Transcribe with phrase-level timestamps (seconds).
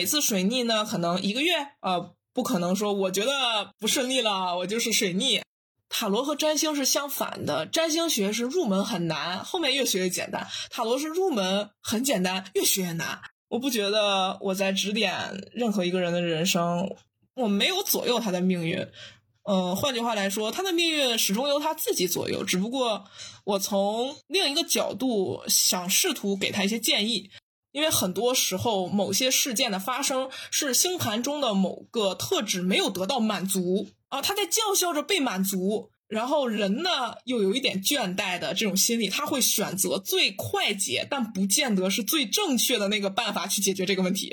[0.00, 5.42] 每次水逆呢，可能一个月，呃，不可能说我觉得不顺利了，我就是水逆。
[5.90, 13.20] 塔罗和占星是相反的，占星学是入门很难，后面越学越简单；塔罗是入门很简单，越学越难。
[13.48, 16.96] 我不觉得我在指点任何一个人的人生，
[17.34, 18.88] 我没有左右他的命运。
[19.42, 22.42] 嗯，换句话来说，他的命运始终由他自己左右。
[22.42, 23.04] 只不过
[23.44, 27.30] 我从另一个角度想试图给他一些建议，
[27.72, 35.90] 因为很多时候某些事件的发生是星盘中的某个特质没有得到满足啊，他在叫嚣着被满足。
[36.08, 44.32] 然后人呢，又有一点倦怠的这种心理，他会选择最快捷，但不见得是最正确的那个办法去解决这个问题。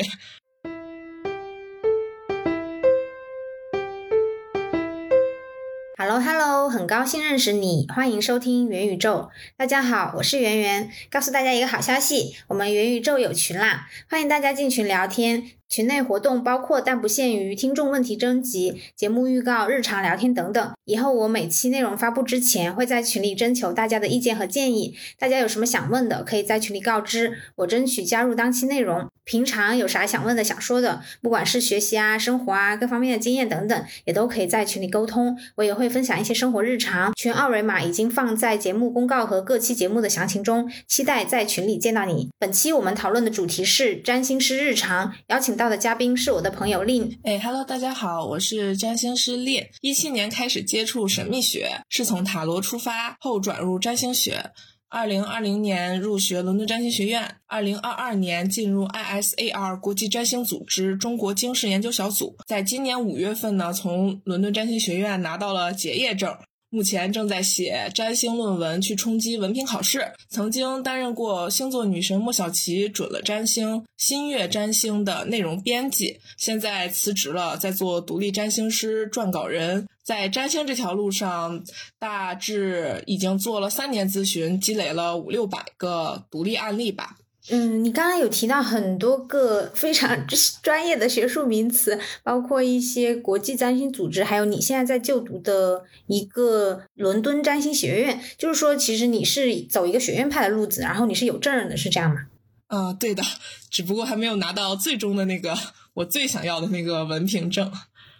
[6.09, 9.29] Hello，Hello，很高兴认识你，欢迎收听元宇宙。
[9.57, 15.51] 大家好，我是圆圆，告诉大家一个好消息，我们元宇宙有群啦，欢迎大家进群聊天。
[15.69, 20.71] 群内活动包括但不限于听众问题征集、节目预告、日常聊天等等。
[20.85, 24.95] 以后我每期内容发布之前，会在群里征求大家的意见和建议。
[25.19, 29.07] 大家有什么想问的，可以在群里告知，我争取加入当期内容。
[29.25, 35.37] 平常有啥想问的、想说的，不管是学习啊、生活啊各方面的经验等等，也都可以在群里沟通。
[35.55, 37.11] 我也会分享一些生活日常。
[37.13, 42.29] 群二维码已经放在节目公告和各期节目的详情中，期待在群里见到你。
[42.39, 45.56] 本期我们讨论的主题是占星师日常，邀请。
[45.57, 47.17] 到的嘉宾是我的朋友令。
[47.23, 49.65] 哎，Hello，大家好，我是占星师令。
[49.81, 54.51] 一七年开始接触神秘学，是从塔罗出发，后转入占星学。
[54.89, 62.37] 二零二零年入学伦敦占星学院，二零二二年进入 ISAR 国际占星组织中国经世研究小组。
[62.47, 66.33] 在今年五月份呢，从伦敦占星学院拿到了结业证。
[66.69, 70.11] 目前正在写占星论文，去冲击文凭考试。
[70.27, 79.87] 曾经担任过星座女神莫小琪准了占星、新月占星的内容编辑，现在辞职了，在做独立占星师、撰稿人。
[80.03, 81.63] 在占星这条路上，
[81.99, 87.17] 大致已经做了三年咨询，积累了五六百个独立案例吧。
[87.49, 90.27] 嗯，你刚刚有提到很多个非常
[90.61, 98.21] 专业的学术名词，包括一些国际占星组织，还有你现在在就读的一个伦敦占星学院。
[98.37, 102.27] 就是说，其实你是走一个学院派的路子，然后你是有证人的，是这样吗？
[102.67, 103.23] 嗯，对的，
[103.69, 105.57] 只不过还没有拿到最终的那个
[105.93, 107.71] 我最想要的那个文凭证。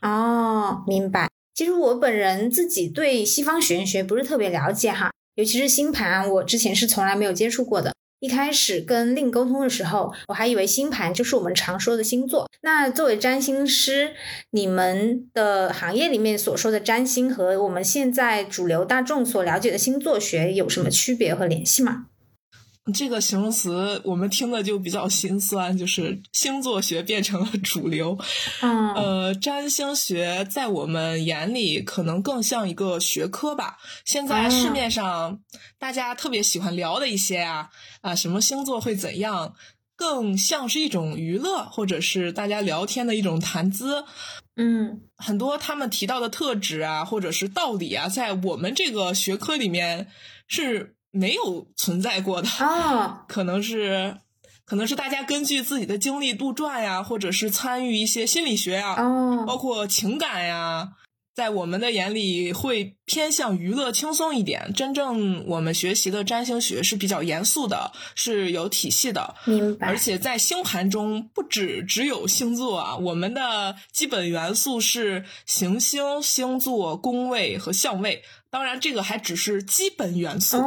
[0.01, 1.27] 哦，明白。
[1.53, 7.93] 其实我本人自己对西方玄学不是特别了解哈，尤其是星盘，我之前是从来没有接触过的。
[8.19, 12.49] 一开始跟令沟通的时候，我还以为星盘就是我们常说的星座。
[12.61, 14.13] 那作为占星师，
[14.51, 22.07] 你们的行业里面所说的占星和我们现在主流大众所了解的星座学有什么区别和联系吗？
[22.93, 28.17] 这个形容词我们听的就比较心酸，就是星座学变成了主流。
[28.61, 33.77] 嗯，呃，占星学在我们眼里可能更像一个学科吧。
[34.05, 35.39] 现在市面上
[35.77, 37.69] 大家特别喜欢聊的一些啊
[38.01, 39.53] 啊，什么星座会怎样，
[39.95, 44.05] 更像是一种娱乐，或者是大家聊天的一种谈资。
[44.55, 50.07] 嗯，很多他们提到的特质啊，或者是道理啊，在我们这个学科里面
[50.47, 50.93] 是。
[51.11, 52.47] 没有存在过的。
[52.63, 54.17] 啊，可能是，
[54.65, 58.95] 可能是大家根据自己的经历杜撰呀，或者是参与一些心理学呀，
[59.45, 60.91] 包括情感呀，
[61.37, 64.73] 在我们的眼里会偏向娱乐轻松一点。
[64.73, 69.85] 真正我们学习的占星学是比较严肃的，是有体系的，明白。
[69.85, 78.23] 而且在星盘中不止只有星座啊，我们的基本元素是行星、星座、宫位和相位。
[78.49, 80.57] 当然，这个还只是基本元素，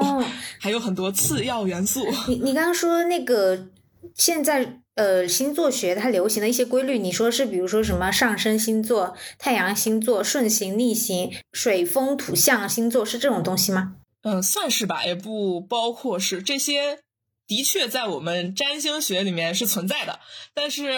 [0.61, 2.07] 还有很多次要元素。
[2.29, 3.67] 你你刚刚说那个
[4.15, 13.95] 现在呃星座学它流行的一些规律，你说是比如说什么上升星座、太阳星座、顺行逆行、水风土象星座是这种东西吗？
[14.23, 16.99] 嗯，算是吧，也不包括是这些，
[17.47, 20.21] 的确在我们占星学里面是存在的，
[20.53, 20.93] 但是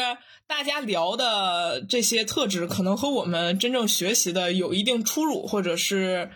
[0.48, 6.30] 大家聊的这些特质可能和我们真正学习的有一定出入，或者是。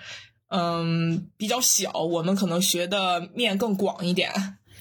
[0.48, 4.30] 嗯，比较小，我们可能学的面更广一点。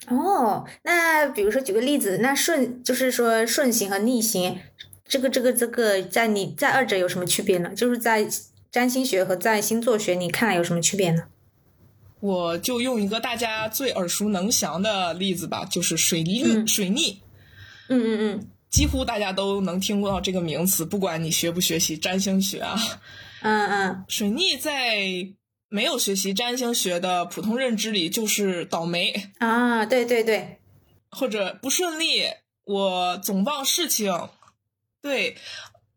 [0.08, 4.60] 哦，那比如说举个例子，那顺就是说顺行和逆行，
[5.08, 7.70] 这个这个这个在你在二者有什么区别呢？
[7.76, 8.28] 就是在
[8.72, 11.24] 占星学和在星座学，你看来有什么区别呢？
[12.20, 16.68] 我就用一个大家最耳熟能详的例子吧，就是水逆。
[16.68, 17.22] 水逆，
[17.90, 22.76] 嗯嗯嗯，几乎大家都能听到这个名词，不管你学不学习占星学啊。
[23.42, 25.34] 嗯嗯，水逆在。
[25.76, 29.86] 没有学习占星学的普通认知里，就是倒霉啊！
[29.86, 30.62] 对对对，
[31.12, 32.24] 或者不顺利，
[32.64, 34.30] 我总忘事情，
[35.02, 35.36] 对，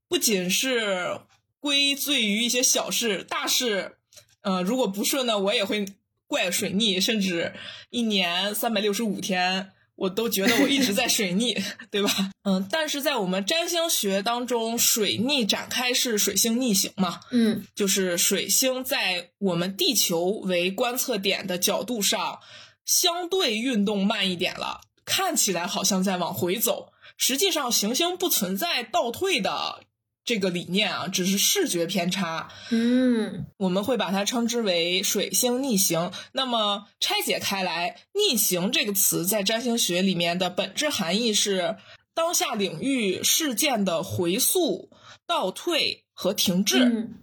[0.09, 1.21] 不仅是
[1.61, 3.99] 归罪于一些小事，大事，
[4.41, 5.87] 呃，如果不顺呢，我也会
[6.27, 7.53] 怪水逆，甚至
[7.91, 9.71] 一年三百六十五天。
[9.99, 11.57] 我都觉得我一直在水逆，
[11.91, 12.11] 对吧？
[12.45, 17.21] 嗯，但是在我们占星学当中，水逆展开是水星逆行嘛？
[17.33, 22.39] 嗯，就是水星在我们地球为观测点的角度上，
[22.85, 29.81] 相对运动慢一点了，看起来好像在往回走，实际上行星不存在倒退的。
[30.29, 32.51] 这个理念啊，只是视觉偏差。
[32.71, 36.13] 嗯，我们会把它称之为水星逆行。
[36.33, 41.79] 那么拆解开来，“逆行”这个词在占星学里面的本质含义是
[42.15, 44.91] 当下领域事件的回溯、
[45.27, 46.85] 倒退和停滞。
[46.85, 47.15] 嗯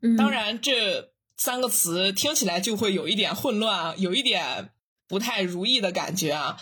[0.00, 4.70] 嗯，当然，这三个词听起来就会有一点混乱啊，有一点。
[5.06, 6.56] 不太如意的感觉啊，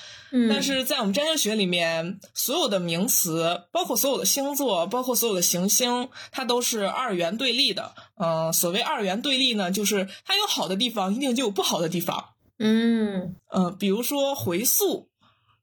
[0.51, 7.95] 但是在我们占星学里面，所有的名词，包括所有的星座，包括所有的行星，它都是二元对立的。
[8.17, 12.31] 嗯，所谓二元对立呢，就是它有好的地方，一定就有不好的地方。
[12.59, 15.12] 嗯，呃，比如说回溯。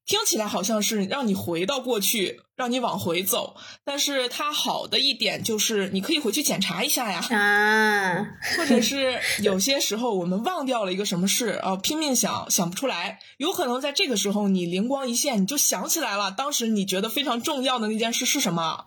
[0.10, 8.26] 听起来好像是让你回到过去，让你往回走，但是它好的一点就是你可以回去检查一下呀，啊，
[8.58, 18.86] 或者是有些时候我们忘掉了一个什么事啊，拼命想想不出来，有可能在这个时候你灵光一现，你就想起来了，当时你觉得非常重要的那件事是什么？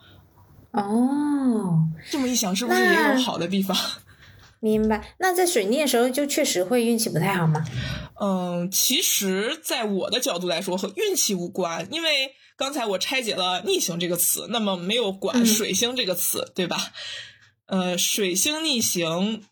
[0.72, 3.76] 哦，这么一想，是不是也有好的地方？
[4.64, 5.16] 明白。
[5.18, 7.64] 那在水逆的时候，就确实会运气不太好吗？
[8.20, 16.92] 嗯，其实，在我的角度来说，和运气无关，因为刚才我拆解了“逆行”这个词，那么没有管“水星”这个词，对吧？
[17.66, 19.42] 呃，水星逆行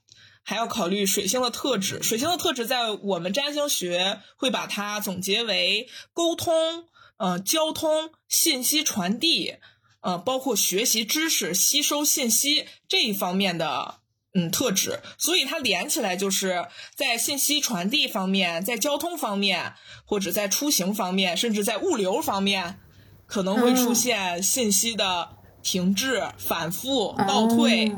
[0.44, 2.00] 还要考虑水星的特质。
[2.04, 6.84] 水星的特质，在我们占星学会把它总结为沟通、
[7.18, 9.56] 呃，交通、信息传递，
[10.02, 13.96] 呃，包括学习知识、吸收信息这一方面的。
[14.32, 19.74] 嗯，特质，所以它连起来就是在信息传递方面，在交通方面，
[20.04, 22.78] 或者在出行方面，甚至在物流方面，
[23.26, 25.30] 可能会出现信息的
[25.64, 27.92] 停滞、反复、倒退。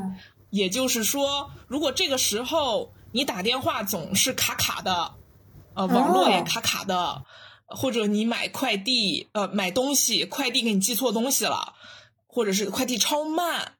[0.49, 5.13] 也就是说，如果这个时候你打电话总是卡卡的，
[5.75, 7.23] 呃，网络也卡卡的，
[7.67, 11.73] 或者你买快递，呃，买东西，快递给你寄错东西了，
[12.25, 13.73] 或者是快递超慢。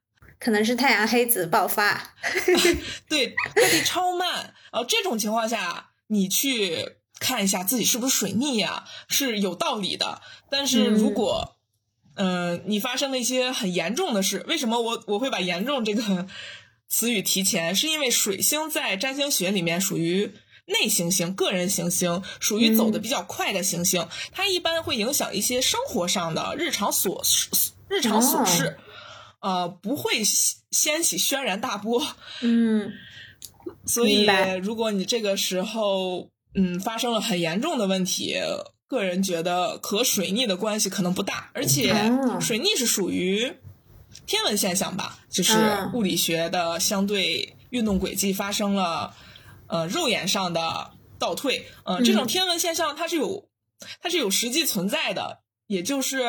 [0.43, 2.15] 可能是太阳黑子爆发，
[3.07, 4.53] 对，快递超慢。
[4.73, 10.21] 呃，这种情况下，你去看一下自己是不是水逆呀，是有道理的。
[10.51, 11.55] 但是如果，
[12.15, 16.27] 嗯，你发生了一些很严重的事，为什么我我会把“严重”这个
[16.89, 17.73] 词语提前？
[17.73, 20.33] 是因为水星在占星学里面属于
[20.65, 27.47] 内行星、个人行星，属于走的比较快的行星，它一般会影响一些生活上的日常琐事
[27.87, 28.77] 日常琐事。
[29.43, 30.23] 呃，不会
[30.71, 32.01] 掀起轩然大波，
[32.41, 32.93] 嗯，
[33.85, 34.25] 所以
[34.61, 38.35] 如果你这个时候嗯发生了很严重的问题，
[38.87, 41.93] 个人觉得和水逆的关系可能不大，而且
[42.39, 43.53] 水逆是属于
[44.25, 45.53] 天文现象吧，就是
[45.93, 49.13] 物理学的相对运动轨迹发生了
[49.67, 53.49] 呃肉眼上的倒退，呃，这种天文现象它是有
[54.01, 55.42] 它是有实际存在的。
[55.73, 56.21] 也就是，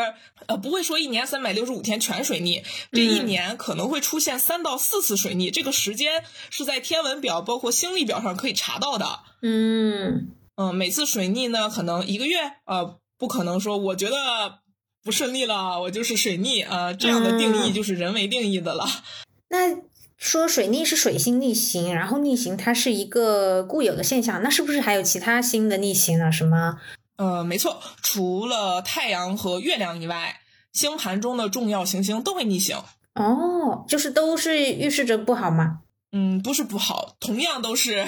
[0.46, 9.20] 呃，不会说一年三百六十五天全水逆，这一年可能会出现三到四次水逆，这个时间是在天文表包括星历表上可以查到的。
[9.42, 14.60] 嗯嗯，每次水逆呢，可能一个月，呃，不可能说我觉得
[15.02, 18.86] 不顺利了，我就是水逆，呃，这样的定义就是人为定义的了。
[19.50, 19.76] 那
[20.16, 26.32] 说水逆是水星逆行，然后逆行它是一个固有的现象，那是不是还有其他新的逆行呢？
[26.32, 26.78] 什么？
[27.16, 30.40] 呃，没错，除了太阳和月亮以外，
[30.72, 32.82] 星盘中的重要行星都会逆行。
[33.14, 35.80] 哦，就是都是预示着不好吗？
[36.10, 38.06] 嗯，不是不好，同样都是，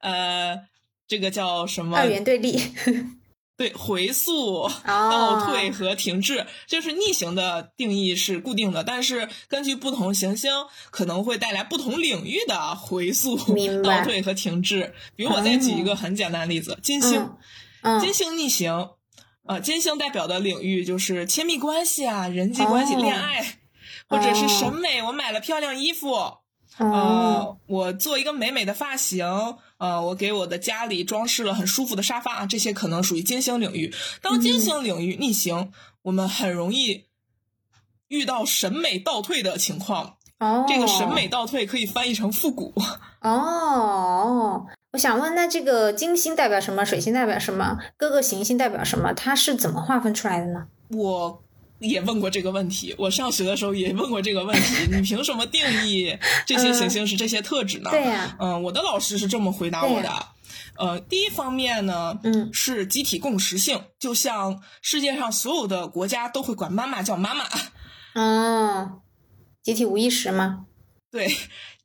[0.00, 0.60] 呃，
[1.08, 1.96] 这个叫什么？
[1.96, 2.60] 二元对立。
[3.56, 10.50] 对，回溯、 倒退和停滞，就是逆行的定义是固定的，但是根据不同行星，
[10.90, 13.36] 可能会带来不同领域的回溯、
[13.84, 14.92] 倒退和停滞。
[15.14, 17.30] 比如，我再举一个很简单的例子，金星。
[18.00, 18.90] 金星逆行，
[19.46, 23.58] 呃，金星代表的领域就是亲密关系啊、人际关系、恋爱，
[24.08, 25.02] 或者是审美。
[25.02, 26.38] 我买了漂亮衣服，
[26.78, 29.26] 呃，我做一个美美的发型，
[29.78, 33.94] 呃，我给我的家里装饰了很舒服的沙发，这些可能属于金星领域。
[34.22, 35.72] 当金星领域逆行，
[36.02, 37.04] 我们很容易
[38.08, 40.16] 遇到审美倒退的情况。
[40.38, 42.74] 哦，这个审美倒退可以翻译成复古。
[43.20, 44.66] 哦。
[44.94, 46.84] 我想问，那这个金星代表什么？
[46.84, 47.76] 水星代表什么？
[47.96, 49.12] 各个行星代表什么？
[49.12, 50.68] 它是怎么划分出来的呢？
[50.90, 51.42] 我
[51.80, 57.90] 也问过这个问题，我上学的时候也问过这个问题，你凭什么定义这些行星是这些特质呢？
[57.90, 60.08] 对呀，嗯，我的老师是这么回答我的。
[60.78, 67.44] 呃，第一方面呢，嗯，是集体共识性，就像世界上所有的国家都会管妈妈叫妈妈。
[68.14, 69.00] 哦，
[69.60, 70.66] 集体无意识吗？
[71.10, 71.28] 对，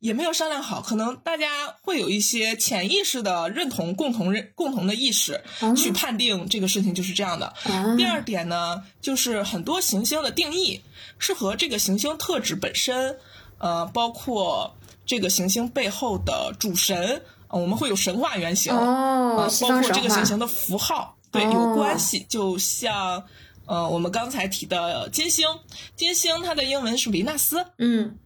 [0.00, 1.46] 也没有商量好，可能大家
[1.82, 5.42] 会有一些潜意识的认同，共同认共同的意识
[5.76, 7.54] 去判定这个事情就是这样的。
[7.96, 10.82] 第二点呢，就是很多行星的定义
[11.18, 13.16] 是和这个行星特质本身，
[13.58, 14.74] 呃，包括
[15.06, 17.22] 这个行星背后的主神。
[17.52, 22.24] 我们会有神话原型，哦，包括这个行星的符号，对，有关系。
[22.28, 23.24] 就像，
[23.66, 25.48] 呃，我们刚才提的金星，
[25.96, 28.16] 金星它的英文是维纳斯，嗯，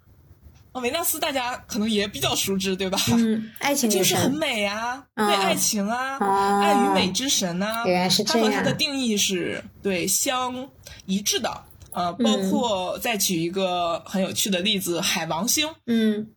[0.81, 2.99] 维纳斯大家可能也比较熟知，对吧？
[3.13, 6.19] 嗯，爱情 就是很美啊，对，爱情啊，
[6.61, 8.51] 爱与美之神啊，原来是这样。
[8.51, 10.69] 它和它的定义是对相
[11.07, 16.29] 一致的，呃，包括再举一个很有趣的例子，海王星，嗯。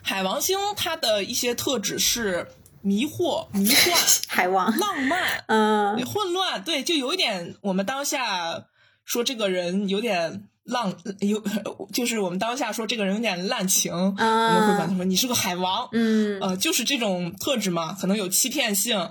[0.00, 2.48] 海王星它的一些特质是
[2.80, 3.92] 迷惑、 迷幻、
[4.26, 8.64] 海王、浪漫、嗯、混乱，对，就有一点我们当下
[9.04, 11.42] 说这个人有点浪，有
[11.92, 19.10] 就是我们当下说这个人有点滥情，我们会管他说你是个海王，嗯，呃，就是这种特质嘛，可能有欺骗性，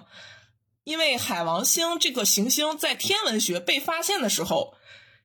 [0.83, 4.73] 因为海王星这个行星在天文学被发现的时候，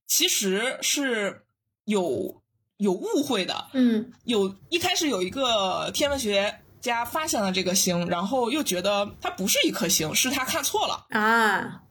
[0.06, 1.44] 其实是
[1.84, 2.42] 有。
[2.78, 11.82] 有误会的，嗯，有一开始有一个天文学家发现了这个星，然后又觉得它不是一颗星，是他看错了啊。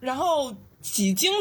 [0.00, 0.52] 然后
[0.82, 1.32] 几经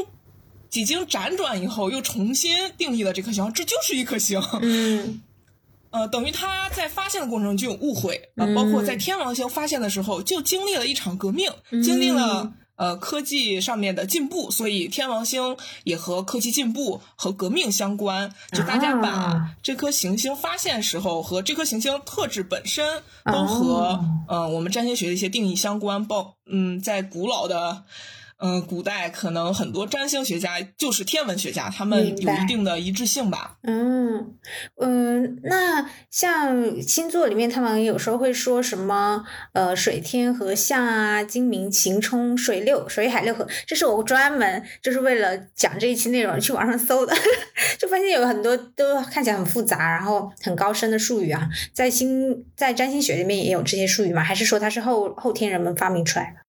[0.69, 4.41] 几经辗转以后，又重新定义了这颗星，这就是一颗星。
[4.61, 5.21] 嗯，
[5.91, 11.51] 呃，等于他在发现的过程中就有误会啊，包括在天王星发现的时候，就经历了一场革命，
[11.83, 12.53] 经历了。
[12.79, 18.33] 呃，科技上面的进步，所以天王星也和科技进步和革命相关。
[18.53, 23.99] 就大家把这颗行星发现时候和这颗行星特质本身都和
[24.29, 26.07] 呃我们占星学的一些定义相关。
[26.07, 27.83] 包嗯，在古老的。
[28.41, 33.57] 嗯，古代可能很多占星学家就是天文学家，他们有一定的一致性吧。
[33.63, 34.35] 嗯
[34.81, 43.45] 嗯，那像星座里面，他们有时候会说什么呃水天合相啊，金明晴冲，水六水海六合。
[43.67, 47.13] 这是我专门就是为了讲这一期内容去网上搜的，
[47.77, 54.23] 就发现有很多都看起来很复杂，然后很高深的术语啊，在星在占星学里面也有这些术语吗？
[54.23, 56.48] 还是说它是后后天人们发明出来的？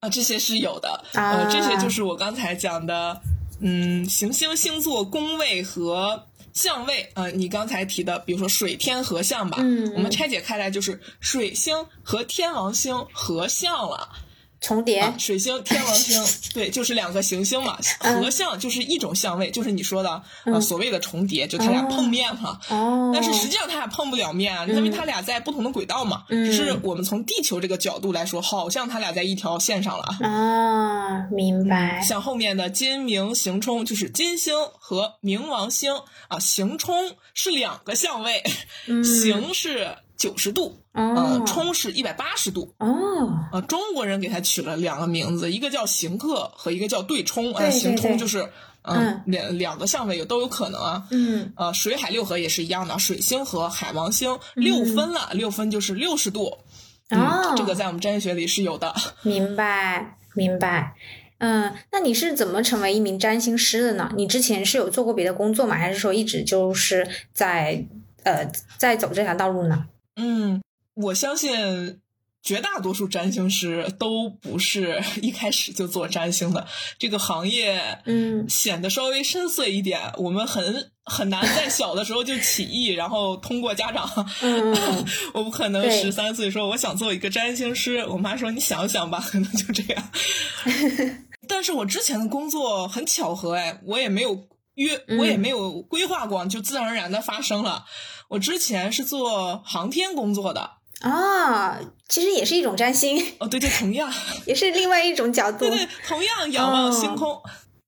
[0.00, 3.20] 啊，这些是有的，呃，这些就是我刚才讲的，
[3.60, 14.08] 嗯，行星星座宫位和相位，呃，你刚才提的，比如说水天合相吧，嗯，我们拆解开来就是水星和天王星合相了。
[14.60, 17.78] 重叠，水星、天王星， 对，就是两个行星嘛。
[17.98, 22.60] 合相就是一种相位，就是你说的呃所谓的重叠，就它俩碰面了。
[22.68, 23.10] 哦。
[23.14, 26.24] 但是实际上它俩碰不了面啊，因为它俩在不同的轨道嘛。
[26.28, 26.44] 嗯。
[26.44, 30.04] 只是我们从地球这个角度来说，好像它俩在一条线上了。
[30.20, 32.02] 啊，明白。
[32.02, 35.94] 像后面的金冥行冲，就是金星和冥王星
[36.28, 38.44] 啊，行冲是两个相位，
[39.02, 39.96] 行是。
[40.20, 42.86] 九十度，嗯，冲是一百八十度，哦，
[43.52, 48.50] 呃，中国人给他取了两个名字，一个叫行克和一个叫对冲，呃，行冲就是
[48.82, 49.22] 嗯。
[49.24, 56.58] 两两个相位都有可能啊，嗯，呃，水海六合也是一样的，水星和海王星六分了，六分就是六十度，
[57.08, 60.94] 哦，这个在我们占星学里是有的，明白明白，
[61.38, 64.12] 嗯，那你是怎么成为一名占星师的呢？
[64.14, 65.74] 你之前是有做过别的工作吗？
[65.76, 67.86] 还是说一直就是在
[68.24, 68.44] 呃
[68.76, 69.86] 在走这条道路呢？
[70.20, 70.62] 嗯，
[70.94, 72.00] 我相信
[72.42, 76.66] 绝大多数占星师都不是 一开始就做占星的。
[76.98, 80.12] 这个行业，嗯，显得稍微深邃一点。
[80.18, 84.08] 我们很很难在小的时候就起义，然后通过家长，
[84.42, 84.74] 嗯
[85.34, 87.98] 我不可能十三岁说我想做一个占星师。
[88.06, 90.10] 我妈说你想想吧，可能就这样。
[91.48, 97.84] 但是我之前的工作很巧合，哎，我也没有约，我也没有规划过，就自然而然的发生了。
[98.30, 100.70] 我之前是做航天工作的
[101.00, 104.12] 啊，其实也是一种占星哦，对对，同样
[104.46, 107.40] 也是另外一种角度，对对，同样仰望星空。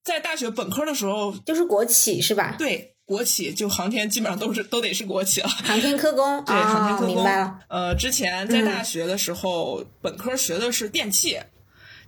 [0.03, 2.57] 在大学本科的时候，就是国企是吧？
[2.59, 5.49] 对，国企就航天基本上都是都得是国企了。
[5.49, 7.15] 航天科工， 对，航天科工。
[7.15, 7.61] 明白了。
[7.69, 11.39] 呃，之前在大学的时候，本科学的是电气，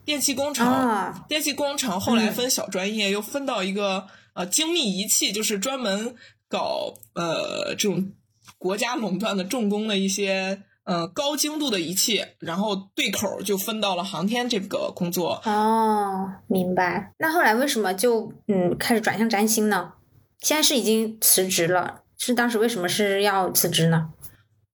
[0.04, 6.16] 电气工程，电气工程后来分小专业，又分到一个呃精密仪器，就是专门
[6.48, 8.10] 搞呃这种。
[8.58, 15.40] 国家垄断的重工的一些嗯高精度的仪器，然后对口就分到了航天这个工作。
[15.44, 17.12] 哦，明白。
[17.18, 19.94] 那后来为什么就嗯开始转向占星呢？
[20.40, 24.10] 现在是已经辞职了，是当时为什么是要辞职呢？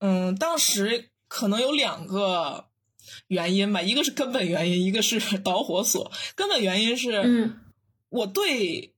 [0.00, 2.66] 嗯，当时可能有两个
[3.28, 6.10] 原因吧，一个是根本原因，一个是导火索。
[6.34, 7.60] 根本原因是，嗯
[8.08, 8.94] 我对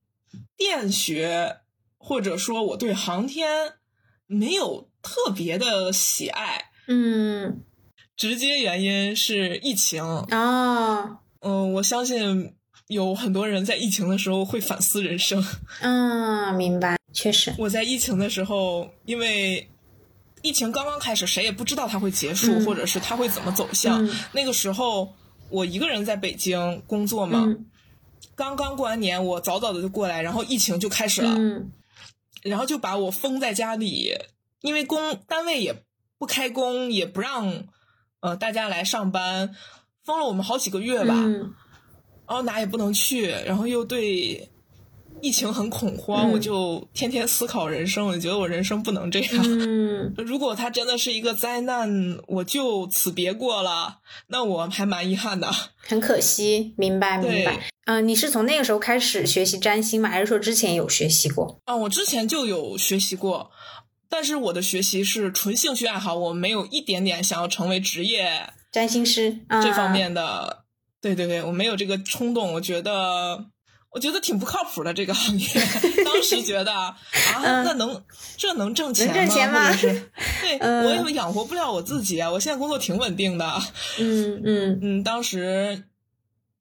[0.56, 1.58] 电学
[1.98, 3.74] 或者说我对航天
[4.32, 6.70] 没有特别的喜爱。
[6.88, 7.62] 嗯
[8.16, 10.02] 直接原因是疫情。
[10.30, 12.54] 啊嗯，我相信
[12.88, 15.44] 有很多人在疫情的时候会反思人生。
[15.80, 19.68] 嗯，明白，确实，我在疫情的时候，因为
[20.42, 24.06] 疫情刚刚开始，谁也不知道它会结束，嗯或者是它会怎么走向。
[24.06, 25.14] 嗯那个时候，
[25.50, 27.66] 我一个人在北京工作嘛，嗯
[28.36, 31.70] 刚刚过完年，我早早的就过来，然后疫情就开始了，嗯
[32.42, 34.14] 然后就把我封在家里，
[34.60, 35.84] 因为工单位也
[36.18, 37.64] 不开工，也不让
[38.20, 39.54] 呃大家来上班，
[40.04, 41.14] 封了我们好几个月吧。
[41.16, 41.54] 嗯
[42.24, 44.48] 然后哪也不能去，然后又对
[45.22, 49.30] 疫情很恐慌，嗯我就天天思考人生，我觉得我人生不能这样。
[49.44, 55.48] 嗯 如果它真的是一个灾难，我就此别过了，那我还蛮遗憾的。
[55.78, 57.70] 很可惜，明白明白。
[57.84, 60.08] 嗯、你是从那个时候开始学习占星吗？
[60.08, 61.60] 还是说之前有学习过？
[61.64, 63.52] 啊，我之前就有学习过，
[64.08, 70.64] 但是我的学习是纯兴趣爱好，我没有一点点想要成为职业占星师、啊、这方面的。
[71.00, 73.46] 对对对，我没有这个冲动，我觉得。
[73.92, 75.46] 我觉得挺不靠谱的这个行业，
[76.04, 76.96] 当时觉得啊，
[77.44, 78.02] 嗯那能
[78.38, 79.14] 这能挣钱吗？
[79.14, 79.70] 能挣钱吗
[80.40, 82.30] 对、嗯我也养活不了我自己啊！
[82.30, 83.60] 我现在工作挺稳定的，
[83.98, 85.84] 嗯嗯嗯，当时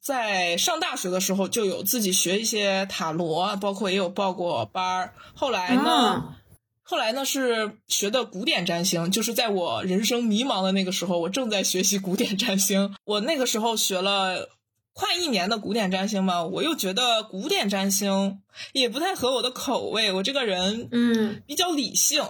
[0.01, 5.13] 在上大学的时候就有自己学一些塔罗，包括也有报过班儿。
[5.33, 6.37] 后来呢，啊
[6.83, 12.93] 后来呢是学的古典占星，就是在我人生迷茫的那个时候，我正在学习古典占星。
[13.05, 14.49] 我那个时候学了。
[15.01, 18.39] 快一年的古典占星嘛，我又觉得古典占星
[18.71, 20.13] 也不太合我的口味。
[20.13, 22.21] 我这个人，嗯比较理性。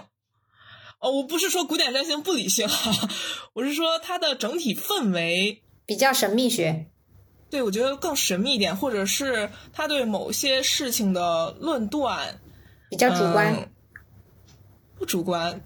[0.98, 3.10] 哦，我不是说古典占星不理性哈，
[3.52, 6.86] 我是说它的整体氛围比较神秘学。
[7.50, 12.40] 对，我觉得更神秘一点，或者是他对某些事情的论断
[12.88, 13.54] 比较主观。
[13.54, 13.68] 嗯
[14.96, 15.60] 不主观，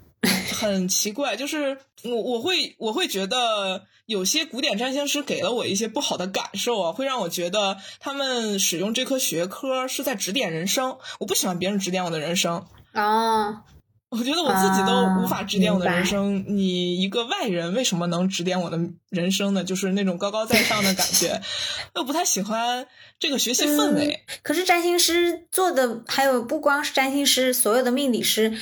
[0.58, 1.36] 很奇怪。
[1.36, 10.98] 就是我我会我会觉得有些古典占星师给了我一些不好的感受啊，会让我觉得他们使用这科学科是在指点人生。
[11.18, 12.66] 我不喜欢别人指点我的人生。
[12.92, 13.64] 啊，
[14.08, 18.78] 我觉得我自己都无法指点我的啊人生，你一个外人为什么能指点我的
[19.10, 19.64] 人生呢？
[19.64, 21.42] 就是那种高高在上的感觉，
[21.94, 22.86] 我不太喜欢
[23.18, 24.24] 这个学习氛围。
[24.42, 28.56] 可是占星师做的，还有不光是占星师，所有的命理师，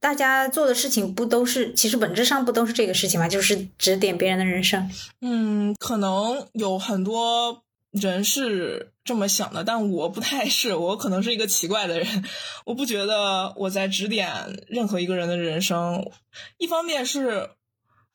[0.00, 3.28] 大家做的事情不都是，其实本质上不都是这个事情吗？
[3.28, 4.90] 就是指点别人的人生。
[5.20, 12.24] 嗯，可能有很多人是这么想的，但我不太是，我可能是一个奇怪的人。
[12.66, 16.10] 我不觉得我在指点任何一个人的人生。
[16.58, 17.50] 一方面是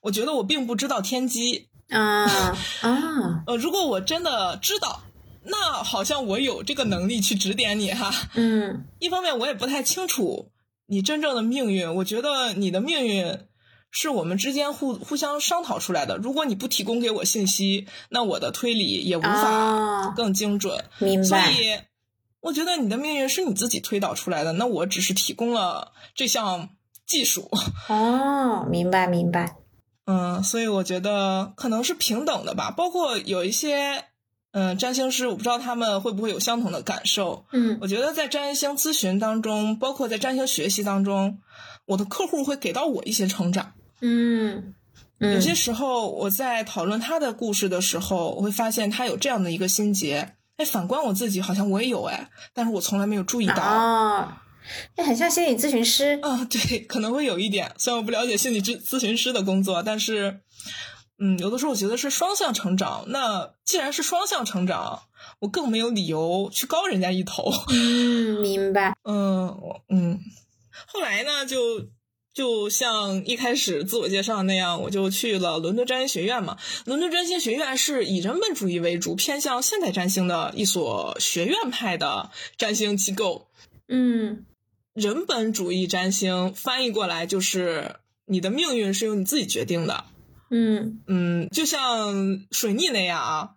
[0.02, 2.26] 我觉得我并不知道天机，啊
[2.82, 5.04] 啊，呃，如果我真的知道，
[5.44, 8.14] 那好像我有这个能力去指点你哈。
[8.36, 10.52] 嗯一方面我也不太清楚
[10.86, 13.40] 你真正的命运，我觉得你的命运
[13.90, 16.18] 是我们之间互互相商讨出来的。
[16.18, 20.84] 如果你不提供给我信息，那我的推理也无法啊，更精准。
[21.00, 21.54] 所明白。
[21.54, 21.80] 所以，
[22.42, 26.70] 我觉得你的命运是你自己推导出来的，那我只是提供了这项
[27.06, 27.50] 技术。
[27.88, 29.56] 哦，明白明白。
[30.06, 32.72] 嗯，所以我觉得可能是平等的吧。
[32.72, 34.04] 包括有一些
[34.54, 37.46] 嗯占星师，我不知道他们会不会有相同的感受。
[37.52, 41.40] 嗯我觉得在占星咨询当中，包括在占星学习当中，
[41.86, 43.74] 我的客户会给到我一些成长。
[44.00, 44.74] 嗯
[45.20, 50.36] 嗯，有些时候我在讨论他的故事的时候，我会发现他有这样的一个心结。
[50.58, 53.56] 哎，反观我自己，好像我也有哎，但是我从来没有注意到。
[53.56, 54.34] 哦，
[54.96, 56.20] 那很像心理咨询师。
[56.22, 57.72] 啊，对，可能会有一点。
[57.80, 60.42] 虽然我不了解心理咨咨询师的工作，但是，
[61.26, 63.06] 嗯，有的时候我觉得是双向成长。
[63.08, 65.04] 那既然是双向成长，
[65.40, 67.50] 我更没有理由去高人家一头。
[67.70, 68.94] 嗯，明白。
[69.04, 70.20] 嗯，我嗯，
[70.86, 71.88] 后来呢，就
[72.34, 76.58] 就像一开始自我介绍那样，我就去了伦敦占星学院嘛。
[76.84, 83.48] 伦敦占星学院是以人本主义为主，偏向现代占星的一所学院派的占星机构。
[83.88, 84.46] 嗯
[84.94, 90.04] 人本主义占星翻译过来就是你的命运是由你自己决定的。
[90.56, 93.50] 嗯嗯，就像水逆那样啊，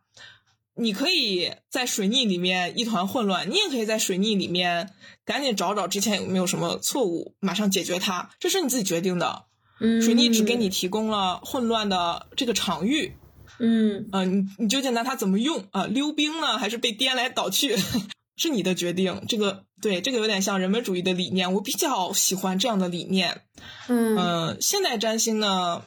[0.74, 9.44] 你可以在水逆里面一团混乱，你也可以在水逆里面赶紧找找之前有没有什么错误，马上解决它，这是你自己决定的。
[9.78, 13.14] 嗯，水逆只给你提供了混乱的这个场域，
[13.58, 17.76] 嗯呃，你你究竟拿它怎么用啊、溜冰呢，还是被颠来倒去，
[18.40, 19.22] 是你的决定。
[19.28, 23.42] 这个对，这个有点像人文主义的理念，我比较喜欢这样的理念。
[23.88, 25.82] 嗯，嗯、现代占星呢，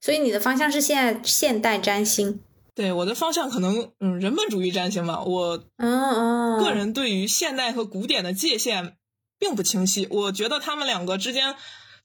[0.00, 2.40] 所以你的方向是现在现代占星。
[2.74, 8.96] 对我的方向可能嗯人本主义占星吧，我嗯嗯，个人对于现代和古典的界限
[9.38, 11.56] 并不清晰，我觉得他们两个之间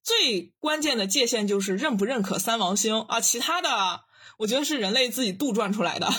[0.03, 4.01] 最关键的界限就是认不认可三王星啊，其他的
[4.39, 6.09] 我觉得是人类自己杜撰出来的。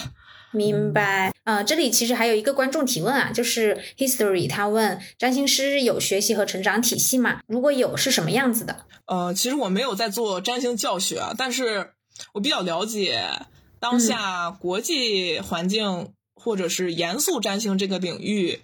[0.52, 1.32] 明白。
[1.46, 7.40] 呃，这里其实还有一个观众提问啊，就是 History 他问占星师有学习和成长体系吗？
[7.46, 8.84] 如果有，是什么样子的？
[9.04, 11.92] 呃，其实我没有在做占星教学啊，但是
[12.32, 13.30] 我比较了解
[13.78, 18.62] 当下国际环境或者是严肃占星这个领域，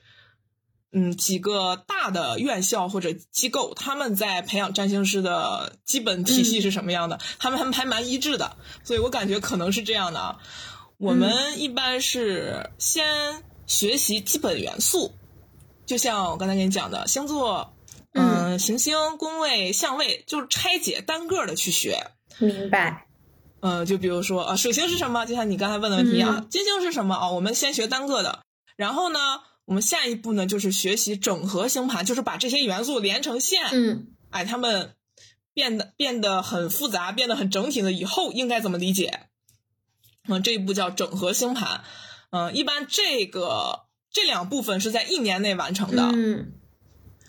[0.92, 10.38] 嗯，几个大的院校或者机构，他们在培养占星师的基本体系是什么样的，他们还还蛮一致的，所以我感觉可能是这样的啊。
[11.02, 15.10] 我们一般是先学习基本元素，
[15.84, 17.74] 就像我刚才跟你讲的星座，
[18.12, 22.06] 嗯，行星、宫位、相位，就是拆解单个的去学。
[22.38, 23.08] 明白。
[23.58, 25.26] 呃，就比如说啊，水星是什么？
[25.26, 27.30] 就像你刚才问的问题一样，金星是什么啊？
[27.30, 28.44] 我们先学单个的，
[28.76, 29.18] 然后呢，
[29.64, 34.94] 我们下一步呢就是学习整合星盘，就是把这些元素连成线，嗯哎，它们
[35.52, 39.26] 变得变得很复杂，变得很整体了以后应该怎么理解？
[40.28, 41.82] 嗯、这一步叫整合星盘。
[42.30, 43.80] 嗯、一般这个
[44.10, 46.10] 这两部分是在一年内完成的。
[46.14, 46.52] 嗯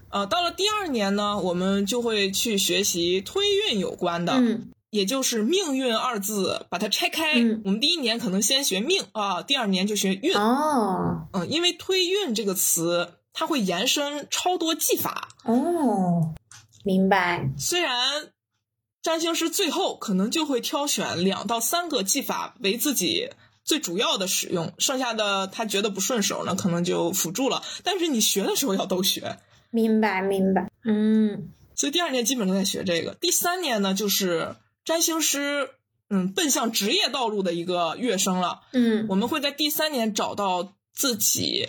[0.10, 7.34] 呃，到了第二年呢，我们就会去学习推运有关的，嗯也就是命运二字，把它拆开。
[7.34, 10.36] 嗯我们第一年可能先学命啊，第二年就学运。
[10.36, 15.30] 哦嗯，因为推运这个词，它会延伸超多技法。
[15.46, 16.36] 哦，
[16.86, 17.50] 明白。
[17.58, 18.33] 虽然
[19.04, 23.30] 占星师最后可能就会挑选两到三个技法为自己
[23.66, 27.62] 最主要的使用，剩下的他觉得不顺手呢，可能就辅助了。
[27.84, 29.38] 但是你学的时候要都学，
[29.70, 30.72] 明白明白。
[30.86, 33.14] 嗯所以第二年基本都在学这个。
[33.16, 35.72] 第三年呢，就是占星师
[36.10, 38.62] 嗯奔向职业道路的一个跃升了。
[38.72, 41.68] 嗯我们会在第三年找到自己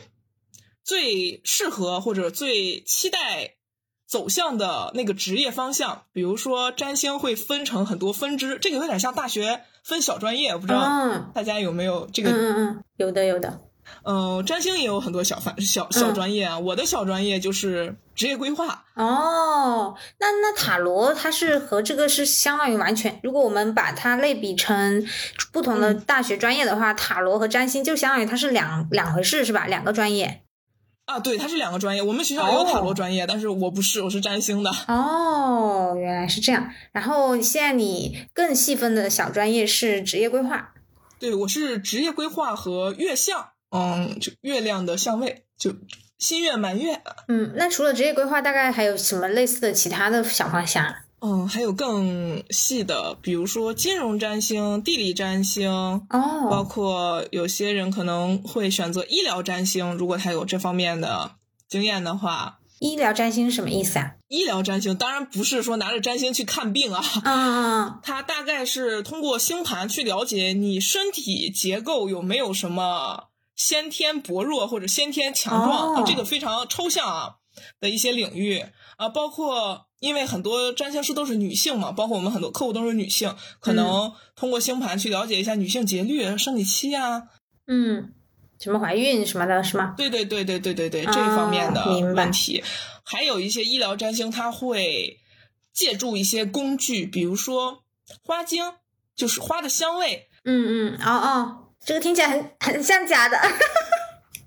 [0.85, 3.55] 最适合或者最期待
[4.07, 6.03] 走向的那个职业方向。
[6.13, 12.31] 比如说，占星会分成很多分支，这个有点像大学分小专业，我不知道嗯大家有没有这嗯个？
[12.31, 13.61] 嗯嗯，有的有的。
[14.03, 16.59] 嗯、占星也有很多小范小小专业啊。
[16.59, 18.85] 我的小专业就是职业规划。
[18.95, 25.07] 哦，那那塔罗它是和这个是相当于完全，如果我们把它类比成
[25.53, 29.67] 不同的大学专业的话，塔罗和占星就相当于它是两两回事，是吧？
[29.67, 30.44] 两个专业。
[31.07, 32.03] 啊，对，它是两个专业。
[32.03, 34.71] 我们学校也有塔罗哦专业，但是我不是，我是占星的。
[34.89, 36.71] 哦，原来是这样。
[36.93, 40.73] 然后现在你更细分的小专业是职业规划。
[41.19, 45.75] 对，我是职业规划和月相，嗯，就月亮的相位，就
[46.19, 51.04] 新月、满月，嗯，那除了职业规划，大概还有什么类似的其他的小方向啊？
[51.25, 56.03] 嗯，还有更细的，比如说金融占星、地理占星哦，
[56.51, 61.33] 包哦，括有些人可能会选择医疗占星，如果他有这方面的
[61.67, 62.59] 经验的话。
[62.81, 64.17] 医疗占星是什么意思啊？
[64.29, 68.01] 医疗占星当然不是说拿着占星去看病啊，啊！
[68.05, 77.37] 它大概是通过星盘去了解你身体结构有没有什么先天薄弱或者先天强壮，这个非常抽象啊
[77.81, 78.65] 的一些领域
[78.97, 87.25] 啊，包括因为很多占星师都是女性嘛，包括我们很多客户都是女性，可能通过星盘去了解一下女性节律、生理期啊，
[87.67, 88.13] 嗯，
[88.61, 89.95] 什么怀孕什么的，是吗？
[89.97, 92.63] 对对对对对对对，这一方面的问题，
[93.05, 95.19] 还有一些医疗占星，它会
[95.73, 97.85] 借助一些工具，比如说
[98.25, 98.63] 花精，
[99.17, 100.29] 就是花的香味。
[100.45, 103.39] 嗯嗯，哦哦，这个听起来很很像假的。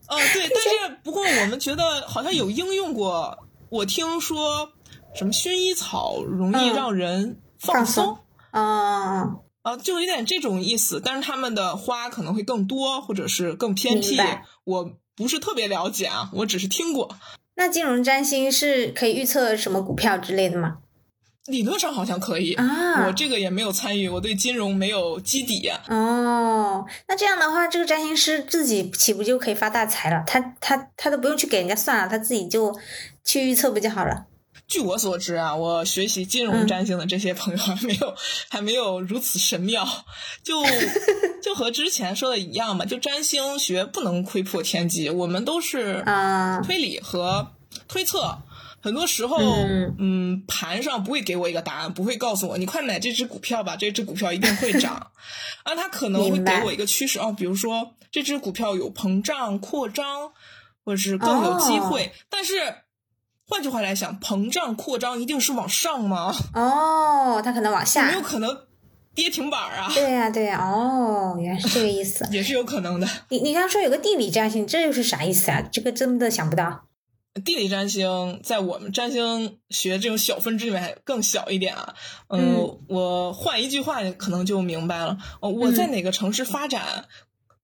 [0.08, 3.38] 哦，对，但是不过我们觉得好像有应用过。
[3.70, 4.72] 我听说
[5.14, 8.18] 什么薰衣草容易嗯让人放放松松
[8.54, 11.02] 哦，啊，就有点这种意思。
[11.04, 14.18] 但是他们的花可能会更多，或者是更偏僻。
[14.64, 17.14] 我不是特别了解啊，我只是听过。
[17.56, 20.78] 那金融占星是可以预测什么股票之类的吗？
[21.48, 25.82] 理论上好像可以，啊我这个也没有参与，我对金融没有基底啊。
[25.88, 30.24] 哦，那这样的话，这个占星师自己岂不就可以发大财了？
[30.28, 32.78] 他他他都不用去给人家算了，他自己就
[33.24, 34.26] 去预测不就好了？
[34.68, 38.16] 据我所知啊，我学习金融嗯占星的这些朋友还没有、
[38.50, 39.88] 还没有如此神妙，
[40.44, 40.62] 就
[41.42, 47.54] 就和之前说的一样嘛，就占星学不能窥破天机，我们都是啊推理和
[47.88, 48.40] 推测
[48.88, 54.94] 很多时候，嗯嗯，盘上不会给我一个答案，不会告诉我你快买这只股票吧，这只股票一定会涨。
[55.64, 60.32] 啊，它可能会给我一个趋势哦，比如说这只股票有膨胀、扩张，
[60.86, 62.14] 或者是更有机会。
[62.30, 62.54] 但是
[63.46, 66.34] 换句话来想，膨胀、扩张一定是往上吗？
[66.56, 68.22] 哦，它可能往下有没有。
[68.22, 68.58] 可能
[69.14, 69.92] 跌停板啊？
[69.94, 72.26] 对呀、对呀、哦，原来是这个意思。
[72.32, 73.10] 也是有可能的。
[73.28, 75.62] 你你刚刚说有个地理占星，这又是啥意思啊？
[75.70, 76.87] 这个真的想不到。
[77.40, 81.96] 地理占星在我们占星学这种小分支里面还更小一点啊。
[82.30, 85.18] 嗯，嗯我换一句话可能就明白了。
[85.42, 87.08] 呃，我在嗯哪个城市发展？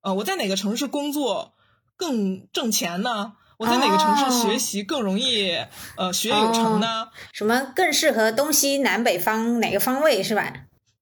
[0.02, 1.54] 呃，我在哪个城市工作
[1.96, 3.34] 更挣钱呢？
[3.58, 5.56] 我在哪个城市哦学习更容易、
[5.96, 7.10] 呃学业有成呢？
[7.32, 10.54] 什么更适合东西南北方哪个方位是吧？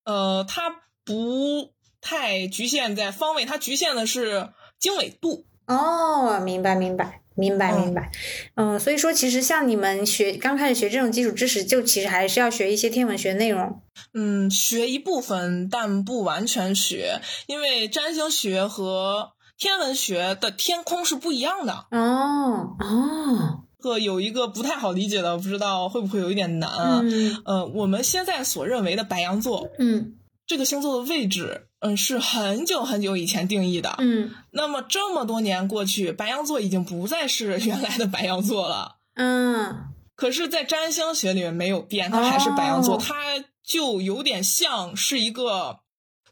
[0.03, 5.45] 呃，它不太局限在方位，它局限的是经纬度。
[5.65, 8.12] 哦，明白明白明白嗯明白。
[8.56, 13.82] 嗯，所以说其实像你们学刚开始学这种基础知识，就其实还是要学一些天文学内容。
[14.13, 21.86] 嗯，学一部分，但不完全学，因为占星学和天文学的天空是不一样的。
[21.91, 27.00] 哦哦，这个有一个不太好理解的，不知道会不会有一点难啊？
[27.04, 30.15] 嗯呃，我们现在所认为的白羊座嗯
[30.47, 33.95] 这个星座的位置，嗯，是很久很久以前定义的。
[33.99, 38.97] 嗯那么这么多年过去，白羊座已经不再是原来的白羊座了。
[39.15, 39.75] 嗯
[40.15, 45.80] 可是，在占星学里面没有变，它还是白羊座，哦它就有点像是一个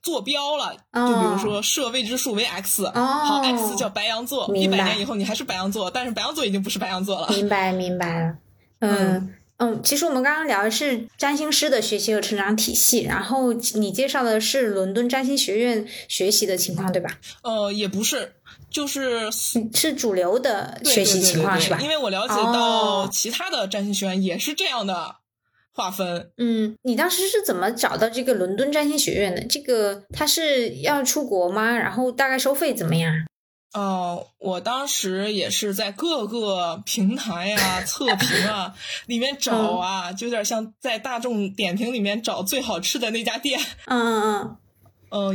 [0.04, 0.76] 坐标了。
[0.92, 7.30] 哦就比如说设未知数为 x，、哦好，x 叫白羊座，一百年以后你还是白羊座，但是白羊座已经不是白羊座了。
[7.30, 8.38] 明白明白了。
[8.80, 9.34] 嗯嗯，
[9.84, 17.20] 其实我们刚刚聊的是占星师的学习和成长体系，然后你介绍的是伦敦占星学院学习的情况，对吧？
[17.44, 18.34] 呃，也不是，
[18.72, 19.30] 就是
[19.74, 21.80] 是主流的学习情况是吧？
[21.82, 25.16] 因为我了解哦到其他的占星学院也是这样的
[25.74, 26.32] 划分。
[26.38, 29.44] 嗯，你当时是怎么找到这个伦敦占星学院的？
[29.44, 31.78] 这个他是要出国吗？
[31.78, 33.14] 然后大概收费怎么样？
[33.74, 38.74] 哦、我当时也是在各个平台啊、 测评啊
[39.06, 43.60] 里面找嗯啊，就有点像在大众点评里面找最好吃的那家店。
[43.86, 44.58] 嗯嗯嗯，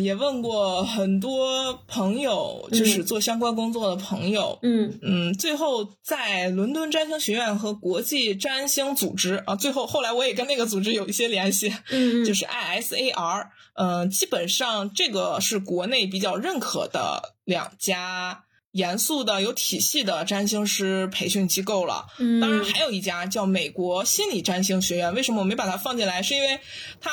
[0.00, 4.58] 也问过很多朋友，就是做相关工作的朋友。
[4.62, 13.48] 嗯嗯，最后在伦敦占星学院和国际占星组织啊，最后后来我也跟那个组织有一些联系，嗯嗯， 就是 ISAR。
[13.76, 22.06] 嗯，基本上这个是国内比较认可的两家严肃的、有体系的占星师培训机构了。
[22.20, 26.22] 嗯当然还有一家叫美国心理占星学院，为什么我没把它放进来？
[26.22, 26.60] 是因为
[27.00, 27.10] 它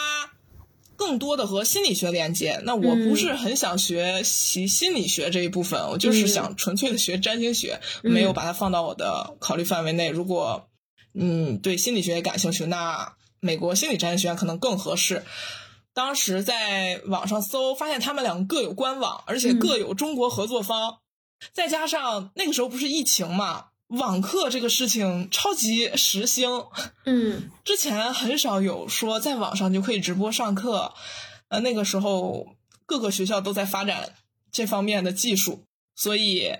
[1.01, 2.61] 更多的和心理学连接。
[2.63, 10.11] 那我不是很想学习心理学这一部分，我就是想纯粹的学占星学，嗯没有把它放到我的考虑范围内。
[10.11, 10.69] 如果
[11.15, 15.23] 嗯对心理学也感兴趣，那美国心理占星学院可能更合适。
[15.95, 20.99] 当时在网上搜，发现他们两个各有官网，而且各有中国合作方。
[21.51, 26.49] 再加上那个时候不是疫情嘛，网课这个事情超级时兴，
[27.05, 30.93] 嗯 之前很少有说在网上就可以直播上课。
[31.49, 34.13] 呃，那个时候各个学校都在发展
[34.51, 36.53] 这方面的技术，所以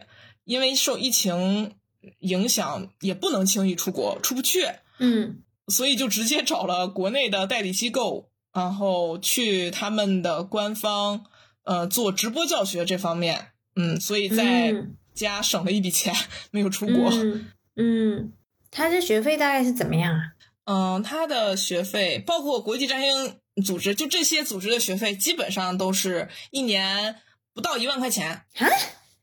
[0.44, 1.76] 因为受疫情
[2.20, 4.68] 影响，也不能轻易出国，出不去，
[5.00, 11.24] 嗯所以就直接找了国内的代理机构，然后去他们的官方
[11.64, 13.52] 呃做直播教学这方面。
[13.74, 16.14] 嗯，所以在嗯家省了一笔钱，
[16.52, 17.10] 没有出国。
[17.12, 18.34] 嗯嗯，
[18.70, 20.22] 它这学费大概是怎么样啊？
[20.66, 27.16] 嗯，他的学费包括国际占星组织，就这些组织的学费，基本上都是一年
[27.54, 28.68] 不到一万块钱啊，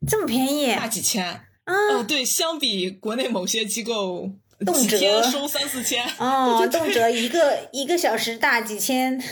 [0.06, 1.24] 这么便宜大几千。
[1.24, 1.44] 啊？
[1.64, 4.30] 嗯，对，相比国内某些机构，
[4.64, 6.04] 动辄收三四千。
[6.18, 9.22] 哦， 对对动辄一个一个小时大几千，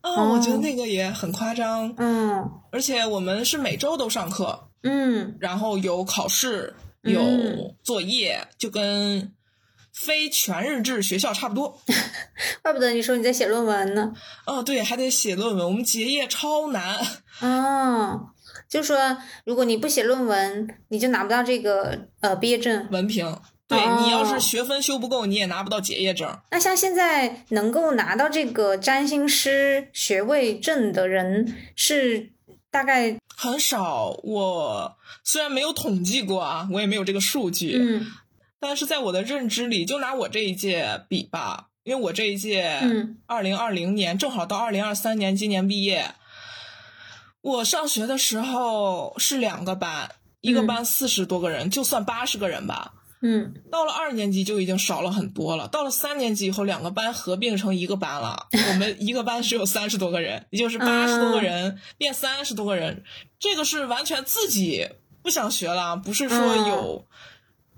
[0.00, 1.94] 啊、我觉得那个也很夸张。
[1.98, 9.32] 嗯而且我们是每周都上课，嗯然后有考试，嗯有作业，就跟
[9.92, 11.80] 非全日制学校差不多。
[12.62, 14.12] 怪不得你说你在写论文呢。
[14.46, 16.96] 哦，对，还得写论文，我们结业超难。
[17.40, 18.30] 哦，
[18.68, 22.86] 就说如果你不写论文，你就拿不到这个呃毕业证。
[22.90, 23.36] 文凭。
[23.66, 26.38] 对、哦你要是学分修不够，你也拿不到结业证。
[26.50, 32.30] 那像现在能够拿到这个占星师学位证的人是
[32.70, 34.18] 大概很少。
[34.22, 38.06] 我虽然没有统计过啊，我也没有这个数据，嗯
[38.60, 46.14] 但是在我的认知里，就拿我这一届比吧，因为我这一届嗯二零二零年正好到二零二三年，今年毕业。
[47.40, 52.94] 我上学的时候是两个班，一个嗯班四十多个人，就算八十个人吧。
[53.20, 55.66] 嗯到了二年级就已经少了很多了。
[55.66, 58.46] 到了三年级以后，两个班合并成一个班了。
[58.52, 63.02] 我们一个班只有三十多个人，也就是八十多个人变三十多个人。
[63.40, 64.88] 这个是完全自己
[65.22, 67.06] 不想学了，不是说有、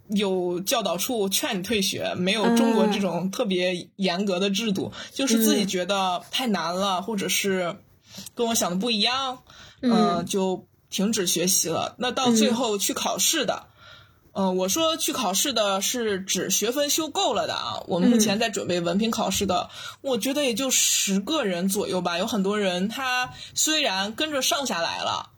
[0.08, 7.76] 有教导处劝你退学，没有中国这种特别严格的制度，就是自己觉得太难了，或者是
[8.34, 9.42] 跟我想的不一样，
[9.80, 11.94] 嗯呃就停止学习了。
[11.98, 13.69] 那到最后去考试的。
[14.32, 17.82] 嗯、我说去考试的是指学分修够了的啊。
[17.86, 19.68] 我们目前在准备文凭考试的，
[20.00, 22.18] 我觉得也就十个人左右吧。
[22.18, 25.30] 有很多人他虽然跟着上下来了，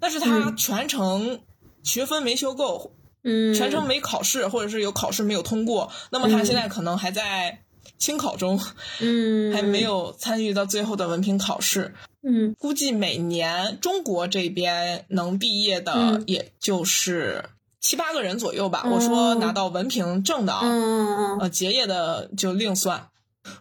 [0.00, 1.40] 但是他嗯全程
[1.82, 7.62] 学分没修够，嗯，全程没考试，或者是有考试没有通过，那么他现在可能还在
[7.98, 8.60] 清考中，
[9.00, 11.94] 嗯还没有参与到最后的文凭考试。
[12.24, 17.44] 嗯估计每年中国这边能毕业的嗯也就是
[17.82, 18.80] 七八个人左右吧。
[18.86, 23.08] 哦我说拿到文凭证的啊，嗯嗯呃，结业的就另算。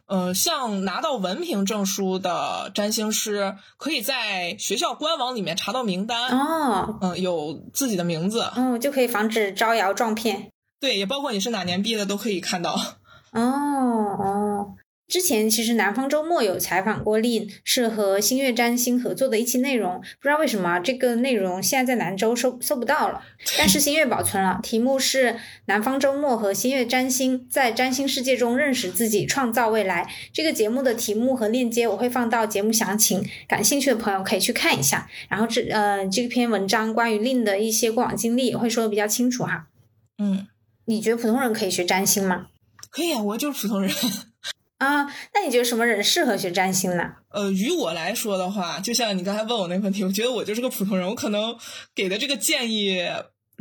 [0.05, 10.51] 呃，像拿到文凭证书的占星师，可以在学校官网里面查到名单，嗯哦嗯、有自己的名字，嗯，就可以防止招摇撞骗。
[10.79, 12.79] 对，也包括你是哪年毕业的都可以看到。
[13.31, 14.75] 哦哦，
[15.12, 23.21] 之前其实南方周末有采访过令，是和星月占星合作的一期内容，不知道为什么这个内容现在在南州搜搜不到了，
[23.58, 24.62] 但是星月保存了。
[24.63, 30.10] 题目是南方周末和星月占星在占星世界中认识自己，创造未来。
[30.32, 35.10] 这个节目的题目和链接我会放到节目详情，感兴趣的朋友可以去看一下。
[35.28, 39.67] 然后这呃这篇文章关于令的一些过往经历也会说的比较清楚哈。
[40.17, 40.47] 嗯，
[40.86, 42.47] 你觉得普通人可以学占星吗？
[42.89, 43.91] 可以啊，我就是普通人。
[44.82, 47.04] 啊，那你觉得什么人适合学占星呢？
[47.30, 51.56] 呃，于我来说的话，就像你刚才问我那个问题，我觉得我就是个普通人，我可能
[51.94, 53.00] 给的这个建议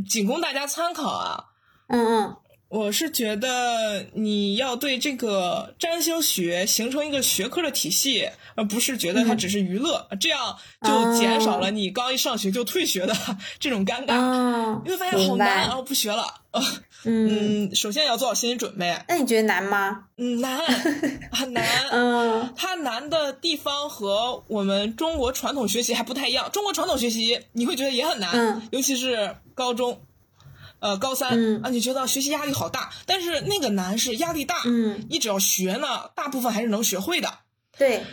[0.08, 1.44] 仅供大家参考啊。
[1.88, 2.36] 嗯嗯
[2.70, 13.14] 我是觉得你要对这个占星学形成一个学科的体系，而不是觉得它只是娱乐，这样就减少了你刚一上学就退学的
[13.58, 14.14] 这种尴尬。
[14.14, 16.24] 哦你会发现好难，明白然后不学了。
[17.04, 18.96] 呃嗯，嗯，首先要做好心理准备。
[19.08, 20.04] 那你觉得难吗？
[20.18, 20.58] 嗯，难，
[21.32, 21.64] 很难。
[21.90, 26.50] 嗯它难的地方和我们中国传统学习还不太一样。
[26.52, 30.02] 中国传统学习你会觉得也很难，嗯尤其是高中，
[30.80, 32.90] 呃，高三、嗯啊，你觉得学习压力好大。
[33.06, 37.32] 但是那个难是压力大，嗯，你只要学呢，大部分还是能学会的。
[37.78, 38.04] 对，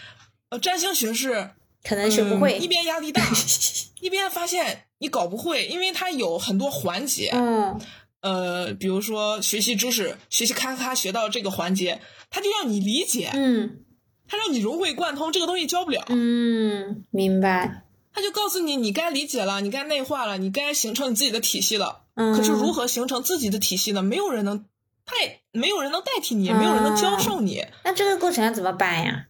[0.50, 1.52] 呃，占星学是
[1.84, 2.68] 可能学不会嗯一。
[2.68, 3.22] 边压力大，
[4.00, 7.32] 一边发现你搞不会，因为它有很多环节。
[7.34, 7.78] 嗯
[8.22, 13.84] 呃，比如说学习知识，学习咔咔学到这个环节，他就让你理解，嗯
[14.28, 16.04] 他让你融会贯通，这个东西教不了。
[16.10, 17.84] 嗯，明白。
[18.12, 22.02] 他就告诉你，你该理解了，你该内化了，你该形成你自己的体系了。
[22.16, 24.02] 嗯，可是如何形成自己的体系呢？
[24.02, 24.66] 没有人能
[25.06, 27.64] 他也，没有人能代替你，也没有人能教授你。
[27.86, 29.28] 那这个过程要怎么办呀？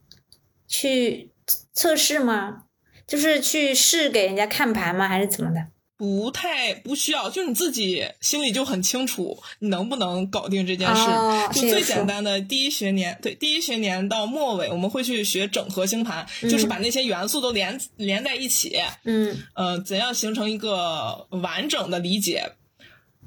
[0.67, 1.31] 去
[1.73, 2.63] 测试吗？
[3.05, 5.07] 就是去试给人家看盘吗？
[5.07, 5.67] 还是怎么的？
[5.97, 11.01] 不太不需要，就是你自己心里就很清楚，你能不能搞定这件事。
[11.01, 18.77] 哦就最简单的第一学年，对第一学年到末尾，我们会去学整合星盘，就是把那些元素都连连在一起。
[19.05, 22.51] 嗯呃，怎样形成一个完整的理解？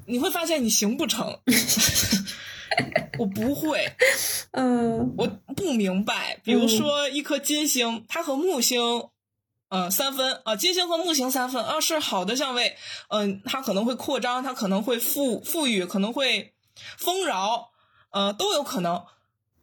[0.05, 1.39] 你会发现你行不成，
[3.19, 3.91] 我不会，
[4.51, 6.39] 嗯我不明白。
[6.43, 8.79] 比如说一颗金星，它和木星，
[9.71, 12.75] 呃，三分啊、金星和木星三分啊，是好的相位，
[13.07, 16.53] 嗯、它可能会扩张，它可能会富富裕，可能会
[16.97, 17.69] 丰饶，
[18.11, 19.01] 呃，都有可能。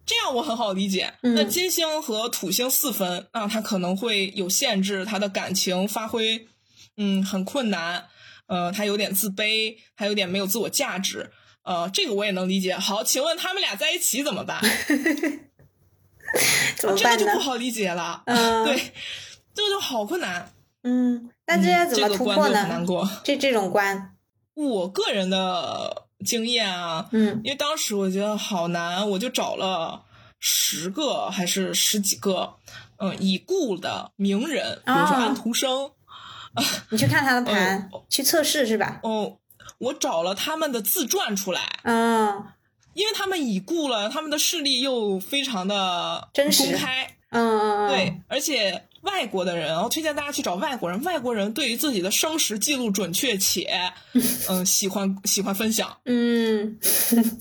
[0.07, 1.13] 这样我很好理解。
[1.23, 6.49] 嗯那金星和土星四分啊，它可能会有限制，他的感情发挥，
[6.97, 8.09] 嗯，很困难。
[8.47, 11.31] 呃，他有点自卑，还有点没有自我价值。
[11.65, 12.75] 呃，这个我也能理解。
[12.75, 14.59] 好，请问他们俩在一起怎么办？
[16.79, 17.39] 怎么办呢这个就不？
[17.41, 18.23] 好理解了。
[18.25, 18.93] 嗯对，
[19.59, 20.53] 这个就好困难。
[20.85, 22.87] 嗯，那这些怎么这个突破关就很难？
[22.87, 23.11] 过。
[23.25, 24.15] 这这种关，
[24.55, 30.05] 我个人的经验啊，嗯因为当时我觉得好难，我就找了
[30.39, 32.55] 十个还是十几个，
[32.99, 35.91] 嗯，已故的名人，比如说哦安徒生，
[36.91, 39.01] 你去看他的 盘，去测试是吧？
[39.03, 39.39] 哦，
[39.79, 42.45] 我找了他们的自传出来，嗯
[42.95, 51.03] 因为他们已故了，他们的事例又非常的真实公开，嗯嗯，对，而且外国的人，我推荐大家去找外国人。
[51.03, 53.69] 外国人对于自己的生时记录准确且，
[54.49, 55.97] 嗯、喜欢喜欢分享。
[56.05, 56.79] 嗯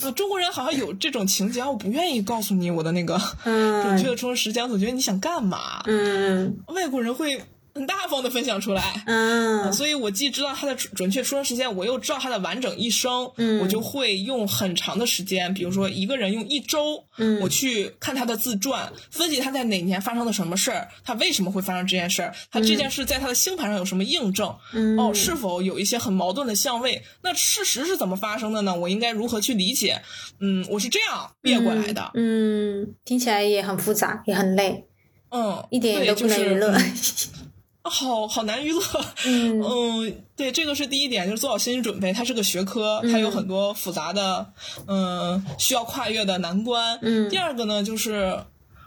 [0.01, 5.83] 呃， 中国人好像有这种情节，我不愿意告诉你我的那个准确嗯的出生时间，总觉得你想干嘛？
[5.85, 7.41] 嗯外国人会
[7.77, 9.03] 很大方的分享出来。
[9.05, 27.03] 嗯，所以我既知道他的准准确出生时间，我又知道他的完整一生，嗯我就会用很长的时间，比如说一个人用一周，嗯我去看他的自传，分析他在哪年发生了什么事儿，他为什么会发生这件事儿，他这件事在他的星盘上有什么印证，嗯哦，是否有一些很矛盾的相位？
[27.21, 28.75] 那事实是怎么发生的呢？
[28.75, 30.01] 我应该如何去理解？
[30.39, 34.85] 嗯，我是这样变过来的，嗯，嗯听起来也很复杂，也很累，
[35.29, 36.71] 嗯，一点也都不能娱乐。
[36.71, 36.93] 嗯
[37.89, 38.81] 好好难娱乐。
[39.25, 42.13] 嗯嗯，对，这个是第一点，就是做好心理准备。
[42.13, 44.53] 它是个学科，它有很多复杂的，
[44.87, 46.99] 嗯，需要跨越的难关。
[47.01, 48.43] 嗯第二个呢，就是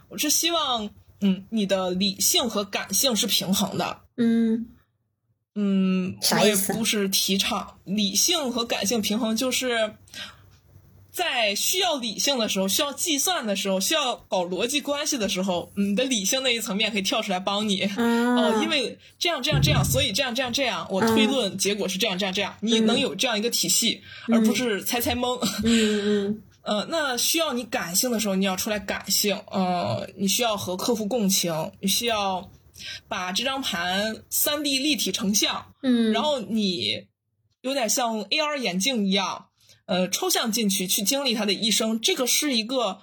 [0.08, 0.90] 我是希望，
[1.20, 3.98] 嗯，你的理性和感性是平衡的。
[4.16, 4.66] 嗯
[5.54, 9.94] 嗯，我也不是提倡理性和感性平衡，就是
[11.12, 17.88] 在需要理性的时候、需要计算的时候、需要搞逻辑关系的时候，你的理性那一层面可以跳出来帮你。
[17.96, 24.00] 嗯哦，因为这样这样这样，所以这样这样这样，我推论结果是这样这样这样，你能有这样一个体系，
[24.32, 25.38] 而不是猜猜蒙。
[25.64, 29.34] 嗯嗯 呃，那需要你感性的时候，你要出来感性。
[29.50, 32.50] 呃，你需要和客户共情，你需要
[33.08, 37.06] 把这张盘三 D 立体成像，嗯，然后你
[37.62, 39.46] 有点像 AR 眼镜一样，
[39.90, 42.00] 呃，抽象进去去经历他的一生。
[42.00, 43.00] 这个是一个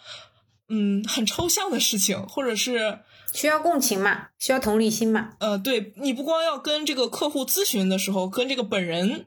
[0.70, 3.00] 嗯很抽象的事情，或者是。
[3.34, 5.32] 需要共情嘛，需要同理心嘛。
[5.40, 9.26] 呃，对你不光要跟这个客户咨询的时候跟这个本人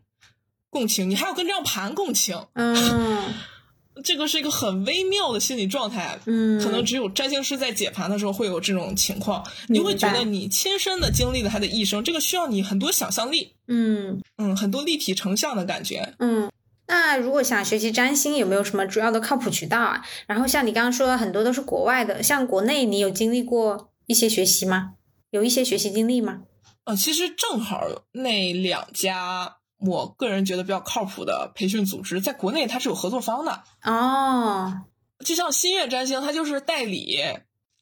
[0.71, 3.35] 共情，你还要跟这张盘共情，嗯
[4.03, 6.19] 这个是一个很微妙的心理状态。
[6.25, 16.15] 嗯，可能只有占星师在解盘的时候会有这种情况，你会觉得你亲身的经历了他的一生，这个需要你很多想象力，嗯嗯，很多立体成像的感觉。
[16.19, 16.50] 嗯。
[16.91, 20.05] 那如果想学习占星，有没有什么主要的靠谱渠道啊？
[20.27, 24.95] 然后像你刚刚说的，很多都是国外的，像国内你有经历过一些学习吗？
[25.31, 26.41] 有一些学习经历吗？
[26.85, 33.63] 呃，其实正好那两家，我个人觉得比较靠谱的培训组织，在国内它是有合作方的。
[33.85, 34.83] 哦，
[35.25, 37.21] 就像新月占星，它就是代理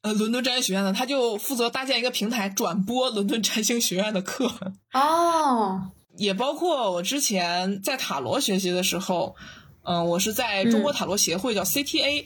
[0.03, 4.51] 呃伦敦占星学院的，它就负责搭建一个平台，转播伦敦占星学院的课。
[4.93, 9.37] 哦，也包括我之前在塔罗学习的时候，
[9.83, 12.25] 嗯、我是在中国塔罗协会叫 CTA，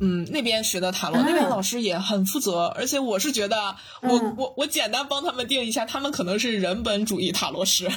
[0.00, 4.34] 嗯，那边学的塔罗，啊那边老师也很负责，而且我是觉得我、嗯。
[4.36, 7.88] 我我简单帮他们定一下，他们可能是人本主义塔罗师，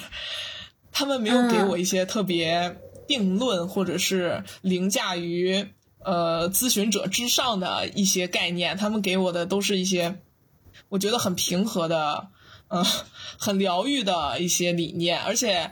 [0.91, 5.68] 他们没有给我一些特别定论或者是凌驾于
[6.03, 10.20] 呃咨询者之上的一些概念，他们给我的都是一些
[10.89, 12.28] 我觉得很平和的，
[12.70, 12.86] 嗯、
[13.38, 15.72] 很疗愈的一些理念，而且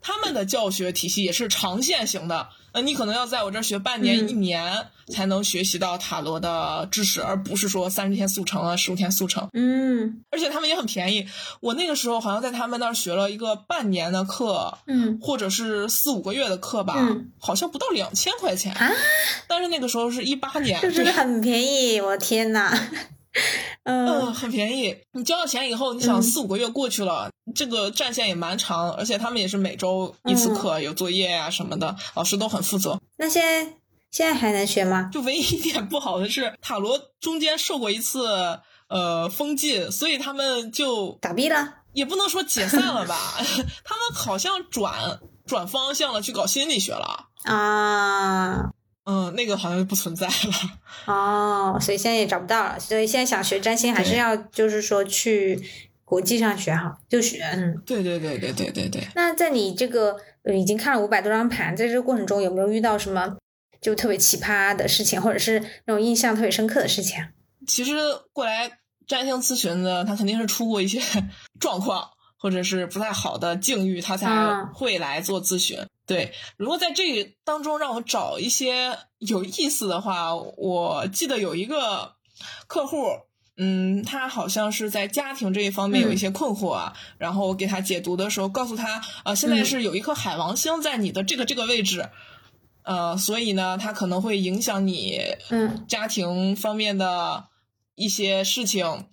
[0.00, 2.48] 他们的教学体系也是长线型的。
[2.72, 9.46] 呃，你可能要在我这儿学半年、嗯一年才能学习到塔罗的知识，而不是说三十天速成啊、十五天速成。
[9.52, 11.28] 嗯而且他们也很便宜，
[11.60, 18.72] 我那个时候好像在他们那儿学了一个半年的课，嗯或者是四五个月的课吧，嗯好像不到两千块钱。
[18.72, 18.90] 啊，
[19.46, 22.72] 但是那个时候是一八年，这真的对很便宜，我天呐。
[23.84, 24.96] 嗯，嗯很便宜。
[25.12, 33.00] 你交了钱以后，你想嗯四五个月过去了，这个战线也蛮长，而且他们也是每周一次课，有作业呀、什么的，老师都很负责。
[33.16, 33.72] 那现在
[34.10, 35.08] 现在还能学吗？
[35.12, 41.74] 就唯一一点不好的是，塔罗中间受过一次呃封禁，所以他们就倒闭了？
[41.94, 43.34] 也不能说解散了吧，
[43.84, 47.26] 他们好像转转方向了，去搞心理学了。
[47.44, 48.70] 啊，
[49.04, 50.32] 嗯，那个好像就不存在了。
[51.12, 52.78] 哦，所以现在也找不到了。
[52.78, 55.60] 所以现在想学占星，还是要就是说去
[56.04, 57.82] 国际上学哈，就学嗯。
[57.84, 59.08] 对对对对对对对。
[59.14, 63.36] 那在你这个呃已经看了五百多张盘，在这个过程中有没有遇到什么
[63.80, 67.28] 就特别奇葩的事情，或者是那种印象特别深刻的事情啊？
[67.66, 67.94] 其实
[68.32, 68.70] 过来
[69.06, 71.00] 占星咨询的，他肯定是出过一些
[71.58, 75.78] 状况，或者是不太好的境遇，他才嗯会来做咨询。
[76.12, 82.16] 对，如果在这当中让我找一些有意思的话，我记得有一个
[82.66, 82.96] 客户。
[83.58, 89.64] 嗯，他好像是在家庭这一方面有一些困惑啊，然后我给他解读的时候，告诉他啊、现在嗯。
[89.64, 92.08] 是有一颗海王星在你的这个这个位置，
[92.82, 95.84] 呃，所以呢，它可能会影响你嗯。
[95.86, 97.48] 家庭方面的
[97.94, 99.04] 一些事情，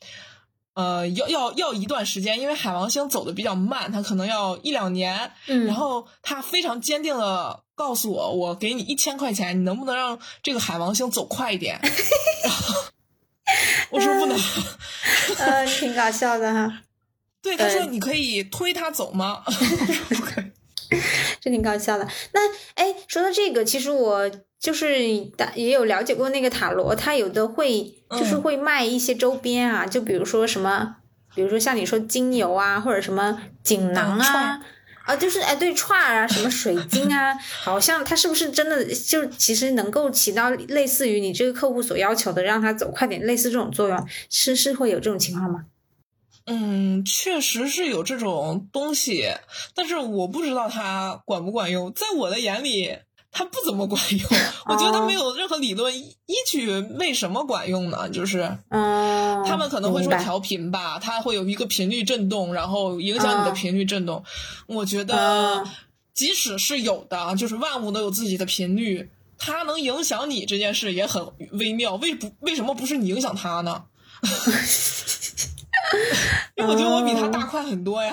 [0.80, 5.30] 呃，要要要一段时间，因为海王星走的比较慢，它可能要一两年。
[5.48, 11.78] 嗯，然后他非常坚定的告诉我，我给你一千块钱，你能不能让这个海王星走快一点？
[11.84, 12.76] 然 后
[13.90, 14.40] 我说不能。
[15.40, 16.82] 呃，挺搞笑的哈，
[17.42, 19.44] 对，他说你可以推他走吗？
[19.46, 19.68] 我说
[20.16, 20.46] 不可以。
[21.42, 22.08] 这挺搞笑的。
[22.32, 22.40] 那
[22.76, 30.98] 哎，说到这个，其实我就是打也有了解过那个塔罗，它有的会就是嗯会卖一些周边啊，就比如说什么。
[31.36, 34.60] 比如说像你说精油啊，或者什么锦囊啊。
[35.06, 45.66] 啊，就是哎，对串儿啊，什么水晶啊， 好像它是不是真的就其实能够起到类似于你这个客户所要求的，让他走快点，类似这种作用，是是会有这种情况吗？
[46.48, 49.32] 嗯，确实是有这种东西，
[49.76, 52.98] 但是我不知道它管不管用，在我的眼里。
[53.32, 54.28] 它不怎么管用，
[54.66, 56.72] 我觉得它没有任何理论依据。
[56.98, 58.10] 为什么管用呢？
[58.10, 64.24] 就是，嗯，他们可能会说调频吧，它会有一个频率震动，然后影响你的频率震动。
[64.66, 65.64] 我觉得，
[66.14, 71.96] 即使是有的，就是万物都有自己的频率，它能影响你这件事也很微妙。
[71.96, 73.84] 为不为什么不是你影响它呢？
[76.56, 78.12] 因为我觉得我比它大快很多呀。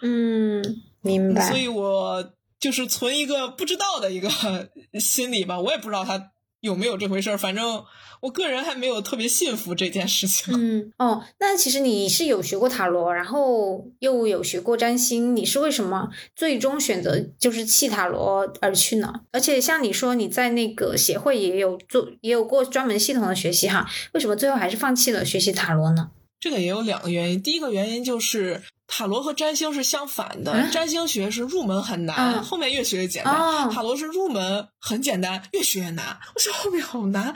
[0.00, 0.62] 嗯，
[1.02, 1.48] 明白。
[1.48, 2.24] 所以我。
[2.60, 4.28] 就是存一个不知道的一个
[4.98, 7.38] 心理吧，我也不知道他有没有这回事儿。
[7.38, 7.84] 反正
[8.20, 10.52] 我个人还没有特别信服这件事情。
[10.58, 19.12] 嗯，哦，那其实你是有学过塔罗，然后又有学过占星，你是为什么最终选择就是弃塔罗而去呢？
[19.30, 26.10] 而且像你说你在那个协会也有做，也有过专门系统的学习哈，为什么最后还是放弃了学习塔罗呢？
[26.40, 28.62] 这个也有两个原因，第一个原因就是。
[28.90, 33.70] 塔罗和占星是相反的，占星学是入门很难，后面越学越简单。
[33.70, 36.18] 塔罗是入门很简单，越学越难。
[36.34, 37.34] 我说后面好难，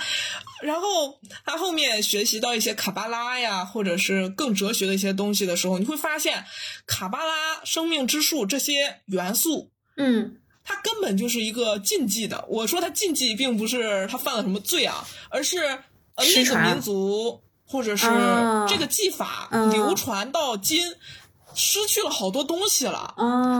[0.62, 6.42] 然后他后面学习到一些卡巴拉呀，或者是更哲学的一些东西的时候，你会发现
[6.86, 12.46] 卡巴拉、生命之树这些元素，嗯，它根本就是一个禁忌的。
[12.48, 15.58] 我说它禁忌，并不是他犯了什么罪啊，而是
[16.14, 18.06] 呃那个民族或者是
[18.66, 20.82] 这个技法流传到今。
[21.54, 23.14] 失去了好多东西了，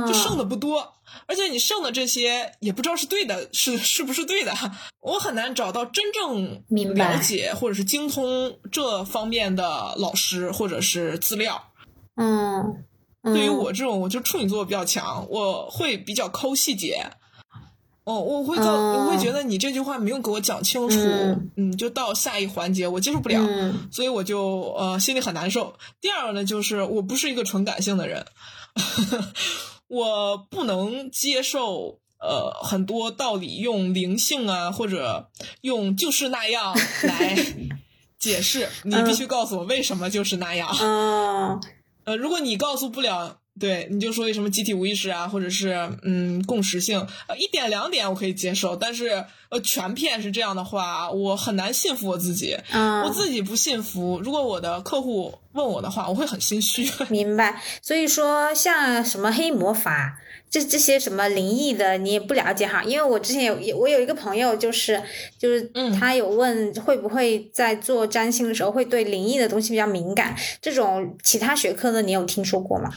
[0.06, 0.94] 就剩的不多，
[1.26, 4.52] 而且你剩的这些也不知道是对的，是是不是对的？
[5.00, 6.62] 我很难找到真正
[6.94, 11.62] 了解或者是精通这方面的老师或者是资料。
[12.16, 12.84] 嗯，
[13.22, 17.10] 对于我这种，我就处女座比较强，我会比较抠细节。
[18.04, 20.98] 哦，我会告，我会觉得你这句话没有给我讲清楚，
[21.56, 23.40] 嗯，就到下一环节我接受不了，
[23.92, 25.76] 所以我就呃心里很难受。
[26.00, 28.26] 第二个呢，就是我不是一个纯感性的人，
[29.86, 35.30] 我不能接受呃很多道理用灵性啊或者
[35.60, 36.74] 用就是那样
[37.04, 37.36] 来
[38.18, 40.68] 解释，你必须告诉我为什么就是那样。
[42.04, 43.38] 呃，如果你告诉不了。
[43.60, 52.56] 对，你就说什么集体无意识啊，或者是嗯共识性，呃一点两点我可以接受，但是呃全片是这样的话，我很难信服我自己，
[53.04, 54.20] 我自己不信服。
[54.24, 56.90] 如果我的客户问我的话，我会很心虚。
[57.10, 57.62] 明白。
[57.82, 60.18] 所以说，像什么黑魔法，
[60.50, 62.82] 这这些什么灵异的，你也不了解哈。
[62.82, 65.00] 因为我之前有我有一个朋友，就是
[65.38, 72.90] 就是他有问会不会在做占星的时候会对灵异的东西比较敏感，这种其他学科的你有听说过吗？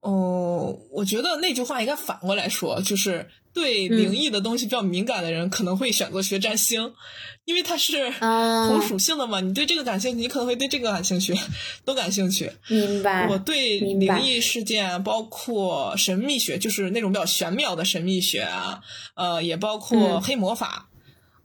[0.00, 6.94] 哦，我觉得那句话应该反过来说，就是对灵异的东西比较敏感的人可能会选择学占星，
[7.44, 9.40] 因为它是同属性的嘛。
[9.40, 11.34] 你对这个感兴趣，你可能会对这个感兴趣，
[11.84, 12.50] 都感兴趣。
[12.68, 13.28] 明白。
[13.28, 18.80] 我对灵异事件，包括神秘学，就是那种比较玄妙的神秘学啊，
[19.16, 20.86] 呃，也包括黑魔法。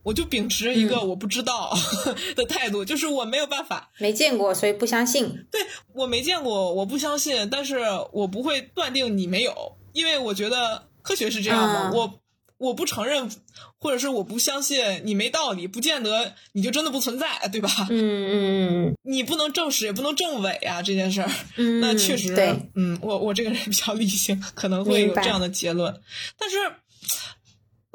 [0.06, 1.76] 我就秉持一个我不知道
[2.38, 5.48] 的态度，就是我没有办法，没见过，所以不相信。
[5.52, 5.60] 对
[5.96, 7.80] 我没见过，我不相信，但是
[8.14, 11.98] 我不会断定你没有，因为我觉得科学是这样的。
[11.98, 12.20] 我
[12.58, 13.28] 我不承认，
[13.80, 17.70] 或者是我不相信你没道理，不见得你就真的不存在，对吧？
[17.90, 21.30] 嗯嗯嗯，你不能证实，也不能证伪啊，这件事儿。
[21.82, 22.36] 那确实，
[22.76, 26.00] 嗯，我我这个人比较理性，可能会有这样的结论，
[26.38, 26.58] 但是。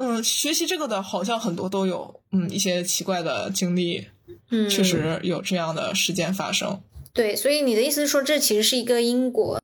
[0.01, 4.07] 嗯，学习这个的好像很多都有，嗯，一些奇怪的经历，
[4.49, 6.81] 嗯，确实有这样的事件发生。
[7.13, 9.61] 对，所以你的意思是说，这其实是一个因果，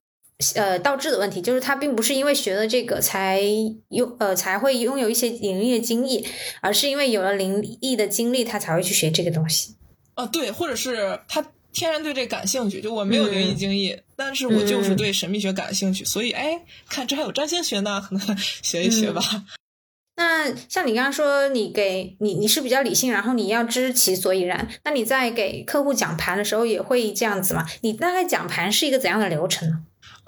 [0.53, 3.41] 呃，倒置的问题，就是他并不是因为学了这个才
[3.89, 6.27] 拥，呃，才会拥有一些灵异的经历，
[6.61, 9.75] 而是因为有了灵异的经历，他才会去学这个东西。
[10.13, 19.23] 啊，对，或者是他天然对这感兴趣，就我没有灵异经历，但是我就是对神秘学感兴趣，所以哎，看这还有占星学呢，可能 学一学吧。
[20.17, 24.67] 那像你刚刚说，你给你你是比较理性，然后你要知其所以然。
[24.83, 27.65] 那你在给客户讲盘的时候也会这样子吗？
[27.81, 29.79] 你大概讲盘是一个怎样的流程呢？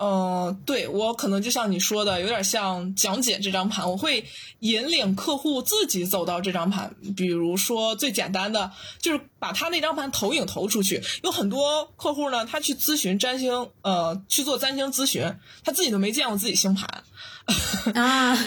[0.02, 4.24] 嗯，对我可能就像你说的，有点像讲解这张盘，我会
[4.60, 6.96] 引领客户自己走到这张盘。
[7.18, 8.72] 比如说最简单的，
[9.02, 11.02] 就是把他那张盘投影投出去。
[11.24, 15.24] 有很多客户呢，他去咨询占星，呃，去做占星咨询，
[15.66, 16.88] 他自己都没见过自己星盘。
[17.96, 18.38] 啊，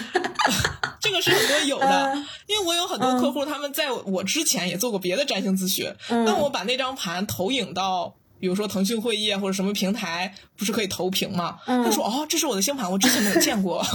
[1.03, 11.59] 这个是很多有的， 因为我有很多客户，他们在我之前也做过别的占星咨询，那我把那张盘投影到比如说腾讯会议啊或者什么平台，不是可以投屏吗？
[11.67, 13.85] 嗯他说哦，这是我的星盘，我之前没有见过，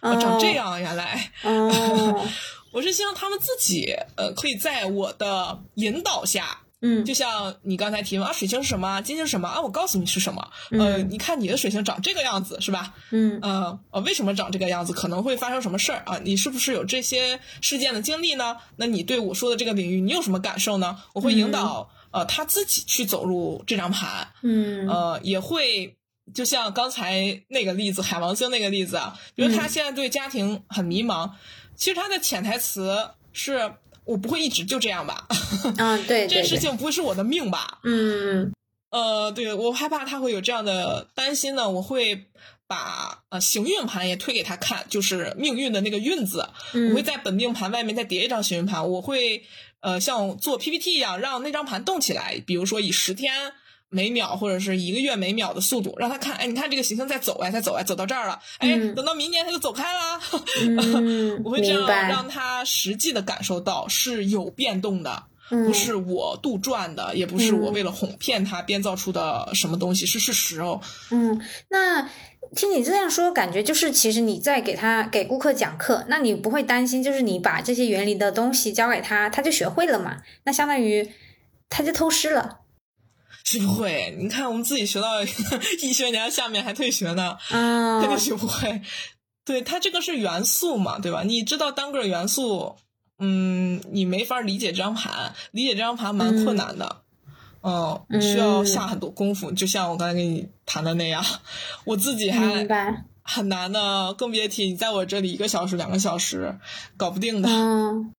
[0.00, 1.30] 哦长这样原来。
[1.42, 2.26] 哦，
[2.70, 6.60] 我是希望他们自己呃可以在我的引导下。
[6.86, 9.00] 嗯就像你刚才提问啊，水星是什么？
[9.00, 9.60] 金星是什么啊？
[9.62, 10.50] 我告诉你是什么。
[10.70, 12.92] 呃，嗯你看你的水星长这个样子是吧？
[13.10, 14.92] 嗯呃呃，为什么长这个样子？
[14.92, 16.20] 可能会发生什么事儿啊？
[16.22, 18.58] 你是不是有这些事件的经历呢？
[18.76, 20.98] 那你对我说的这个领域，你有什么感受呢？
[21.14, 25.96] 我会引导、呃他自己去走入这张盘，嗯呃，也会
[26.32, 31.32] 就像刚才那个例子，海王星那个例子啊，比如他嗯现在对家庭很迷茫，
[31.74, 33.72] 其实他的潜台词是
[34.04, 35.26] 我不会一直就这样吧，
[35.78, 37.78] 啊，对 这事情不会是我的命吧？
[37.84, 38.52] 嗯
[38.90, 42.26] 呃，对我害怕他会有这样的担心呢，我会
[42.66, 46.48] 把呃行运盘也推给他看，就是命运的那个运字，
[46.90, 49.44] 我会嗯在本命盘外面再叠一张行运盘，我会
[49.80, 53.52] 呃像做 PPT 一样让那张盘动起来，比如说以十天。
[53.94, 60.20] 每秒或者是一个月每秒的速度，让他看，哎，你看这个行星在走哎，在走哎，走到这儿了，哎，嗯等到明年它就走开了。
[60.62, 70.80] 嗯， 我会这样，让他实际的感受到是有变动的，嗯不是我杜撰的，也不是我为了哄骗他编造出的什么东西，是事实哦。
[71.10, 72.10] 嗯，那
[72.56, 80.18] 听你这样说，感觉就是其实你在给他给顾客讲课，那你不会担心，就是你把这些原理的东西教给他，他就学会了嘛？
[80.44, 81.08] 那相当于
[81.68, 82.60] 他就偷师了。
[83.44, 85.22] 是不会，你看我们自己学到
[85.82, 88.82] 一学年，下面还退学呢，啊肯定学不会。
[89.44, 91.22] 对，它这个是元素嘛，对吧？
[91.22, 92.76] 你知道单个元素，
[93.18, 97.02] 嗯，你没法理解这张盘，理解这张盘蛮困难的。
[97.62, 101.24] 嗯，需要下很多功夫，就像我刚才跟你谈的那样，
[101.84, 102.66] 我自己还。
[103.26, 106.58] 很难的，更别提你在我这里一个小时、两个小时
[106.98, 107.48] 搞不定的。
[107.48, 108.12] 嗯，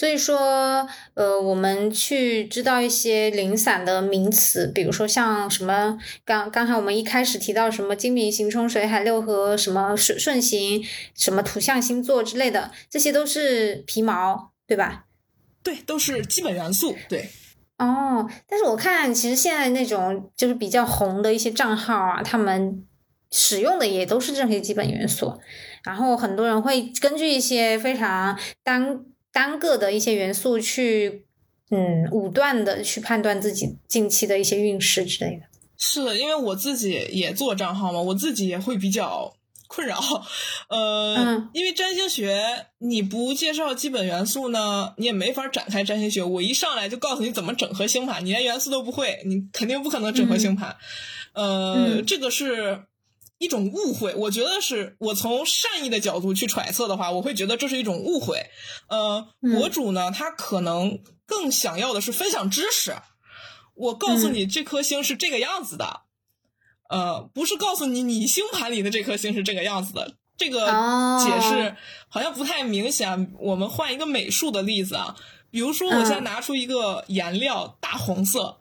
[0.00, 10.82] 所以说，呃，我们去知道一些零散的名词，比如说像什么刚刚才我们一开始提到什么金明行冲水海六合，什么顺顺行，
[11.14, 15.04] 什么土象星座之类的，这些都是皮毛，对吧？
[15.62, 16.96] 对，都是基本元素。
[17.06, 17.28] 对，
[17.76, 22.86] 哦，但是我看其实现在那种就是比较红的一些账号啊，他们
[23.30, 25.38] 使用的也都是这些基本元素，
[25.84, 31.24] 然后很多人会根据一些非常单单个的一些元素去，
[31.70, 35.42] 嗯，武断的去判断自己近期的一些运势之类的。
[35.76, 39.32] 是的，因为我自己也做账号嘛，我自己也会比较
[39.68, 39.98] 困扰。
[40.68, 46.22] 呃，嗯因为占星学你不介绍基本元素呢，你也没法展开占星学。
[46.22, 50.76] 我一上来就告诉你怎么整合星盘，你连元素都不会，你肯定不可能整合星盘。
[51.34, 52.82] 呃，嗯这个是。
[53.40, 58.50] 一种误会，我觉得是我从善意的角度去揣测的话，我会觉得这是一种误会。
[58.86, 62.94] 呃，嗯博主呢，他可能更想要的是分享知识。
[63.74, 66.02] 我告诉你，这颗星是这个样子的，
[66.90, 70.16] 呃，不是告诉你你星盘里的这颗星是这个样子的。
[70.36, 71.76] 这个哦解释
[72.10, 73.32] 好像不太明显。
[73.40, 75.16] 我们换一个美术的例子啊，
[75.50, 78.59] 比如说我现在嗯拿出一个颜料，大红色。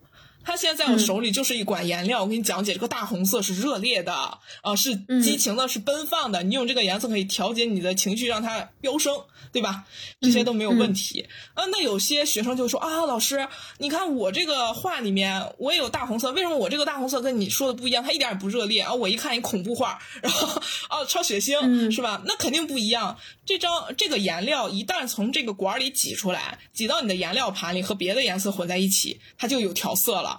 [0.50, 6.42] 它现在在我手里就是一管颜料，我给你讲解，这个大红色是热烈的，啊、是激情的，是奔放的。
[6.42, 9.14] 你用这个颜色可以调节你的情绪，让它飙升，
[9.52, 9.84] 对吧？
[10.20, 11.28] 这些都没有问题。
[11.54, 13.48] 啊，那有些学生就说啊，老师，
[13.78, 18.04] 你看我这个画里面我也有大红色，为什么我这个大红色跟你说的不一样？
[18.04, 18.92] 它一点也不热烈啊！
[18.92, 20.48] 我一看一恐怖画， 然后
[20.88, 22.24] 啊超血腥、嗯是吧？
[22.26, 23.16] 那肯定不一样。
[23.46, 30.39] 这张这个颜料一旦从这个管里挤出来，挤到你的颜料盘里和别的颜色混在一起，它就有调色了。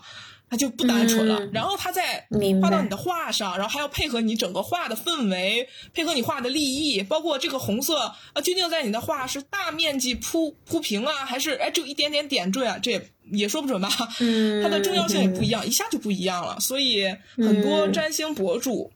[0.50, 12.78] 它就不单纯了，嗯然后它再明白画到你的画上，然后还要配合你整个画的氛围，配合你画的立意，包括这个红色啊，究竟在你的画是大面积铺铺平啊，还是哎只有一点点点缀啊？
[12.82, 13.88] 这也也说不准吧。
[14.18, 16.58] 嗯，它的重要性也不一样，一下就不一样了。
[16.58, 18.92] 所以很多嗯占星博主，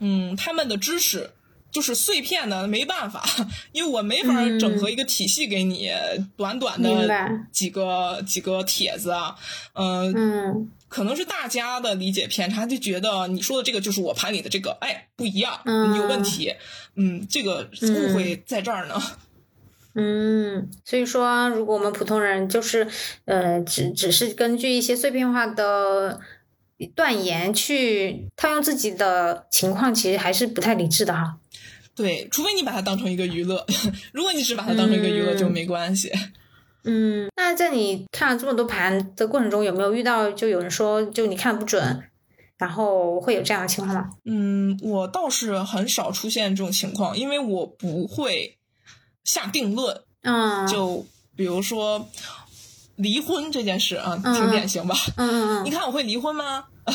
[0.00, 1.30] 嗯，他们的知识
[1.70, 3.24] 就是碎片的，没办法，
[3.72, 5.90] 因为我没法嗯整合一个体系给你，
[6.36, 7.08] 短短的
[7.52, 9.36] 几个几个帖子啊，
[9.74, 16.54] 嗯、嗯可能是大家的理解偏差，就觉得你说的这个就是我盘里的这个，哎，不一样，嗯有问题。
[16.96, 19.00] 嗯，这个误会在这儿呢。
[19.94, 22.88] 嗯，所以说，如果我们普通人就是
[23.24, 26.20] 呃，只只是根据一些碎片化的
[26.94, 31.36] 断言去套用自己的情况，其实还是不太理智的哈。
[31.98, 33.66] 对，除非你把它当成一个娱乐，
[34.12, 36.10] 如果你只把它当成一个娱乐、嗯就没关系。
[36.84, 42.04] 嗯，那在你看了这么多盘的过程中，有没有遇到就有人说就你看不准，
[42.56, 44.10] 然后会有这样的情况吗？
[44.24, 48.58] 嗯，我倒是很少出现这种情况，因为我不会
[49.24, 50.02] 下定论。
[50.22, 51.04] 嗯，就
[51.36, 52.08] 比如说，
[52.96, 54.94] 离婚这件事啊，嗯挺典型吧？
[55.16, 56.64] 嗯嗯嗯，你看我会离婚吗？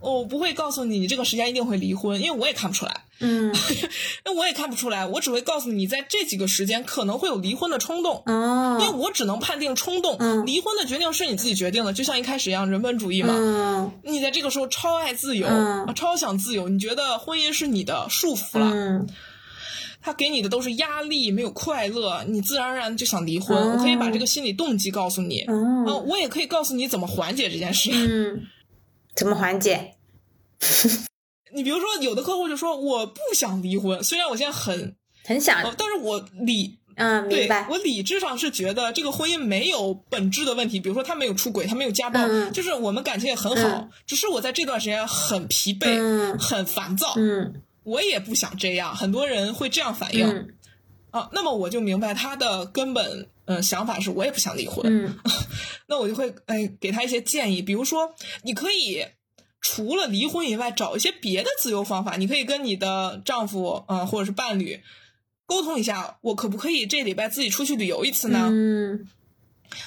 [0.00, 3.04] 我不会告诉你，你这个时间一定会离婚，因为我也看不出来。
[3.20, 3.52] 嗯
[4.24, 10.16] 那我也看不出来，我只会告诉你，在这几个时间可能会有离婚的冲动，哦因为哦，我只能判定冲动。
[10.20, 13.34] 嗯离婚的决定是你自己决定的，就像一开始一样，人本主义嘛。
[13.36, 19.08] 嗯你在这个时候超爱自由，嗯啊超想自由，你觉得婚姻是你的束缚了，嗯
[20.00, 23.58] 他给你的都是压力，没有快乐，你自然而然就想离婚。
[23.58, 27.90] 哦我可以把这个心理动机告诉你，嗯、哦，我也可以告诉你怎么缓解这件事。
[27.92, 28.42] 嗯，
[29.16, 29.94] 怎么缓解？
[31.54, 34.94] 你比如说，有的客户就说我不想离婚，虽然我现在很，
[35.24, 37.66] 很想呃，但是我理嗯，对明白。
[37.70, 48.94] 我理智上是觉得这个婚姻没有本质的问题，比如说他没有出轨，他没有家暴，嗯就是我们感情也很好，嗯只是我在这段时间很疲惫，嗯很烦躁，嗯我也不想这样。
[48.94, 50.48] 很多人会这样反应、嗯
[51.12, 55.18] 啊，那么我就明白他的根本嗯想法是我也不想离婚，嗯
[55.88, 59.04] 那我就会哎给他一些建议，比如说你可以。
[59.60, 62.16] 除了离婚以外，找一些别的自由方法。
[62.16, 64.80] 你可以跟你的丈夫，嗯、或者是伴侣
[65.46, 68.48] 沟通一下，我可不可以这礼拜自己出去旅游一次呢？
[68.50, 69.08] 嗯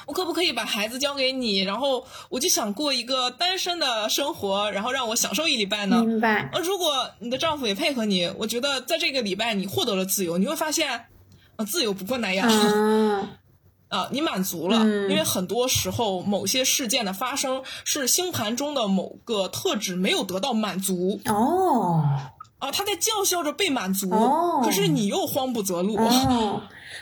[0.05, 6.03] 我可不可以把孩子交给你，然后我就想过一个单身的生活，然后让我享受一礼拜呢？
[6.03, 6.51] 明白。
[6.53, 11.07] 呃，如果你的丈夫也配合你，我觉得在这个礼拜你获得了自由，你会发现，
[11.55, 12.47] 呃，自由不过那样。
[12.47, 13.27] 嗯
[13.91, 22.01] 啊，你满足了，嗯因为很多时候某些事件的发生是星盘中的某个特质没有得到满足哦
[22.59, 26.61] 啊，他在叫嚣着被满足，哦可是你又慌不择路，哦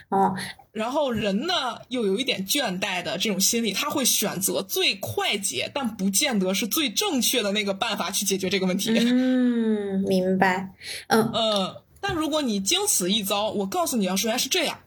[0.09, 0.35] 哦，
[0.71, 1.53] 然后人呢
[1.89, 8.91] 又有一点倦怠的这种心理，他会选择最快捷但不见得是最正确的那个办法去解决这个问题。
[8.97, 10.73] 嗯， 明白。
[11.07, 14.77] 嗯呃，但如果你经此一遭，我告诉你啊，首先是这样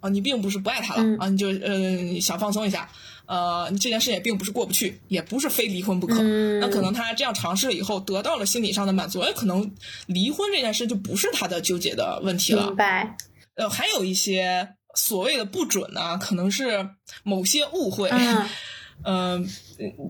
[0.00, 2.88] 啊，你并不是不爱他了、嗯啊，你就呃想放松一下，
[3.26, 6.16] 呃，你这件事也并不是过不去，也不是非离婚不可。
[6.20, 9.70] 嗯那可能他这样尝试了以后，得到了心理上的满足，哎，可能
[10.06, 12.76] 离婚这件事就不是他的纠结的问题了明。
[12.76, 13.16] 白。
[13.54, 16.90] 呃，还有一些所谓的不准呢，可能是
[17.22, 18.08] 某些误会。
[18.08, 18.48] 嗯
[19.02, 19.48] 嗯，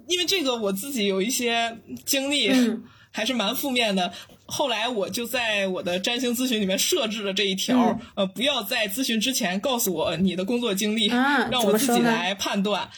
[0.08, 4.12] 因为这个我自己有一些经历，嗯还是蛮负面的。
[4.46, 12.90] 后来我就在我的占星咨询里面设置了这一条，嗯呃，不要在咨询之前告诉我你的工作经历，啊让我自己来判断。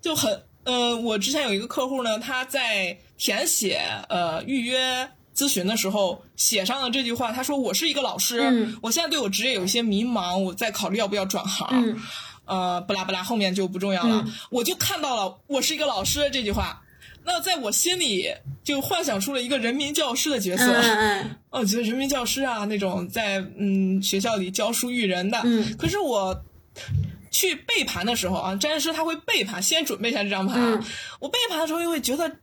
[0.00, 11.68] 就很，呃，我之前有一个客户呢，他在填写呃预约咨询的时候写上了这句话，他说我是一个老师，嗯我现在对我职业有一些迷茫，我在考虑要不要转行。
[11.72, 11.96] 嗯
[12.44, 14.22] 呃，不拉不拉，后面就不重要了。
[14.26, 16.82] 嗯我就看到了“我是一个老师”这句话，
[17.28, 18.26] 那在我心里
[18.64, 20.64] 就幻想出了一个人民教师的角色。
[20.64, 25.40] 嗯嗯 哦，觉得人民教师啊，那种在嗯学校里教书育人的。
[25.44, 26.44] 嗯可是我
[27.30, 30.58] 去背盘的时候啊，占师他会背盘，先准备一下这张盘。
[30.58, 30.82] 嗯
[31.20, 32.36] 我背盘的时候又会觉得。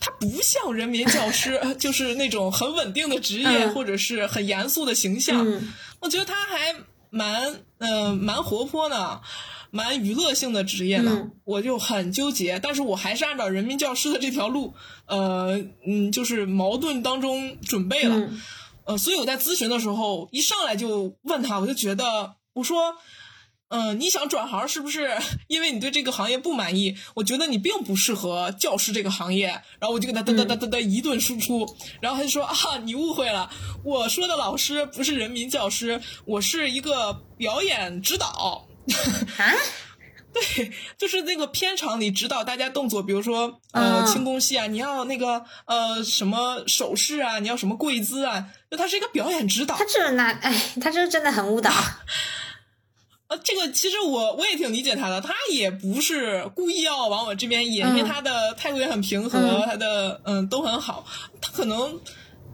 [0.00, 5.44] 他不像人民教师， 就是那种很稳定的职业，嗯或者是很严肃的形象。
[5.44, 6.72] 嗯我觉得他还
[7.10, 9.20] 蛮嗯、呃蛮活泼的，
[9.70, 12.58] 蛮娱乐性的职业呢，嗯我就很纠结。
[12.58, 14.74] 但是我还是按照人民教师的这条路，
[15.06, 18.16] 呃嗯，就是矛盾当中准备了。
[18.16, 18.42] 嗯
[18.84, 22.96] 呃，所以我在咨询的时候一上来就问他，我就觉得我说。
[23.70, 25.10] 嗯、你想转行是不是
[25.46, 26.96] 因为你对这个行业不满意？
[27.12, 29.48] 我觉得你并不适合教师这个行业。
[29.78, 33.50] 然后我就给他哒哒哒哒哒一顿输出，然后他就说啊，你误会了，
[33.84, 38.66] 我说的老师不是人民教师，我是一个表演指导。
[39.36, 39.54] 啊，
[40.32, 49.84] 对，就是那个片场里指导大家动作，比如说呃嗯轻功戏啊，你要那个呃什么手势啊，你要什么跪姿啊，就他是一个表演指导他。
[49.84, 51.70] 这那哎，他这真的很误导。
[53.28, 61.04] 呃，这个其实我我也挺理解他的，他也不是故意要往我这边引，因为嗯他的态度也很平和，嗯他的嗯都很好，
[61.38, 62.00] 他可能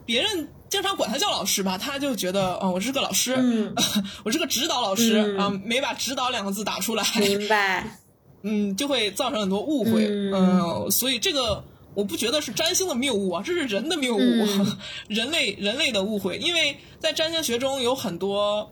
[0.05, 3.72] 别人经常管他叫老师吧，他就觉得嗯我是个老师，嗯
[4.25, 8.01] 我是个指导老师嗯啊、没把指导两个字打出来，明白。
[8.43, 10.09] 嗯，就会造成很多误会。
[10.09, 11.62] 嗯嗯，所以这个
[11.95, 16.39] 我不觉得是占星的谬误啊，这是人的谬误，嗯 人类人类的误会。
[16.39, 18.68] 因为在占星学中有很多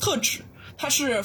[0.00, 0.40] 特质，
[0.76, 1.24] 它是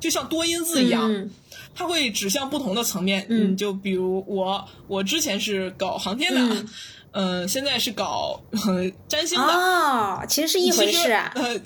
[0.00, 1.30] 就像多音字一样，嗯
[1.72, 3.24] 它会指向不同的层面。
[3.28, 6.40] 嗯就比如我，我之前是搞航天的。
[6.40, 6.68] 嗯
[7.12, 11.60] 嗯，现在是搞呃占星的，哦，其实是一回事啊，呃，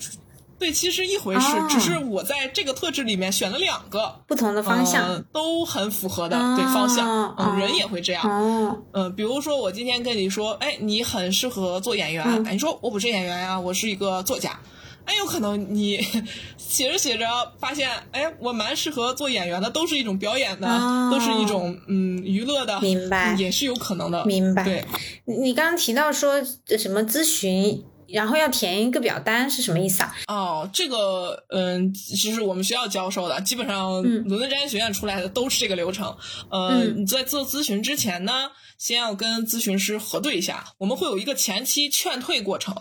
[0.59, 5.05] 对，其实一回事，哦只是我在这个特质里面选了两个，不同的方向。
[5.05, 7.07] 呃都很符合的、哦对方向。
[7.07, 8.23] 嗯、哦人也会这样。
[8.25, 14.59] 哦，嗯、比如说我今天跟你说，哎，你很适合做演员，嗯哎，你说我不是演员呀、我是一个作家。
[15.07, 15.99] 哎，有可能你
[16.59, 17.27] 写着写着
[17.59, 24.25] 发现，哎，我蛮适合做演员的，都是一种表演的，哦都是一种嗯娱乐的，明白也是有可能的。
[24.27, 24.65] 明白。
[24.65, 24.85] 对，
[25.25, 26.33] 你你刚刚提到说
[26.69, 30.15] 呃什么咨询，然后要填一个表单是什么意思啊？
[30.27, 36.17] 哦，这个嗯，其实我们学校教授的，基本上嗯伦敦专业学院出来的都是这个流程。
[36.51, 42.75] 呃，嗯你在做咨询之前呢，先要跟咨询师核对一下，我们会有一个前期劝退过程。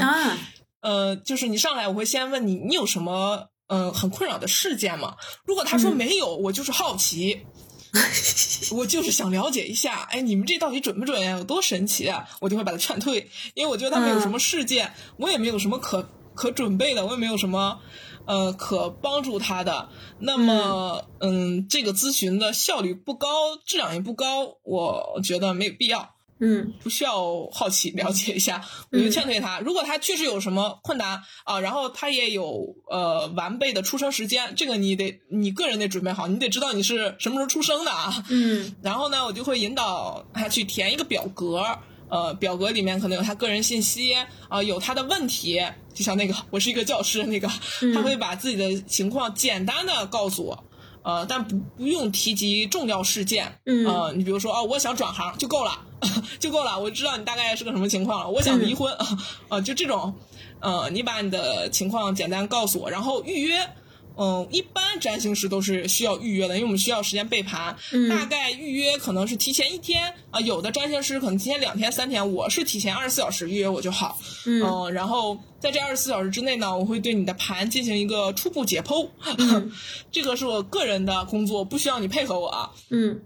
[0.00, 0.38] 啊，
[0.84, 5.16] 呃，就是你上来，我会先问你，你有什么嗯、呃很困扰的事件吗？
[5.46, 7.46] 如果他说嗯没有，我就是好奇。
[8.76, 11.38] 我就是想了解一下，哎，你们这到底准不准呀？
[11.38, 12.28] 有多神奇啊！
[12.40, 17.78] 我就会把他劝退，因为我觉得他没有什么事件，我也没有什么可可准备的，我也没有什么
[18.26, 19.88] 呃可帮助他的。
[20.18, 23.28] 那么，嗯这个咨询的效率不高，
[23.64, 26.13] 质量也不高，我觉得没有必要。
[26.40, 29.60] 嗯不需要好奇了解一下，我就劝退他。
[29.60, 38.24] 如果他确实有什么困难啊，然后他也有呃完备的出生时间，这个你得你个人得准备好，你得知道你是什么时候出生的啊。
[38.28, 41.64] 嗯然后呢，我就会引导他去填一个表格，
[42.08, 44.14] 呃，表格里面可能有他个人信息
[44.48, 45.60] 啊、有他的问题，
[45.94, 47.48] 就像那个我是一个教师那个，
[47.94, 50.64] 他会把自己的情况简单的告诉我。
[51.04, 55.78] 呃，但不不用提及重要事件，嗯呃，你比如说哦，我想转行就够了，
[56.40, 58.92] 就够了，我知道你大概是个什么情况了，我想离婚，
[59.48, 60.14] 呃，就这种，
[60.60, 63.68] 呃，你把你的情况简单告诉我，然后预约，
[64.16, 68.08] 嗯，一般占星师都是需要预约的，因为我们需要时间备盘，嗯。
[68.08, 74.62] 大概预约可能是提前一天啊、有的占星师可能提前两天、三天，我是提前二十四小时预约我就好，嗯。
[74.62, 79.08] 嗯，然后在这二十四小时之内呢，我会对你的盘进行一个初步解剖，
[79.38, 79.72] 嗯。
[80.12, 83.20] 这个是我个人的工作，不需要你配合我啊，嗯。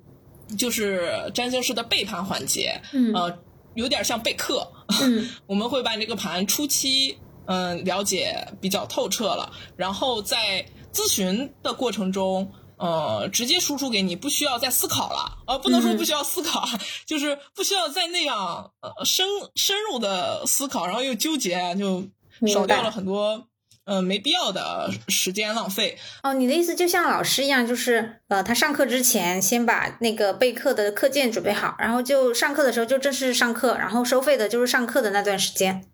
[0.57, 3.13] 就是占星师的备盘环节，嗯。
[3.13, 3.39] 呃，
[3.75, 4.67] 有点像备课，
[5.03, 5.29] 嗯。
[5.47, 10.65] 我们会把你这个盘初期嗯了解比较透彻了，然后在
[10.99, 12.51] 咨询的过程中。
[12.81, 15.39] 呃，直接输出给你，不需要再思考了。
[15.49, 16.65] 呃，不能说嗯不需要思考，
[17.05, 19.27] 就是不需要再那样呃深
[19.57, 22.05] 深入的思考，然后又纠结，就
[22.47, 23.49] 少掉了很多
[23.85, 25.99] 呃没必要的时间浪费。
[26.23, 35.85] 哦，你的意思就像老师一样，就是呃，他上课之前先把那个备课的课件准备好，然后就上课的时候就正式上课，然后收费的就是上课的那段时间。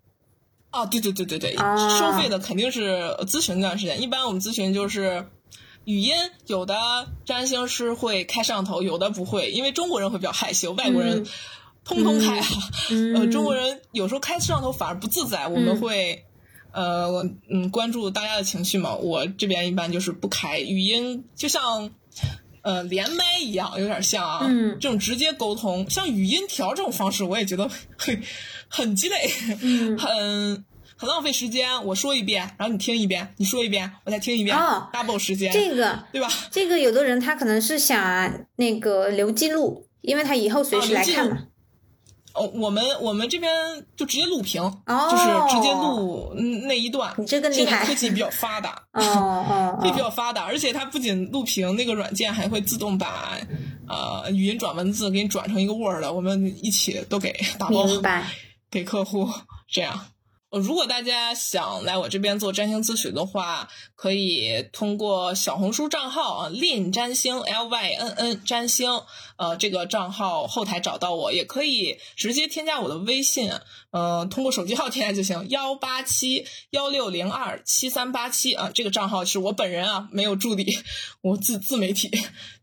[0.75, 4.03] 啊，对对对对对，啊收费的肯定是咨询那段时间。
[4.03, 5.27] 一般我们咨询就是
[5.85, 6.15] 语音，
[6.47, 6.77] 有的
[7.25, 11.27] 占星师会开摄像头，有的不会，因为中国人会比较害羞，外国人嗯
[11.85, 12.47] 通通开啊。
[12.91, 16.25] 嗯 呃，中国人有时候开摄像头反而不自在，我们会。
[16.77, 18.97] 呃，嗯，关注大家的情绪嘛。
[18.97, 21.89] 我这边一般就是不开语音，就像
[22.63, 24.45] 呃连麦一样，有点像啊。
[24.49, 28.21] 嗯这种直接沟通，像语音调这种方式，我也觉得很
[28.75, 29.17] 很鸡肋。
[29.63, 30.65] 嗯很
[30.97, 31.85] 很浪费时间。
[31.85, 36.29] 我说一遍，然后你听一遍，你说一遍，我再听一遍、哦 d o u b l e 时间，这个对吧？
[36.51, 41.39] 这个有的人他可能是想那个留记录，因为他以后随时来看嘛。
[42.35, 43.53] 哦，我们我们这边
[43.97, 47.15] 就直接录屏，哦就是直接录嗯那一段。
[47.17, 53.37] 你这个厉现在害科技比较发达， 哦哦会比哦， 较发达，而且它不仅录屏，那个软件还会自动把
[53.89, 58.27] 呃语音转文字给你转成一个 Word，我们一起都给打包明白。
[58.75, 59.31] 给客户，
[59.69, 60.07] 这样。
[60.51, 68.91] 呃，如果大家想来我这边做占星咨询的话，可以通过小红书账号啊，lin 占星 l y n n 占星，
[69.37, 73.53] 呃，这个账号后台找到我，也可以直接添加我的微信，
[73.93, 80.67] 呃，通过手机号添加就行，幺八七幺六零二七三八七啊，这个账号是我本人啊，没有助理，
[81.23, 82.11] 我自自媒体，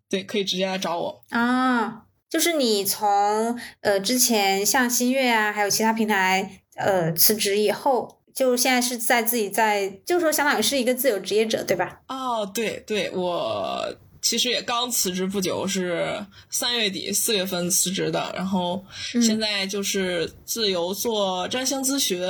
[0.10, 1.24] 对，可以直接来找我。
[1.30, 12.00] 啊，就是你从呃之前像新月啊，还有其他平台呃辞职以后，就现在是在自己在，就是说相当于是一个自由职业者，对吧？
[12.08, 18.82] 哦，对对，我其实也刚辞职不久，是三月底四月份辞职的，然后
[19.14, 22.24] 嗯现在就是自由做占星咨询，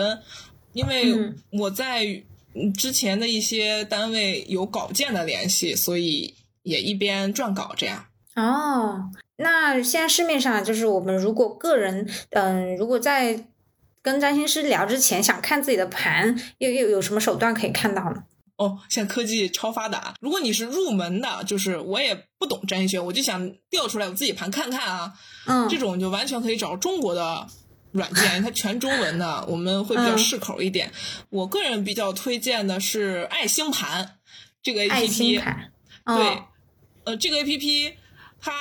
[0.74, 2.04] 因为嗯我在
[2.56, 6.34] 嗯之前的一些单位有稿件的联系，所以
[6.64, 8.06] 也一边撰稿这样。
[8.36, 13.48] 哦，那现在市面上就是我们如果个人，嗯、如果在
[14.02, 18.24] 跟占星师聊之前想看自己的盘，又又有什么手段可以看到呢？
[18.58, 20.14] 哦，现在科技超发达。
[20.22, 25.14] 如果你是入门的，就是我也不懂占星学，我就想调出来我自己盘看看啊，
[25.48, 27.48] 嗯，这种就完全可以找中国的
[27.92, 30.92] 软件，它全中文的，我们会比较嗯适口一点。
[31.30, 34.18] 我个人比较推荐的是爱星盘
[34.62, 35.46] 这个 A P P，对
[36.06, 36.46] 哦，
[37.06, 37.94] 呃，这个 A P P
[38.42, 38.52] 它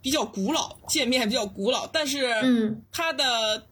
[0.00, 3.66] 比较古老，界面比较古老，但是嗯它的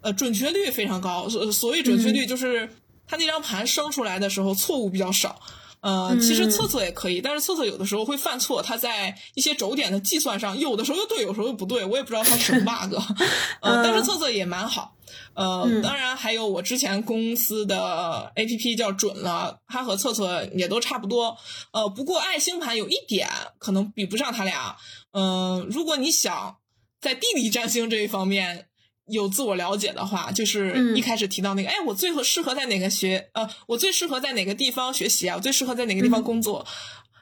[0.00, 1.28] 呃准确率非常高。
[1.28, 2.68] 所所谓准确率就是
[3.06, 5.40] 它那张盘生出来的时候错误比较少。
[5.86, 12.94] 呃，其实测测也可以，但是测测有的时候会犯错，它在一些轴点的计算上，有的时候又对，有时候又不对，我也不知道它什么 bug。
[13.62, 14.96] 呃，但是测测也蛮好。
[15.34, 21.36] 呃，当然还有我之前公司的 A P P 叫准了，它和测测也都差不多。
[21.70, 23.28] 呃，不过爱星盘有一点
[23.60, 24.76] 可能比不上它俩。
[25.12, 26.56] 嗯，如果你想
[27.00, 28.66] 在地理占星这一方面。
[29.06, 35.36] 有自我了解的话，就是一开始提到那个，哎，我最合适合在哪个学，呃，我最适合在哪个地方学习啊？
[35.36, 36.66] 我最适合在哪个地方工作？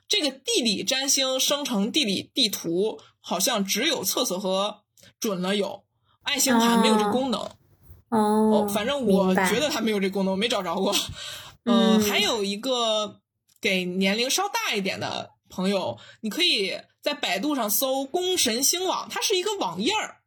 [0.09, 4.83] 这个地理占星生成地理地图，好像只有测测和
[5.19, 5.85] 准了有，
[6.23, 7.51] 爱星盘没有这功能。
[8.11, 10.95] 哦，反正我觉得它没有这功能，我没找着过。
[11.65, 13.21] 嗯，还有一个
[13.61, 20.19] 给年龄稍大一点的朋友，你可以在百度上搜“宫神星网”，它是一个网页儿。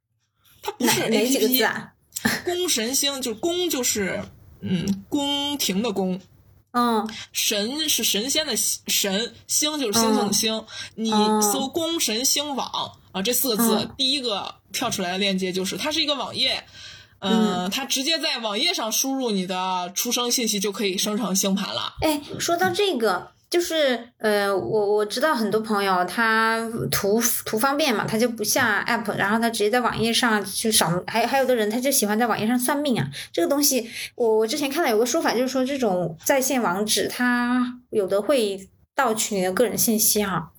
[0.62, 1.94] 它不是哪几个字啊？
[2.44, 4.24] 宫神星就是宫，就是
[4.62, 6.20] 嗯，宫廷的宫。
[6.72, 10.66] 嗯，神是神仙的神，星就是星星的星。
[10.96, 11.10] 你
[11.42, 16.64] 搜“宫神星网”啊，这四个字，第一个跳出来的链接就是它是一个网页。
[17.20, 21.96] 嗯，它直接在网页上输入你的出生信息就可以生成星盘了。
[22.02, 23.32] 哎，说到这个。
[23.50, 26.60] 就是呃，我我知道很多朋友他
[26.92, 31.02] 图图方便嘛，他就不下 app，然后他直接在网页上去扫。
[31.08, 33.08] 还还有的人他就喜欢在网页上算命啊。
[33.32, 40.52] 这个东西，我我之前看到有个说法，就是说这种在线网址它有的会盗取你的个人信息哈。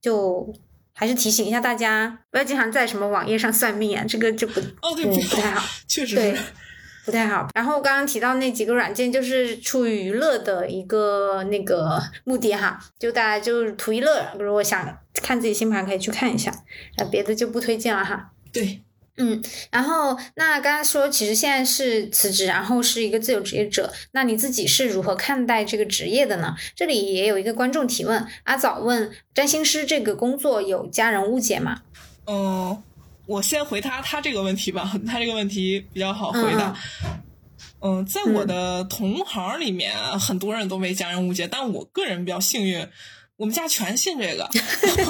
[0.00, 0.52] 就
[0.92, 6.36] 还是提醒一下大家，不要经常在什么网页上算命啊，这个就不哦对不太好， 确实对。
[7.04, 7.48] 不太好。
[7.54, 14.26] 然后刚刚提到那几个软件，就是出于娱乐的一个那个目的哈，就大家就是图一乐。
[14.38, 16.52] 如果想看自己星盘，可以去看一下。
[16.96, 18.30] 那别的就不推荐了哈。
[18.52, 18.80] 对，
[19.18, 19.42] 嗯。
[19.70, 23.92] 然后那刚刚说，其实现在是辞职，然后是一个自由职业者。
[24.12, 26.54] 那你自己是如何看待这个职业的呢？
[26.74, 31.82] 这里也有一个观众提问，阿早问：占星师这个工作有家人误解吗？
[32.26, 32.82] 嗯。
[33.26, 36.76] 我先回答他这个问题吧，他这个问题比较好回答。
[37.80, 42.88] 嗯，在我的同行里面，很多人都被家人误解，但我个人比较幸运，
[43.36, 44.48] 我们家全信这个。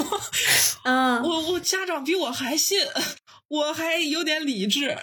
[0.83, 2.79] 嗯， 我我家长比我还信，
[3.47, 4.97] 我还有点理智。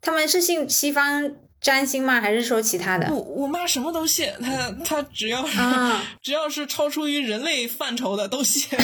[0.00, 1.30] 他们是信西方。
[1.60, 2.20] 占星吗？
[2.20, 3.12] 还是说其他的？
[3.12, 5.58] 我我妈什么都信，她她只要是
[6.22, 8.62] 只要是超出于人类范畴的都信。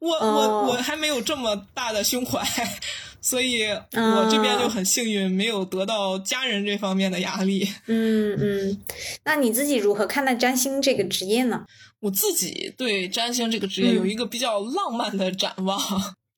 [0.00, 2.42] 我我我还没有这么大的胸怀，
[3.22, 7.68] 所以我这边就很幸运，没有得到家人这方面的压力。
[7.86, 8.82] 嗯嗯，
[9.24, 11.64] 那你自己如何看待占星这个职业呢？
[12.00, 15.80] 我自己对占星这个职业有一个比较浪漫的展望，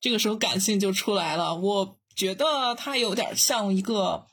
[0.00, 1.54] 这个时候感性就出来了。
[1.56, 4.26] 我觉得它有点像一个。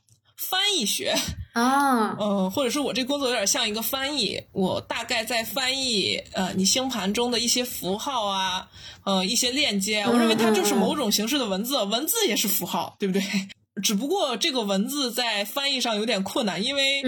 [0.50, 1.16] 翻译学。
[1.54, 8.68] 啊，嗯，或者说我这工作有点像一个翻译，我大概在翻译呃你星盘中的一些符号啊，
[9.04, 13.22] 呃一些链接，我认为它就是某种形式的文字，文字也是符号，对不对？
[13.82, 17.02] 只不过这个文字在翻译上有点困难，因为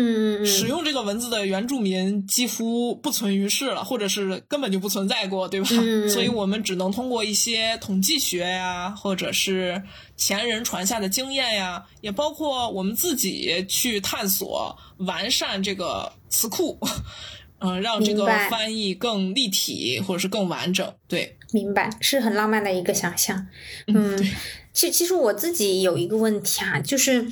[0.46, 5.68] 使用这个文字的原住民几乎不存于世了，或者是根本就不存在过，对吧？
[6.10, 9.84] 所以我们只能通过一些统计学呀，或者是
[10.18, 16.80] 前人传下的经验呀，也包括我们自己去探索完善这个词库，
[17.60, 20.94] 嗯，让这个翻译更立体或者是更完整。
[21.08, 23.48] 对，明白，是很浪漫的一个想象。
[23.88, 24.18] 嗯。
[24.74, 27.32] 其其实我自己有一个问题啊，就是，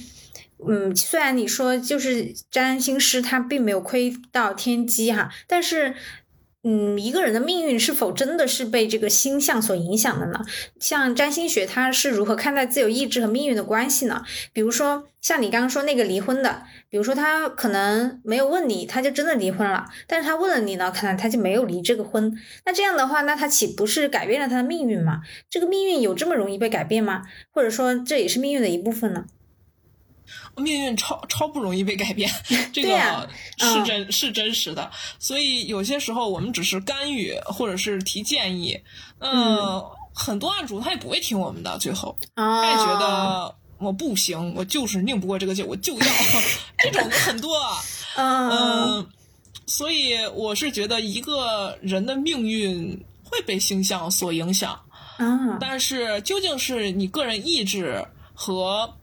[0.68, 5.96] 嗯，虽然你说就是占星师他并没有亏到天机哈，但是。
[6.66, 10.40] 嗯，一个人的命运是否真的是被这个星象所影响的呢？
[10.80, 14.24] 像占星学，它是如何看待自由意志和命运的关系呢？
[14.54, 22.34] 比如说，像你刚刚说那个离婚的，比如说他可能没有问你，他就真的离婚了，但是他问了你呢，可能他就没有离这个婚。
[22.66, 25.20] 那这样的话，那他岂不是改变了他的命运吗？
[25.50, 27.24] 这个命运有这么容易被改变吗？
[27.52, 29.26] 或者说，这也是命运的一部分呢？
[30.56, 32.32] 命运超超不容易被改变，
[32.72, 34.92] 这个是真是真实的。
[35.18, 38.80] 所以有些时候我们只是干预或者是提建议，
[39.20, 39.84] 嗯，
[40.14, 46.06] 很多案主他也不会听我们的，最后他也觉得我不行，我就是拧不过这个劲，我就要
[46.78, 47.60] 这种很多。
[48.16, 49.08] 嗯，
[49.66, 54.80] 所以我是觉得一个人的命运会被星象所影响，
[55.18, 58.94] 嗯，但是究竟是你个人意志和。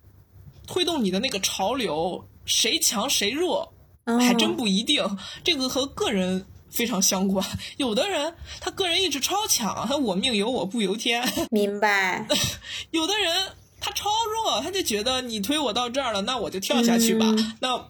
[0.72, 3.74] 推动你的那个潮流，谁强谁弱，
[4.06, 5.04] 还真不一定。
[5.42, 7.44] 这个和个人非常相关。
[7.76, 11.28] 有的人他个人意志超强，他我命由我不由天。
[11.50, 12.24] 明白。
[12.92, 13.48] 有的人
[13.80, 14.08] 他超
[14.44, 17.26] 弱，他就觉得你推我到这儿了，那我就跳下去吧。
[17.60, 17.88] 那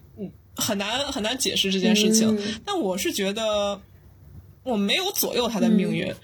[0.57, 2.35] 很难很难解释这件事情。
[2.35, 3.79] 嗯但我是觉得
[4.63, 6.15] 我没有左右他的命运。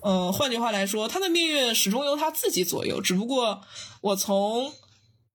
[0.00, 3.02] 呃，换句话来说，他的命运始终由他自己左右。
[3.02, 3.60] 只不过
[4.00, 4.72] 我从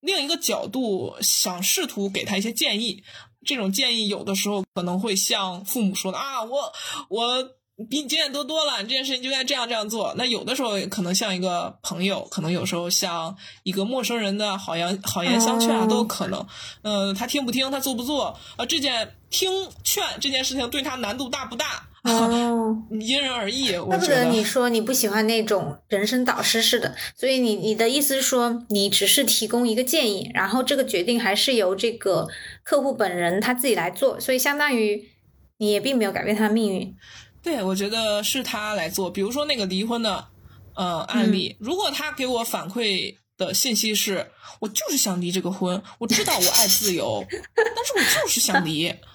[0.03, 3.03] 另一个角度想试图给他一些建议。
[3.45, 6.71] 这种建议有的时候可能会像父母说的啊，我
[7.09, 7.43] 我
[7.89, 10.13] 比你经验多多了，你这件事情就应该这样这样做。
[10.15, 16.45] 那有的时候可能像一个朋友，可能有时候像一个陌生人的好言好言相劝啊，都有可能。
[16.83, 18.65] 嗯、他听不听，他做不做啊？
[18.65, 21.89] 这件听劝这件事情对他难度大不大？
[22.03, 24.25] 哦， 因人而异，怪不得。
[24.25, 32.27] 你说你不喜欢那种人生导师式的，所以你你的意思是说，你只是提供一个建议，然后这个决定还是由这个
[32.63, 35.09] 客户本人他自己来做，所以相当于
[35.57, 36.95] 你也并没有改变他的命运。
[37.41, 39.09] 对，我觉得是他来做。
[39.09, 40.27] 比如说那个离婚的
[40.75, 44.27] 呃案例，如果他给我反馈的信息是
[44.59, 47.25] 我就是想离这个婚，我知道我爱自由，
[47.55, 48.93] 但是我就是想离，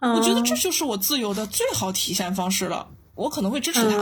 [0.00, 2.88] 我觉得这就是我自由的最好体现方式了。
[3.14, 3.96] 我可能会支持他，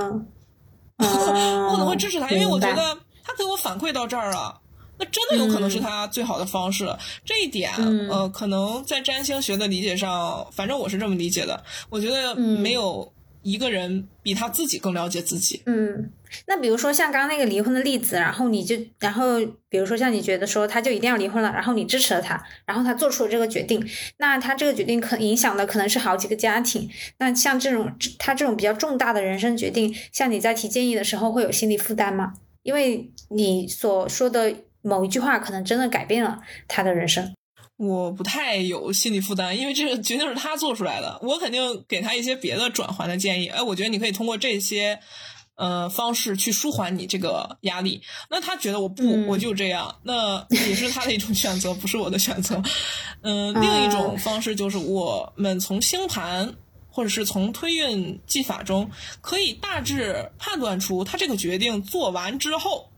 [0.99, 4.61] 嗯， 我可能会支持他，因为我觉得他给我反馈到这儿了。
[4.99, 11.63] 那真的有可能是他最好的方式了，这一点，嗯呃，可能在占星学的理解上，反正我是这么理解的。
[11.91, 13.13] 我觉得嗯没有
[13.47, 15.63] 一个人比他自己更了解自己。
[15.67, 16.11] 嗯，
[16.49, 19.39] 那比如说像刚刚那个离婚的例子，然后你就，然后
[19.69, 23.81] 比如说像你觉得说他就一定要离婚了，然后你支持了他，然后他做出了这个决定，
[24.17, 26.91] 那他这个决定可影响的可能是好几个家庭。
[27.19, 32.33] 那像这种他这种比较重大的人生决定，像你在提建议的时候会有心理负担吗？
[32.65, 37.33] 因为你所说的某一句话可能真的改变了他的人生。
[37.77, 43.47] 我不太有心理负担，因为这个决定是他做出来的，我肯定给他一些别的转换的建议。
[43.49, 44.99] 哎，我觉得你可以通过这些
[45.57, 48.03] 呃方式去舒缓你这个压力。
[48.31, 52.63] 那他觉得我不，嗯我就这样，那也是他的一种选择，不是我的选择。
[53.23, 56.55] 嗯、另一种方式就是我们从星盘。
[56.89, 62.91] 或者是从推运技法中，可以大致判断出他这个决定做完之后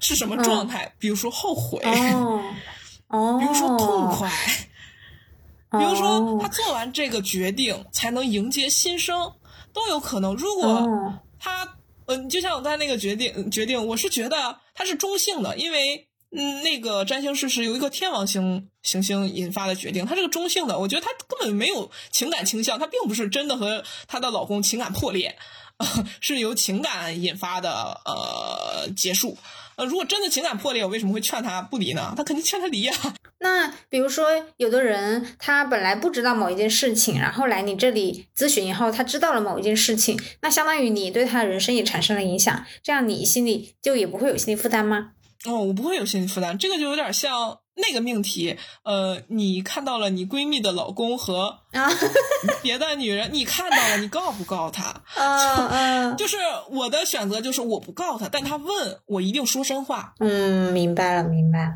[0.00, 2.42] 是什么状态，比如说后悔，哦
[3.08, 4.30] 哦，比如说痛快，
[5.78, 6.38] 比如说哦。
[6.40, 9.32] 他做完这个决定才能迎接新生，
[9.72, 10.34] 都有可能。
[10.34, 11.18] 如果哦。
[11.38, 11.76] 他，
[12.06, 25.38] 嗯、就像我刚才那个决定决定，我是觉得他是中性的，因为嗯，那个占星师是由一个天王星行星引发的决定，他是个中性的，我觉得他根本没有情感倾向，他并不是真的和她的老公情感破裂，
[26.20, 29.38] 是由情感引发的呃结束。
[29.76, 32.14] 呃，如果真的情感破裂，我为什么会劝他不离呢？
[32.16, 32.94] 他肯定劝他离呀、
[33.40, 45.12] 那比如说，有的人他本来不知道某一件事情，然后来你这里咨询以后，他知道了某一件事情，那相当于你对他的人生也产生了影响，这样你心里就也不会有心理负担吗？
[45.44, 48.56] 哦，我不会有心理负担，这个就有点像那个命题。
[48.82, 51.88] 呃，你看到了你闺蜜的老公和啊，
[52.62, 55.02] 别的女人，你看到了，你告不告他？
[55.16, 56.36] 嗯嗯就是
[56.70, 60.14] 我的选择就是我不告他，但他问我一定说真话。
[60.18, 61.74] 嗯，明白了，明白了，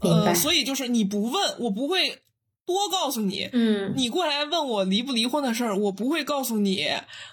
[0.00, 0.34] 明白呃，。
[0.34, 2.22] 所以就是你不问，我不会
[2.64, 3.48] 多告诉你。
[3.52, 6.86] 嗯你过来问我离不离婚的事儿，我不会告诉你，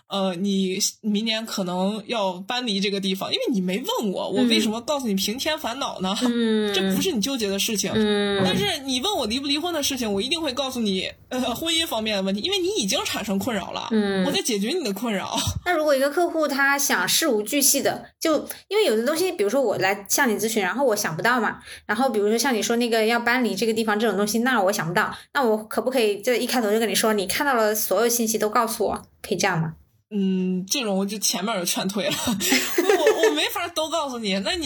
[0.10, 6.16] 呃，你明年可能要搬离这个地方，因为你没问我，我为什么告诉你平添烦恼呢？
[6.24, 7.92] 嗯， 这不是你纠结的事情。
[7.94, 15.38] 嗯，但是你问我离不离婚的事情，我一定会告诉你，呃，婚姻方面的问题，因为你已经产生困扰了，嗯我在解决你的困扰。
[15.64, 18.38] 那如果一个客户他想事无巨细的，就
[18.68, 29.76] 因为有的东西，比如说我来向你咨询，然后我想不到嘛，然后比如说像你说那个要搬离这个地方这种东西，那我想不到，那我可不可以这一开头就跟你说，你看到了所有信息都告诉我，可以这样吗？
[30.12, 34.38] 嗯，这种我就前面就劝退了， 我我没法都告诉你。
[34.40, 34.66] 那你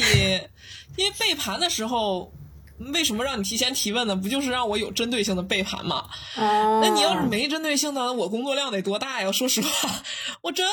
[0.97, 2.31] 因为背盘的时候，
[2.93, 4.15] 为什么让你提前提问呢？
[4.15, 6.05] 不就是让我有针对性的背盘吗？
[6.37, 9.31] 哦那你要是没针对性的，我工作量得多大呀？
[9.31, 10.03] 说实话，
[10.41, 10.65] 我真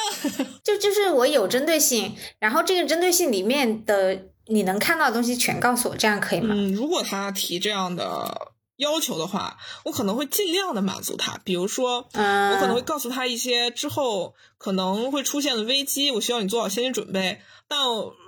[0.63, 6.55] 就就是我有针对性，然后这个针对性里面的你能看到的东西全告诉我，这样可以吗？
[6.57, 11.39] 嗯，如果他提这样的要求的话，我可能会尽量的满足他。
[11.45, 17.41] 比如说，嗯，我可能会告诉他一些之后可能会出现的危机，我需要你做好心理准备。
[17.69, 17.79] 但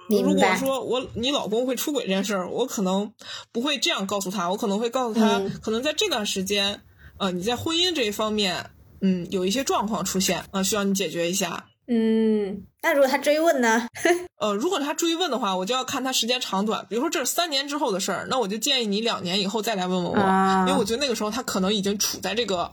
[0.09, 3.13] 如果说我你老公会出轨这件事儿，我可能
[3.51, 6.83] 不会这样告诉他，我可能会告诉他，嗯可能在这段时间，
[7.19, 8.71] 呃，你在婚姻这一方面，
[9.01, 11.67] 嗯，有一些状况出现，啊、需要你解决一下。
[11.93, 13.87] 嗯，那如果他追问呢？
[14.41, 16.87] 呃，如果他追问的话，我就要看他时间长短。
[16.89, 22.73] 比如说这是三年之后的事儿，那我就建议你两年以后再来问问我，啊因为我觉得那个时候他可能已经处在这个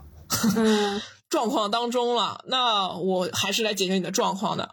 [0.55, 1.01] 嗯。
[1.29, 2.43] 状况当中了。
[2.47, 4.71] 那我还是来解决你的状况的。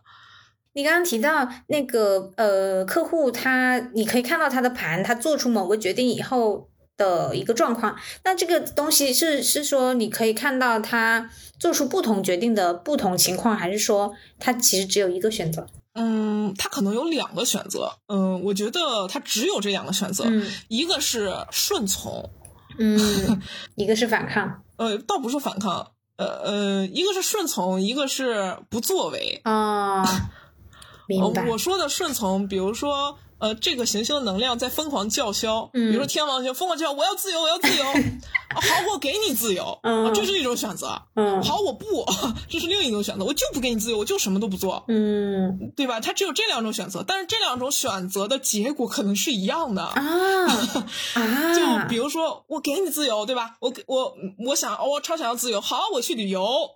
[0.72, 7.94] 你刚刚提到那个呃客户他，你可以看到他的盘，他做出某个决定以后，的一个状况。
[8.24, 11.28] 那这个东西是是说你可以看到他
[11.58, 15.66] 做出不同决定的不同情况，还是说他其实只有一个选择？
[15.94, 17.90] 嗯，他可能有两个选择。
[18.08, 22.28] 嗯，我觉得他只有这两个选择，嗯一个是顺从，
[22.78, 23.40] 嗯，
[23.76, 29.40] 一个是反抗呃，倒不是反抗，呃呃，一个是顺从，一个是不作为。
[29.44, 30.04] 哦，
[31.08, 31.52] 明白呃。
[31.52, 37.84] 我说的顺从，比如说，呃，这个行星的能量在疯狂叫嚣，嗯比如说天王星疯狂叫，我要自由，我要自由。
[38.56, 41.02] 啊好，我给你自由，嗯啊这是一种选择。
[41.14, 42.06] 嗯好，我不，
[42.48, 46.00] 这是另一种选择，我就不给你自由，我就什么都不做，嗯对吧？
[46.00, 49.82] 它只有这两种选择，但是这两种选择的结果可能是一样的。
[49.82, 50.46] 啊
[51.14, 53.56] 啊， 就比如说，我给你自由，对吧？
[53.60, 54.14] 我给我
[54.46, 56.70] 我想，哦我超想要自由，好，我去旅游，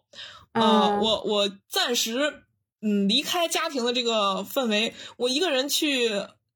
[0.52, 2.44] 呃，嗯我我暂时
[2.82, 6.10] 嗯离开家庭的这个氛围，我一个人去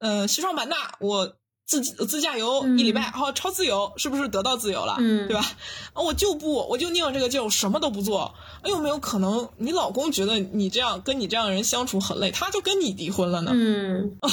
[0.05, 1.35] 呃西双版纳，我
[1.67, 4.97] 自己自驾游嗯一礼拜，好、超自由，是不是得到自由了？
[5.01, 5.43] 嗯对吧？
[5.95, 8.35] 啊，我就不，我就拧着这个劲儿，我什么都不做。
[8.63, 13.53] 哎，有没有可能你老公觉得你这样跟你这样的人相处很累，他就跟你离婚了呢？
[13.57, 14.29] 嗯啊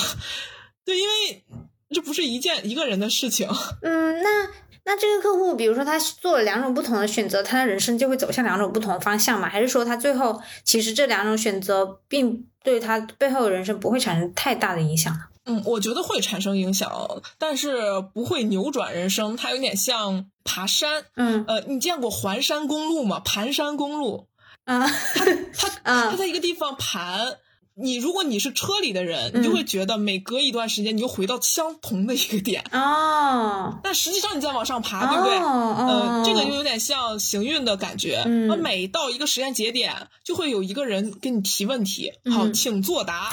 [0.83, 1.45] 对，因为
[1.89, 3.47] 这不是一件一个人的事情。
[3.81, 4.49] 嗯，那
[4.83, 9.47] 那这个客户，比如说他做了两种不同的选择，他的人生就会走向两种不同的方向嘛？
[9.47, 15.21] 还是说他最后其实这两种选择并对他背后的人生不会产生太大的影响呢？
[15.45, 19.35] 嗯，我觉得会产生影响，但是不会扭转人生。
[19.35, 23.19] 它有点像爬山，嗯呃，你见过环山公路吗？
[23.19, 24.27] 盘山公路，
[24.65, 25.69] 啊它它
[26.09, 27.37] 它在一个地方盘。
[27.75, 35.37] 你如果你是车里的人，你就会觉得每隔一段时间你就回到相同的一个点，哦但实际上你在往上爬，对不对？
[35.37, 38.23] 哦呃哦，，这个就有点像行运的感觉。
[38.25, 43.29] 嗯呃每到一个时间节点，就会有一个人跟你提问题，好，嗯请作答。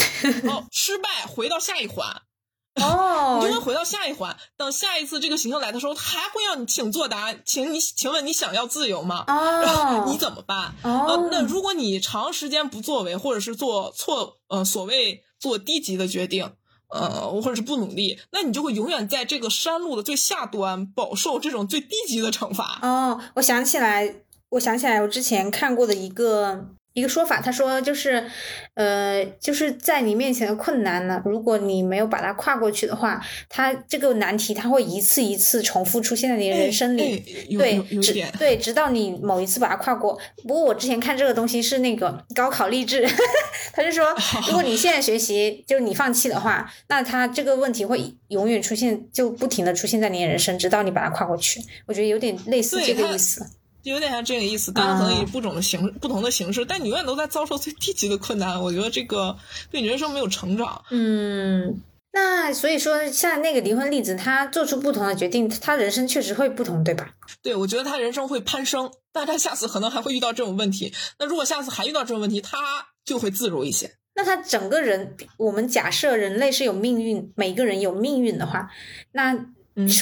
[0.46, 2.22] 好，失败，回到下一环。
[2.82, 4.36] 哦 你就会回到下一环。
[4.56, 9.24] 等下一次这个行星来的时候，他还会让你请作答，请你，请问你想要自由吗？
[9.26, 10.74] 哦，你怎么办？
[10.82, 16.52] 哦呃，那如果你长时间不作为，或者是做错，呃，所谓做低级的决定，
[16.90, 22.78] 呃，或者是不努力，那你就会永远在这个山路的最下端饱受这种最低级的惩罚。
[22.82, 28.24] 哦，我想起来，我想起来，我之前看过的一个一个说法，他说就是，
[28.74, 37.02] 呃，就是在你面前的困难呢，如果你没有把它跨过去的话，它这个难题它会一次一次重复出现在你的人生里。
[37.02, 40.18] 哎哎对直点，对，直到你某一次把它跨过。
[40.46, 43.06] 不过我之前看这个东西是那个高考励志，
[43.72, 44.04] 他就说，
[44.46, 51.60] 如果你现在学习就是你放弃的话，那它这个问题会永远出现，就不停的出现在你的人生，直到你把它跨过去。
[51.86, 53.44] 我觉得有点类似这个意思。
[53.88, 58.62] 有点像这个意思，当然可能以嗯不同的形、不同的形式，但你永远都在遭受最低级的困难。
[58.62, 59.36] 我觉得这个
[59.70, 60.82] 对你人生没有成长。
[60.90, 61.80] 嗯，
[62.12, 67.10] 那所以说，像那个离婚例子，他做出不同的决定，他人生确实会不同，对吧？
[67.42, 70.92] 对，我觉得他人生会攀升，但他下次可能还会遇到这种问题。
[71.18, 72.58] 那如果下次还遇到这种问题，他
[73.04, 73.92] 就会自如一些。
[74.14, 78.68] 那他整个人，我们假设人类是有命运，每个人有命运的话，
[79.12, 79.54] 那嗯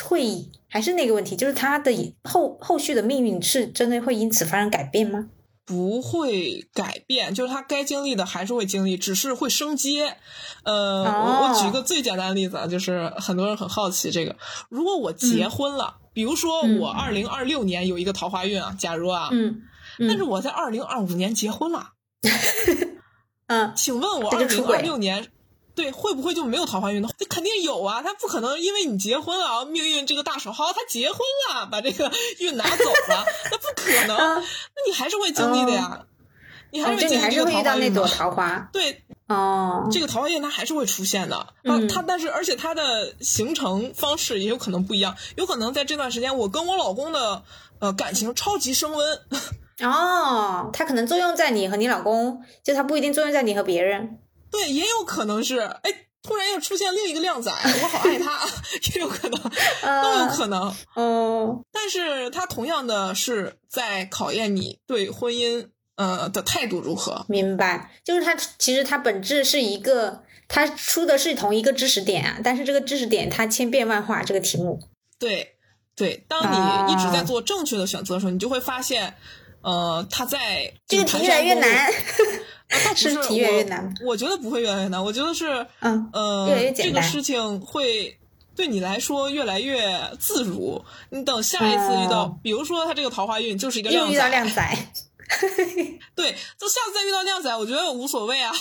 [0.04, 5.28] 会还是那个问题，就是他的后后续的命运是真的会因此发生改变吗？
[5.64, 10.16] 不会改变，就是他该经历的还是会经历，只是会升阶。
[10.62, 14.36] 呃，我我举一个最简单的例子啊，就是很多人很好奇这个，
[14.68, 16.78] 如果我结婚了，比如说嗯。
[16.78, 19.62] 我二零二六年有一个桃花运啊，假如啊，嗯
[19.98, 21.90] 但是我在二零二五年结婚了，
[23.48, 23.72] 嗯。
[23.74, 25.26] 请问我二零二六年。
[25.76, 27.08] 对，会不会就没有桃花运呢？
[27.18, 31.18] 这肯定有啊，他不可能因为你结婚了，命运这个大手好，他结婚
[31.50, 36.06] 了，把这个运拿走了，那不可能， 啊那你还是会经历的呀，
[36.72, 38.58] 你还哦，是会经历这个就你还是会遇到那朵桃花运嘛。
[38.58, 47.42] 桃花对，哦，这个桃花运它还是会出现的，啊嗯，它但是而且它的形成方式也有可能不一样，有可能在这段时间我跟我老公的
[47.80, 49.20] 呃感情超级升温，
[49.84, 54.18] 哦，它可能作用在你和你老公，就它不一定作用在你和别人。
[54.50, 56.02] 对，也有可能是哎。
[56.22, 58.40] 突然又出现另一个靓仔，我好爱他，
[58.94, 59.40] 也有可能，
[60.02, 60.74] 都有可能。
[60.96, 67.24] 哦，但是他同样的是在考验你对婚姻呃的态度如何。
[67.28, 74.80] 明白，就是他其实他本质是一个，他出的是同一个知识点啊，但是这个知识点它千变万化，这个题目。
[75.20, 75.54] 对
[75.94, 79.14] 对，当啊你一直在做正确的选择的时候，你就会发现，
[79.60, 81.88] 呃，他在这个题越来越难。
[82.68, 88.18] 啊，倒不是越来越难我，我觉得不会越来越难，我觉得是，嗯呃，越来越简单这个事情会
[88.54, 90.84] 对你来说越来越自如。
[91.10, 98.52] 你等下一次遇到，哦比如说他这个桃花运就是一个又遇到靓仔，靓仔，对，就下次再遇到靓仔，我觉得无所谓啊，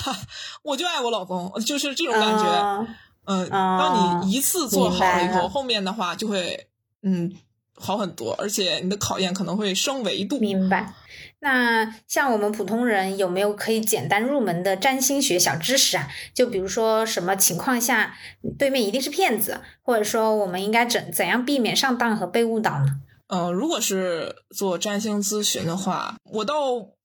[0.64, 2.44] 我就爱我老公，就是这种感觉。
[2.44, 2.88] 哦
[3.28, 6.68] 嗯，哦当你一次做好了以后，后面的话就会
[7.02, 7.34] 嗯
[7.76, 10.40] 好很多，而且你的考验可能会升维度。
[10.40, 10.94] 明白。
[11.40, 16.08] 那像我们普通人有没有可以简单入门的占星学小知识啊？
[16.34, 18.16] 就比如说什么情况下
[18.58, 22.86] 对面一定是骗子，或者说我们应该怎怎样避免上当和被误导呢？
[23.28, 26.56] 呃，如果是做占星咨询的话，我倒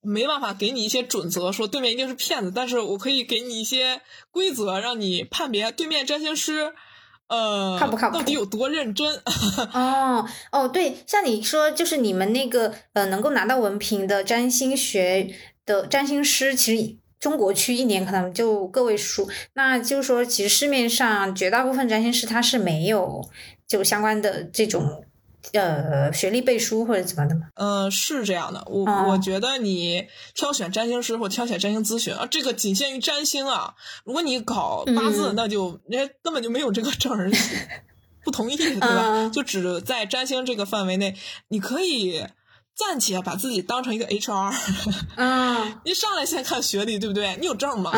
[0.01, 6.73] 没办法给你一些准则，说对面一定是骗子，但是我可以给你一些规则，让你判别对面占星师。
[7.31, 8.19] 呃，靠不靠谱？
[8.19, 9.07] 到底有多认真？
[9.73, 15.33] 哦哦，对，像你说，就是你们那个呃，能够拿到文凭的占星学
[15.65, 19.31] 的占星师，其实中国区一年可能就个位数。
[19.55, 23.25] 那就是说，其实市面上绝大部分占星师他是没有
[23.67, 25.05] 就相关的这种。
[25.53, 27.47] 呃，学历背书或者怎么的吗？
[27.55, 33.75] 呃，是这样的，我我觉得你挑选占星师或挑选占星咨询啊，这个仅限于占星啊。
[34.05, 37.31] 如果你搞八字，那就人家根本就没有这个证儿，
[38.23, 39.31] 不同意，对吧？
[39.33, 41.17] 就只在占星这个范围内，
[41.49, 42.27] 你可以
[42.75, 44.55] 暂且把自己当成一个 HR。
[45.17, 47.37] 啊，你上来先看学历，对不对？
[47.41, 47.91] 你有证吗？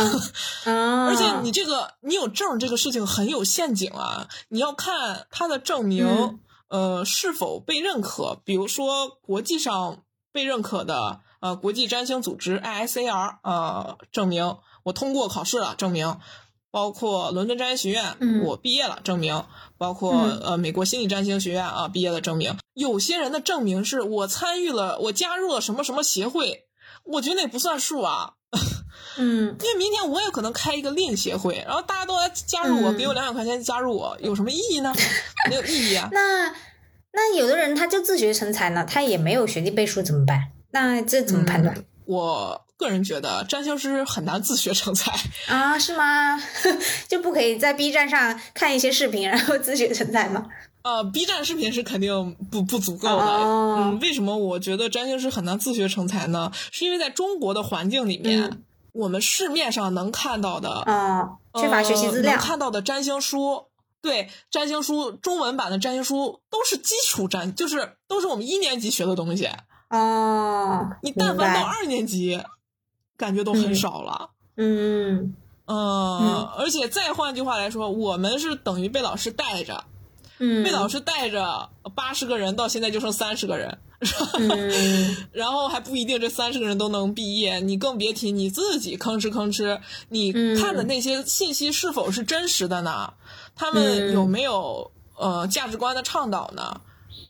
[0.64, 6.38] 啊， 而且你这个你有证这个事情很有陷阱啊，你要看他的证明。
[6.72, 8.40] 呃，是否被认可？
[8.46, 16.18] 比如说国际上被认可的呃国际占星组织 ISAR 呃证明我通过考试了，证明
[16.70, 19.44] 包括伦敦占星学院我毕业了，证明
[19.76, 26.68] 包括呃美国心理占星学院啊毕业了，证明有些人的证明是我参与了，我加入了什么什么协会，
[27.04, 28.36] 我觉得那不算数啊。
[29.18, 34.92] 嗯，因为明天我也可能开一个另协会，然后大家都来加入我，给我两百块钱加入我，有什么意义呢？
[35.50, 36.08] 没有意义啊。
[36.12, 36.48] 那
[37.12, 40.48] 那有的人他就自学成才呢，他也没有学历背书怎么办？
[40.70, 41.76] 那这怎么判断？
[42.06, 45.12] 我个人觉得占星师很难自学成才
[45.46, 46.42] 啊，是吗？
[47.06, 50.46] 就不可以在 B 站上看一些视频然后自学成才吗？
[50.82, 53.24] 呃，B 站视频是肯定不不足够的。
[53.24, 56.50] 嗯，为什么我觉得占星师很难自学成才呢？
[56.72, 58.62] 是因为在中国的环境里面。
[58.92, 63.66] 我们市面上能看到的，啊，缺乏学习资料，能看到的占星书，
[64.00, 69.48] 对，占星书中文版的占星书都是基础占，就是都是我们一年级学的东西。
[69.88, 72.42] 哦，你但凡到二年级，
[73.16, 74.30] 感觉都很少了。
[74.56, 75.34] 嗯
[75.66, 79.84] 嗯，而且再换句话来说，我们是等于被老师带着，
[80.44, 83.78] 嗯，被老师带着，八十个人到现在就剩三十个人。
[85.30, 93.14] 然后还不一定这三十个人都能毕业，你更别提你自己吭哧吭哧，你看的那些信息是否是真实的呢？
[93.54, 96.80] 他们有没有呃价值观的倡导呢？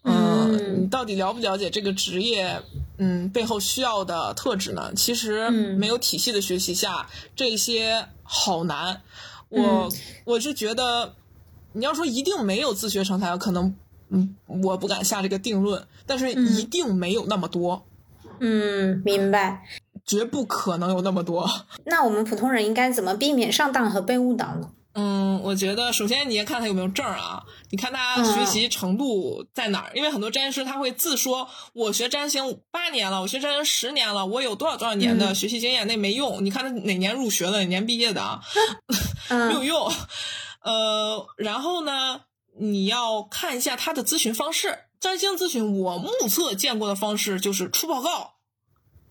[0.05, 2.63] 嗯，你到底了不了解这个职业？
[2.97, 4.91] 嗯，背后需要的特质呢？
[4.97, 7.07] 其实没有体系的学习下，
[7.37, 9.03] 这些好难。
[9.51, 9.91] 我
[10.25, 11.15] 我是觉得，
[11.73, 13.75] 你要说一定没有自学成才，可能。
[14.15, 17.87] 嗯，我不敢下这个定论，但是一定没有那么多。
[18.41, 19.63] 嗯，明白，
[20.05, 21.51] 绝不可能有那么多。
[21.87, 24.71] 那我们普通人应该怎么避免上当和被误导呢？
[24.93, 36.45] 嗯，我觉得首先你要看他有没有证啊，你看他学习程度在哪儿，因为很多占星师他会自说，我学占星八年了，我学占星十年了，我有多少多少年的学习经验，那没用。
[36.45, 38.43] 你看他哪年入学的，哪年毕业的啊？
[39.49, 39.91] 没有用。
[40.63, 42.23] 呃，然后呢？
[42.55, 48.35] 你要看一下他的咨询方式，占星咨询我目测见过的方式就是出报告，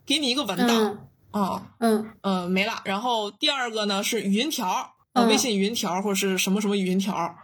[0.05, 2.83] 给你一个文档啊，嗯嗯没了。
[2.85, 4.93] 然后第二个呢是语音条，
[5.27, 7.35] 微信语音条或者是什么什么语音条，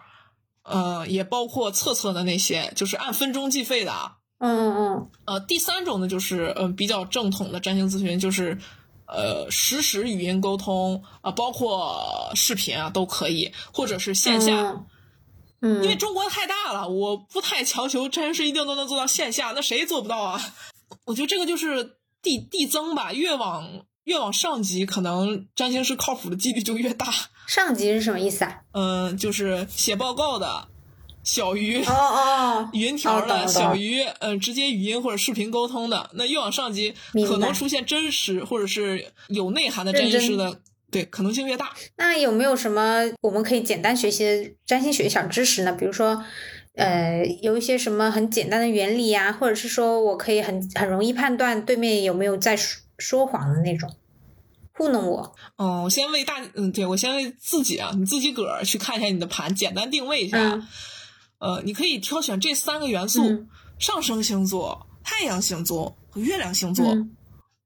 [0.62, 3.92] 呃，也包括测测的那些，就是按分钟计费的。
[4.38, 5.10] 嗯嗯嗯。
[5.26, 8.60] 呃，第三种呢就是嗯比较正统的占星咨询，就是
[9.08, 14.86] 呃实时语音沟通啊，包括视频啊都可以，或者是线下。
[15.62, 20.40] 嗯，因为中国太大了，我不太强求占星师一定都能做到线下，那谁做不到啊？
[21.06, 27.08] 我觉得这个就是递递增吧，越往越往上级，可能占星师靠谱的几率就越大。
[27.48, 28.62] 上级是什么意思啊？
[28.74, 30.68] 嗯，就是写报告的，
[31.28, 36.10] 小于哦哦 语音条的，小于嗯直接语音或者视频沟通的。
[36.14, 36.94] 那越往上级，
[37.28, 40.62] 可能出现真实或者是有内涵的占星师的。
[40.90, 41.76] 对，可能性越大。
[41.98, 45.74] 那有没有什么我们可以简单学习的占星学小知识呢？
[45.74, 46.24] 比如说，
[46.76, 53.92] 呃，有一些什么很简单的原理呀，或者是说我可以很很容易判断对面有没有在说说谎的那种，
[54.72, 55.36] 糊弄我。
[55.58, 60.62] 哦，我先为大，嗯，对我先为自己啊，你自己个儿去看一下你的盘，简单定位一下。
[61.40, 63.46] 呃，你可以挑选这三个元素：
[63.80, 66.86] 上升星座、太阳星座和月亮星座。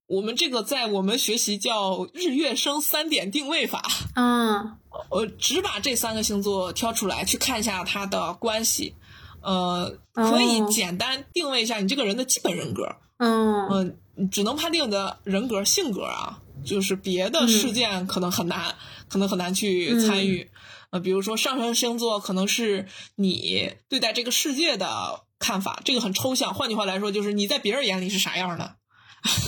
[0.07, 3.81] 我们这个在我们学习叫日月升三点定位法
[4.15, 4.76] 嗯，
[5.10, 8.93] 呃，只把这三个星座挑出来去看一下它的关系，
[9.41, 12.93] 呃，可以哦简单定位一下你这个人的基本人格。
[13.19, 18.76] 嗯嗯、只能判定你的人格、性格啊，就是别的嗯事件可能很难，
[19.07, 20.49] 可能很难去参与。
[20.92, 26.54] 呃，比如说上升星座可能是你对待这个世界的看法，这个很抽象。
[26.54, 28.76] 换句话来说，就是你在别人眼里是啥样的。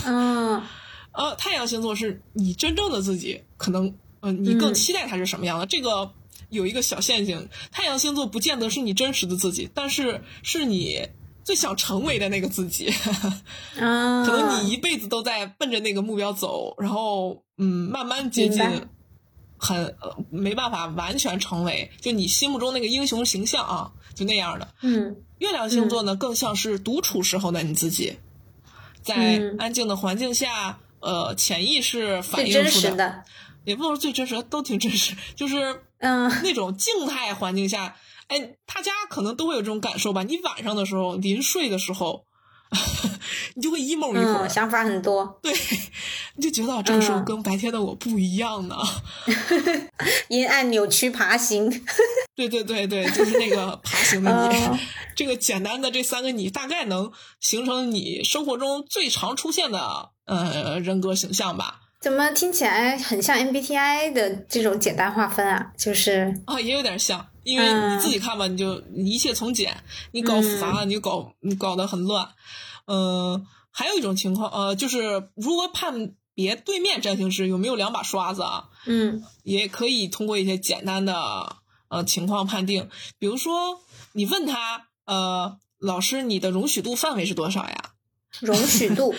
[0.05, 0.61] 嗯
[1.13, 5.65] 呃，太阳星座是你真正的自己，可能呃你更嗯期待它是什么样的。
[5.67, 6.11] 这个
[6.49, 11.07] 有一个小陷阱，太阳星座不见得是你真实的自己，但是是你
[11.43, 12.91] 最想成为的那个自己。
[13.79, 18.59] 啊，可能你一辈子都在奔着那个目标走，然后嗯，慢慢接近
[19.63, 24.67] 很呃没办法完全成为就你心目中那个英雄形象啊，就那样的。
[24.81, 28.17] 嗯月亮星座呢，更像是独处时候的你自己，
[29.01, 33.23] 在嗯安静的环境下，呃，潜意识反映出实的，
[33.63, 37.95] 也不能说最真实，都挺真实，就是嗯那种静态环境下，
[38.27, 40.23] 哎，大家可能都会有这种感受吧。
[40.23, 42.25] 你晚上的时候，临睡的时候，
[43.55, 45.53] 你就会 emo 一会儿，嗯，想法很多，对，
[46.35, 48.75] 你就觉得这个时候嗯跟白天的我不一样呢。
[50.29, 51.69] 阴暗扭曲爬行，
[52.35, 54.55] 对对对对，就是那个爬行的你。
[54.57, 54.79] 嗯
[55.15, 61.81] 这个简单的这三个你，大概能形成你生活中最常出现的呃人格形象吧。
[62.01, 65.71] 怎么听起来很像 MBTI 的这种简单划分啊？
[65.77, 69.71] 就是啊，也有点像，因为嗯你自己看吧，你就一切从简，
[70.11, 72.27] 你搞复杂了，你就搞你搞得很乱。
[72.85, 78.69] 嗯、还有一种情况，呃，就是如何判别对面占星师有没有两把刷子啊？
[78.85, 81.57] 嗯也可以通过一些简单的
[81.89, 82.89] 呃情况判定，
[83.19, 83.79] 比如说
[84.13, 87.91] 你问他，呃，老师，你的容许度范围是多少呀？
[88.41, 89.13] 容许度，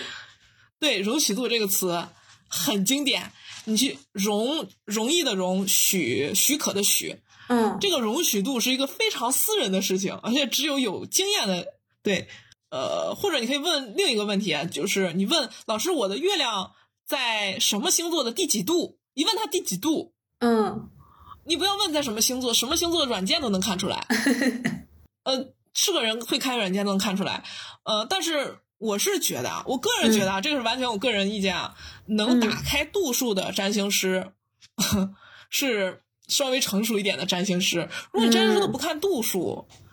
[0.80, 2.06] 对，容许度这个词
[2.48, 3.32] 很经典，
[3.64, 12.28] 你去容容易的容，许许可的许，嗯这个容许度是一个非常私人的事情，而且只有有经验的对，
[12.74, 16.72] 呃，或者你可以问另一个问题啊，就是你问老师，我的月亮
[17.06, 18.98] 在什么星座的第几度？
[19.14, 20.90] 一问他第几度，嗯
[21.44, 24.04] 你不要问在什么星座，什么星座的软件都能看出来。
[25.22, 27.44] 呃，是个人会开软件都能看出来。
[27.84, 31.76] 呃，但是我是觉得啊，我个人觉得啊，这个是完全我个人意见啊，
[32.06, 34.32] 能打开度数的占星师、
[35.48, 37.88] 是稍微成熟一点的占星师。
[38.10, 39.83] 如果你占星师都不看度数，嗯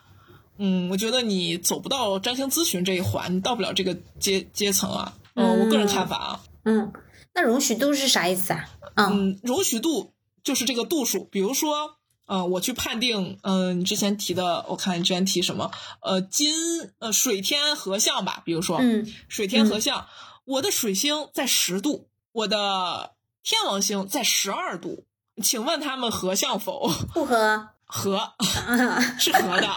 [0.89, 5.13] 我觉得你走不到占星咨询这一环，你到不了这个阶阶层啊。
[5.33, 6.39] 嗯、我个人看法啊。
[6.65, 6.91] 嗯，
[7.33, 8.69] 那容许度是啥意思啊？
[8.95, 10.13] 嗯嗯，容许度
[10.43, 11.23] 就是这个度数。
[11.23, 15.71] 比如说，呃，我去判定，嗯、你之前提的，我看你之前提什么，
[16.01, 16.53] 呃，金
[16.99, 18.41] 呃水天合相吧。
[18.45, 20.05] 比如说，嗯水天合相，
[20.45, 25.05] 我的水星在十度，我的天王星在十二度，
[25.41, 26.91] 请问他们合相否？
[27.13, 28.31] 不合，合
[28.67, 29.69] 嗯 是合的，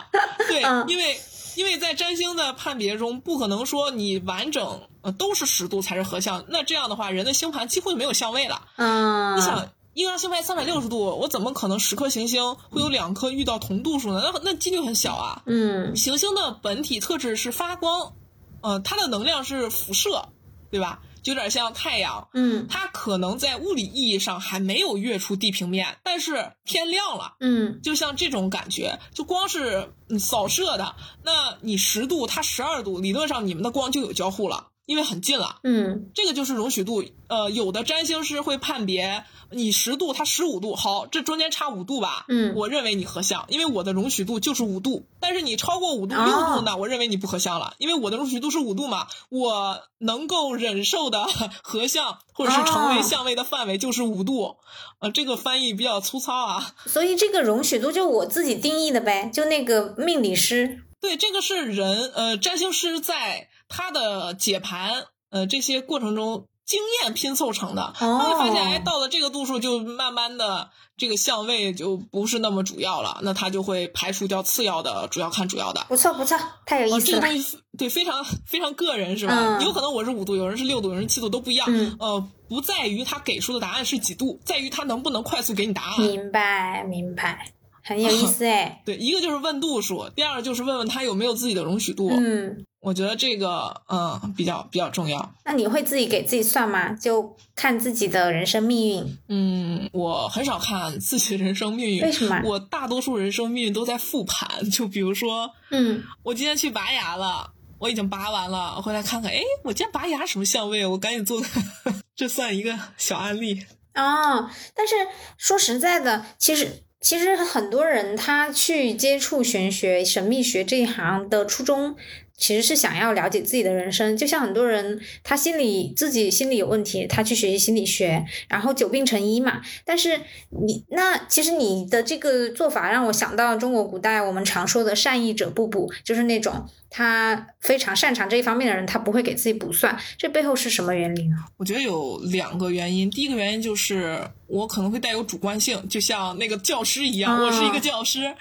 [0.49, 1.21] 对，嗯因为
[1.57, 8.63] 因为在占星的判别中，不可能说你完整呃都是十度才是合相，那这样的话，人的星盘几乎就没有相位了。
[8.77, 14.23] 嗯，你想，一个星盘三百六十度，我怎么可能十颗行星会有两颗遇到同度数呢？
[14.33, 15.43] 那那几率很小啊。
[15.47, 18.13] 嗯行星的本体特质是发光，
[18.61, 20.29] 呃，它的能量是辐射，
[20.71, 21.01] 对吧？
[21.25, 27.35] 就有点像太阳，嗯它可能在物理意义上还没有跃出地平面，但是天亮了。
[27.41, 30.95] 嗯就像这种感觉，就光是嗯扫射的，
[31.25, 35.61] 那你十度，它十二度，理论上你们的光就有交互了，因为很近了。
[35.63, 37.05] 嗯这个就是容许度。
[37.27, 45.07] 呃，有的占星师会判别你十度，他十五度，好，这中间差五度吧，嗯我认为你合相，因为我的容许度就是五度。
[45.21, 51.27] 但是你超过五度、六哦度呢，我认为你不合相了，因为我的容许度是五度嘛，我能够忍受的
[51.65, 54.57] 合相或者是成为哦相位的范围就是五度。
[55.01, 56.75] 呃，这个翻译比较粗糙啊。
[56.87, 67.93] 所以这个容许度就我自己定义的呗，就那个命理师，对，这个是人呃占星师在他的解盘呃这些过程中经验拼凑成的。
[67.97, 75.85] 他会发现，哎，哦到了这个度数，就慢慢的这个相位就不是那么主要了，那他就会排除掉次要的，主要看主要的。
[75.89, 79.35] 不错不错，太有哦，意思了，这个东西对非常非常个人是吧？
[79.37, 81.67] 嗯有可能我是五度，有人是六度，有人七度都不一样。
[81.69, 86.01] 嗯呃，不在于他给出的答案是几度，在于他能不能快速给你答案。
[86.01, 87.53] 明白明白，
[87.83, 92.09] 很有意思哎， 对，一个就是问度数，第二个就是问问他有没有自己的容许度。
[92.11, 95.35] 嗯，我觉得这个嗯比较比较重要。
[95.47, 96.93] 那你会自己给自己算吗？
[96.93, 104.69] 就看自己的人生命运，嗯，我很少看自己的人生命运，为什么我大多数人生命运都在复盘。
[104.71, 110.85] 就比如说，嗯我今天去拔牙了，我已经拔完了，我回来看看，哎，我今天拔牙什么相位？
[110.85, 111.47] 我赶紧做个，
[112.15, 113.65] 这算一个小案例。
[113.95, 114.95] 哦，但是
[115.39, 121.97] 说实在的，其实其实很多人他去接触玄学、神秘学这一行的初衷。
[122.45, 129.63] 其实是想要了解自己的人生，就像很多人他心里自己心里有问题，他去学习心理学，然后久病成医嘛。
[129.83, 139.99] 但是你那其实你的这个做法让我想到中国古代我们常说的善意者不补，就是那种他非常擅长这一方面的人，他不会给自己补算。
[140.19, 141.37] 这背后是什么原理呢？
[141.57, 148.35] 我觉得有两个原因，第一个原因就是我可能会带有主观性，就像那个教师一样，我是一个教师，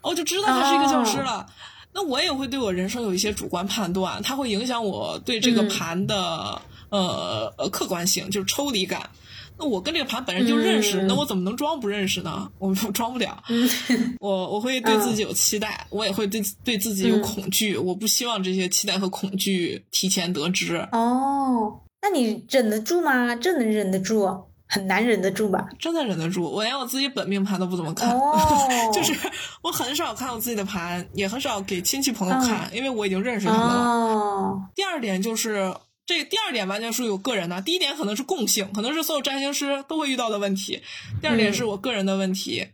[0.00, 1.46] 我就知道他是一个教师了。
[1.96, 6.60] 那我也会对我人生有一些主观判断，它会影响我对这个盘的
[6.90, 9.08] 呃呃客观性，就是抽离感。
[9.58, 12.50] 那我跟这个盘本身就认识，那我怎么能装不认识呢？
[12.58, 13.42] 我我 装不了。
[14.20, 17.78] 我我会对自己有期待，我也会对对自己有恐惧。
[17.78, 20.86] 我不希望这些期待和恐惧提前得知。
[20.92, 23.34] 哦，那你忍得住吗？
[23.34, 24.30] 这能忍得住？
[24.68, 25.68] 很难忍得住吧？
[25.78, 28.10] 真的忍得住，我连我自己本命盘都不怎么看，
[28.92, 29.14] 就是
[29.62, 34.70] 我很少看我自己的盘，也很少给亲戚朋友看，因为我已经认识他们了。
[34.74, 35.72] 第二点就是
[36.04, 40.82] 这第二点完全属于我个人的，第一点可能是共性，可能是所有占星师都会遇到的问题。
[41.22, 42.68] 第二点是我个人的问题，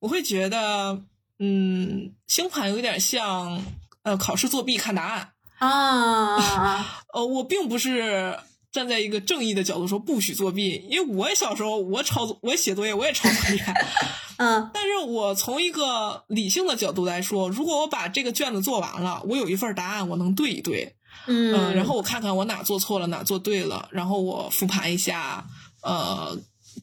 [0.00, 1.00] 我会觉得，
[1.38, 3.62] 嗯，星盘有点像
[4.02, 5.28] 呃考试作弊看答案
[5.58, 8.36] 啊， 呃，我并不是。
[8.72, 13.60] 站在一个正义的角度说，不许作弊，因为我小时候我抄我写作业我也抄作业，
[14.38, 20.94] 嗯，但是我从一个理性的角度来说，如果我把这个卷子做完了，我有一份答案，我能对一对，
[21.26, 25.44] 嗯，然后我看看我哪做错了，哪做对了，然后我复盘一下，
[25.82, 26.38] 呃，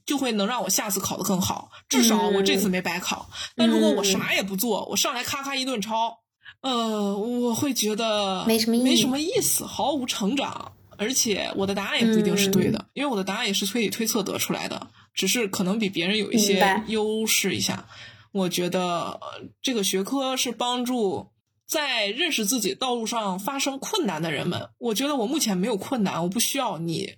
[0.05, 3.29] 就会能让我下次考得更好，至少我这次没白考。
[3.55, 6.19] 但如果我啥也不做，我上来咔咔一顿抄，
[6.61, 10.73] 呃，我会觉得没什么没什么意思，毫无成长。
[10.97, 17.87] 而且我的答案也不一定是对的，因为我的答案也是推理推测得出来的，只是可能比别人有一些优势一下。
[18.31, 19.19] 我觉得
[19.61, 21.31] 这个学科是帮助
[21.67, 24.69] 在认识自己道路上发生困难的人们。
[24.77, 27.15] 我觉得我目前没有困难，我不需要你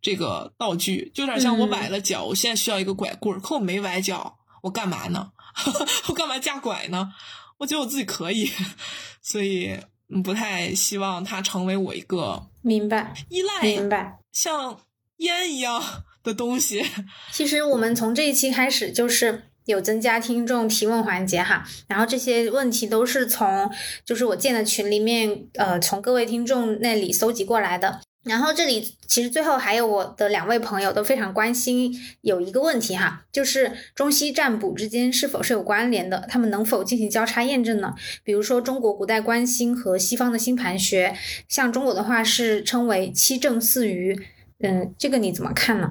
[0.00, 5.32] 这个道具，就有点像我崴了脚，我现在需要一个拐棍儿，可我没崴脚，我干嘛呢？
[6.08, 7.12] 我干嘛架拐呢？
[7.58, 8.50] 我觉得我自己可以，
[9.22, 9.78] 所以。
[10.22, 14.78] 不太希望它成为我一个明白依赖，明白像
[15.18, 15.82] 烟一样
[16.22, 16.84] 的东西。
[17.30, 23.70] 其实我们从这一期开始就是有增加听众提问环节哈，然后这些问题都是从
[24.04, 28.00] 就是我建的群里面呃从各位听众那里搜集过来的。
[28.24, 36.24] 然后这里其实最后还有我的两位朋友都非常关心有一个问题哈，就是中西占卜之间是否是有关联的？
[36.28, 37.94] 他们能否进行交叉验证呢？
[38.22, 41.16] 比如说中国古代观星和西方的星盘学，
[41.48, 44.16] 像中国的话是称为七正四余，
[44.60, 45.90] 嗯，这个你怎么看呢？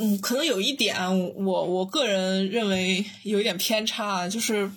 [0.00, 0.96] 嗯，可能有一点，
[1.36, 4.68] 我我个人认为有一点偏差，就是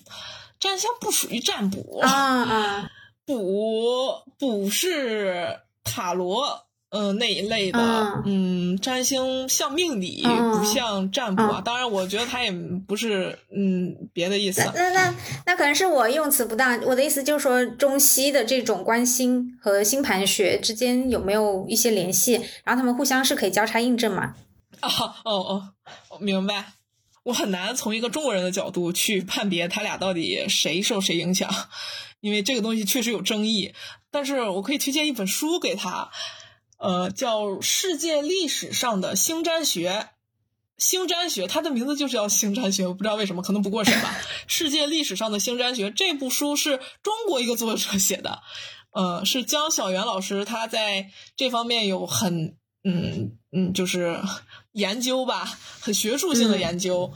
[0.59, 2.89] 占星不属于占卜啊啊，
[3.25, 6.67] 卜卜是塔罗。
[6.91, 11.61] 嗯，那一类的，嗯，占星像命理，不像占卜啊。
[11.61, 12.51] 当然，我觉得它也
[12.85, 14.61] 不是，嗯，别的意思。
[14.75, 15.15] 那那
[15.45, 16.77] 那可能是我用词不当。
[16.81, 22.33] 我的意思就是说，中西的这种观星和星盘学之间有没有一些联系？
[22.65, 24.35] 然后他们互相是可以交叉印证吗？
[24.83, 25.71] 哦哦
[26.09, 26.73] 哦，明白。
[27.23, 31.49] 我很难从一个中国人的角度去判别他俩到底谁受谁影响，
[32.19, 33.73] 因为这个东西确实有争议。
[34.11, 36.11] 但是我可以推荐一本书给他。
[36.81, 40.09] 呃，叫世界历史上的星占学，
[40.79, 44.17] 星占学，它的名字就是叫星占学，我不知道为什么，可能不过审吧。
[44.47, 48.41] 世界历史上的星占学这部书是中国一个作者写的，
[48.93, 54.19] 呃，是江小源老师，他在这方面有很嗯嗯，就是
[54.73, 55.45] 研究吧，
[55.81, 57.13] 很学术性的研究。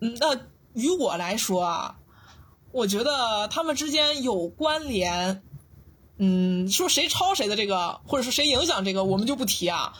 [0.00, 0.40] 嗯，那
[0.72, 1.96] 于我来说啊，
[2.72, 5.42] 我觉得他们之间有关联。
[6.18, 9.92] 嗯，说谁抄谁的这个，或者说谁影响这个，我们就不提啊。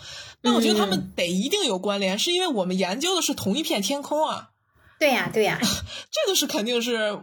[0.42, 4.50] 那我觉得他们得一定有关联，是因为我们研究的是同一片天空啊。
[4.98, 5.58] 对呀，对呀，
[6.10, 7.18] 这个是肯定是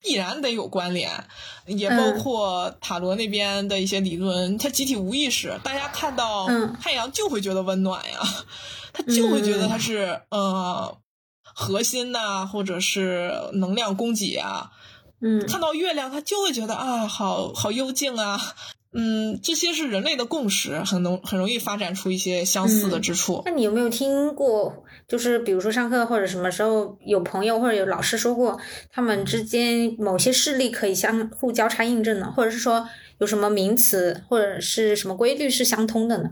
[0.00, 1.24] 必然得有关联，
[1.66, 6.46] 也包括塔罗那边的一些理论，它集体无意识，大家看到
[6.80, 8.20] 太阳就会觉得温暖呀，
[8.94, 10.96] 他就会觉得它是呃
[11.42, 14.70] 核心呐，或者是能量供给啊。
[15.20, 18.38] 嗯，看到月亮，他就会觉得啊，好好幽静啊。
[18.90, 23.42] 嗯，这些是人类的共识，很容很容易发展出一些相似的之处。
[23.44, 28.58] 那你有没有听过，就是比如说上课或者什么时候有朋友或者有老师说过，
[28.90, 32.32] 他们之间某些事例可以相互交叉印证呢？
[32.34, 32.88] 或者是说
[33.18, 36.30] 有什么名词或者是什么规律是相通的呢？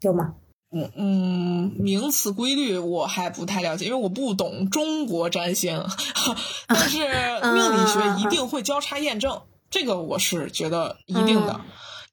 [0.00, 0.36] 有吗？
[0.72, 5.84] 嗯嗯，名词规律我还不太了解，因为我不懂中国占星，
[6.68, 11.60] 但是命理学一定会交叉验证，这个我是觉得一定的，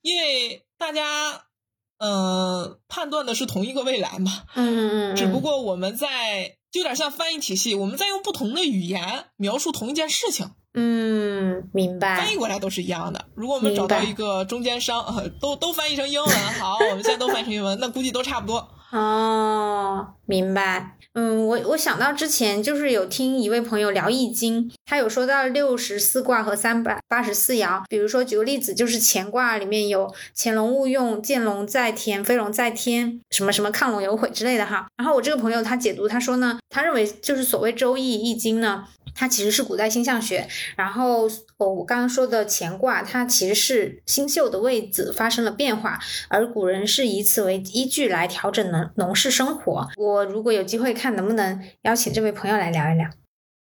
[0.02, 1.44] 因为大家。
[2.00, 4.44] 嗯，判断的是同一个未来嘛？
[4.54, 5.16] 嗯嗯嗯。
[5.16, 10.52] 只不过我们在就有点像翻译体系，我们在用不同的语言描述同一件事情。
[10.80, 12.18] 嗯，明白。
[12.18, 13.26] 翻译过来都是一样的。
[13.34, 15.04] 如果我们找到一个中间商，
[15.42, 16.30] 都都翻译成英文，
[16.60, 18.70] 好，我们现在都翻译成英文，那估计都差不多。
[18.92, 20.97] 哦，明白。
[21.20, 27.82] 嗯，我我想到之前就是有听一位朋友聊易经，他有说到六十四卦和三百八十四爻。
[27.90, 34.86] 比如说举个例子，就是乾卦里面有潜龙勿用、见龙在田、飞龙在天，什么什么亢龙有悔之类的哈。
[34.96, 38.86] 然后我这个朋友他解读，他说呢，他认为就是所谓周易易经呢。
[39.20, 41.28] 它其实是古代星象学，然后
[41.58, 49.88] 我我刚刚说的乾卦，它其实是星宿的位置发生了变化，而古人是以此为依据来调整农农事生活。
[49.98, 53.10] 我如果有机会看，能不能邀请这位朋友来聊一聊？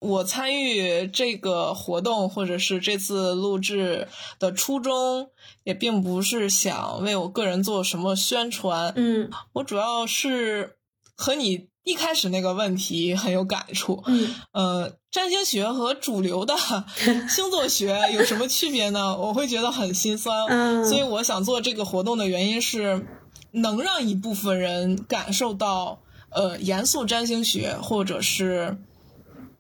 [0.01, 4.09] 我参与这个活动或者是这次录制
[4.39, 5.31] 的初衷，
[5.65, 10.77] 也并不是想为我个人做什么宣传，嗯，我主要是
[11.17, 11.69] 和你。
[11.87, 16.53] 一开始那个问题很有感触，嗯，呃，占星学和主流的
[17.31, 19.17] 星座学有什么区别呢？
[19.17, 23.07] 我会觉得很心酸，嗯，所以我想做这个活动的原因是，
[23.53, 26.01] 能让一部分人感受到，
[26.31, 28.77] 呃，严肃占星学或者是，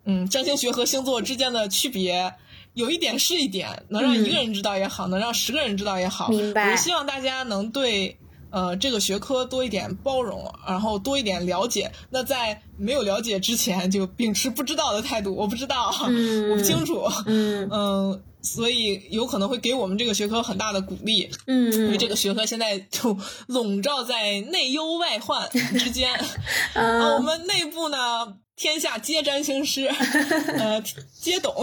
[0.05, 2.35] 嗯，占星学和星座之间的区别，
[2.75, 6.73] 有一点是一点，能让一个人知道也好，能让十个人知道也好，明白。
[6.73, 8.19] 我希望大家能对。
[8.57, 11.93] 呃，这个学科多一点包容，然后多一点了解。
[12.09, 15.93] 那在没有了解之前，就秉持不知道的态度，我不知道，
[16.51, 17.69] 我不清楚，嗯。
[17.71, 26.15] 嗯，所以有可能会给我们这个学科很大的鼓励，嗯，因为这个学科现在就笼罩在内忧外患之间，
[26.73, 29.85] 啊，我们内部呢，天下皆占星师，
[30.57, 30.83] 呃，
[31.21, 31.55] 皆懂，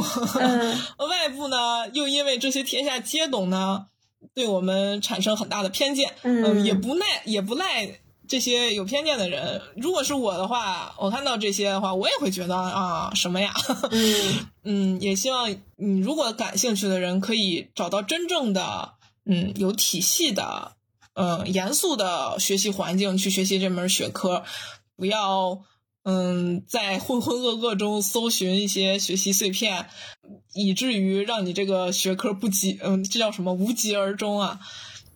[1.10, 3.88] 外部呢，又因为这些天下皆懂呢。
[4.34, 9.62] 对我们产生很大的偏见，嗯，也不赖，也不赖这些有偏见的人。
[9.76, 13.54] 如果是我的话，我看到这些的话，我也会觉得啊，什么呀？
[13.92, 18.94] 嗯嗯，也希望你如果感兴趣的人可以找到真正的
[19.26, 20.74] 嗯有体系的
[21.14, 24.44] 嗯严肃的学习环境去学习这门学科，
[24.96, 25.62] 不要。
[26.06, 29.88] 嗯，在浑浑噩噩中搜寻一些学习碎片，
[30.54, 34.60] 以至于让你这个学科不及，嗯，这叫什么无疾而终啊？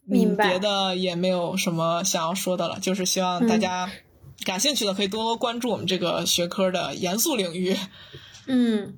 [0.05, 0.49] 明白。
[0.49, 3.91] 别的也没有什么想要说的了，就是希望大家
[4.43, 7.75] 感兴趣的可以多多关注我们这个学科的严肃领域。
[8.47, 8.97] 嗯。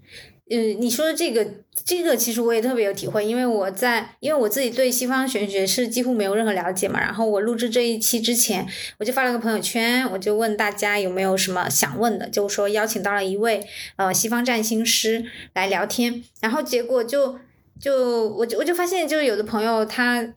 [0.49, 1.45] 嗯，你说的这个，
[1.85, 6.99] 这个其实我也特别有体会，因为我在，因为我自己对西方玄学是几乎没有任何了解嘛。
[6.99, 8.67] 然后我录制这一期之前，
[8.97, 13.63] 我就发了个朋友圈，我就问大家有没有什么想问的，就说邀请到了一位
[13.97, 15.23] 呃西方占星师
[15.53, 17.37] 来聊天，然后结果就
[17.79, 20.33] 就我就我就发现，就是有的朋友他。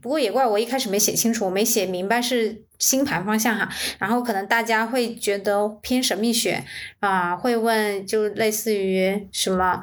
[0.00, 3.68] 不过也怪我一开始没写清楚，我没写明白是星盘方向哈，
[3.98, 6.62] 然后可能大家会觉得偏神秘学
[7.00, 9.82] 啊，会问就类似于什么。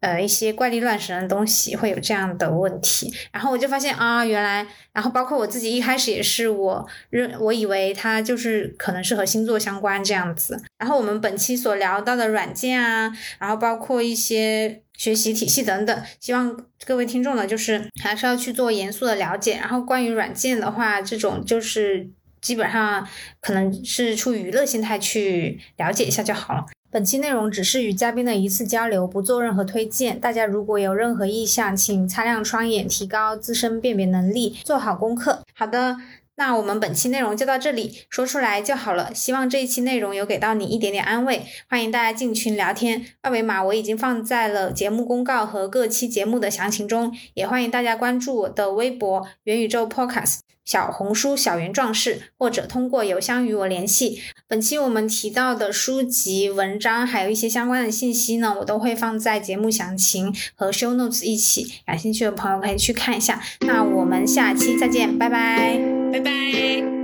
[0.00, 10.62] 呃，一些怪力乱神的东西会有这样的问题，然后我就发现啊，原来，然后包括我自己一开始也是，我认我以为它就是可能是和星座相关这样子。
[10.78, 16.54] 然后我们本期所聊到的软件啊，然后包括一些学习体系等等，希望
[16.84, 19.54] 各位听众呢，就是还是要去做严肃的了解。
[19.54, 22.08] 然后关于软件的话，这种就是
[22.42, 23.08] 基本上
[23.40, 26.66] 可能是出于娱乐心态去了解一下就好了。
[26.96, 30.18] 本期内容只是与嘉宾的一次交流，不做任何推荐。
[30.18, 35.42] 大家如果有任何意向，请擦亮双眼，提高自身辨别能力，做好功课。
[35.52, 35.98] 好的，
[36.36, 39.12] 那我们本期内容就到这里，说出来就好了。
[39.12, 41.42] 希望这一期内容有给到你一点点安慰。
[41.68, 50.45] 欢迎大家进群聊天，二维码我已经放在了节目公告和各期节目的详情中，也欢迎大家关注我的微博元宇宙 Podcast。
[50.66, 54.20] 小红书小圆壮士，或者通过邮箱与我联系。
[54.46, 63.40] 本期我们提到的书籍、文章，还有一些相关的信息呢，我都会放在节目详情和 show notes 一起，感兴趣的朋友可以去看一下。
[63.60, 65.80] 那我们下期再见，拜拜，
[66.12, 66.95] 拜拜。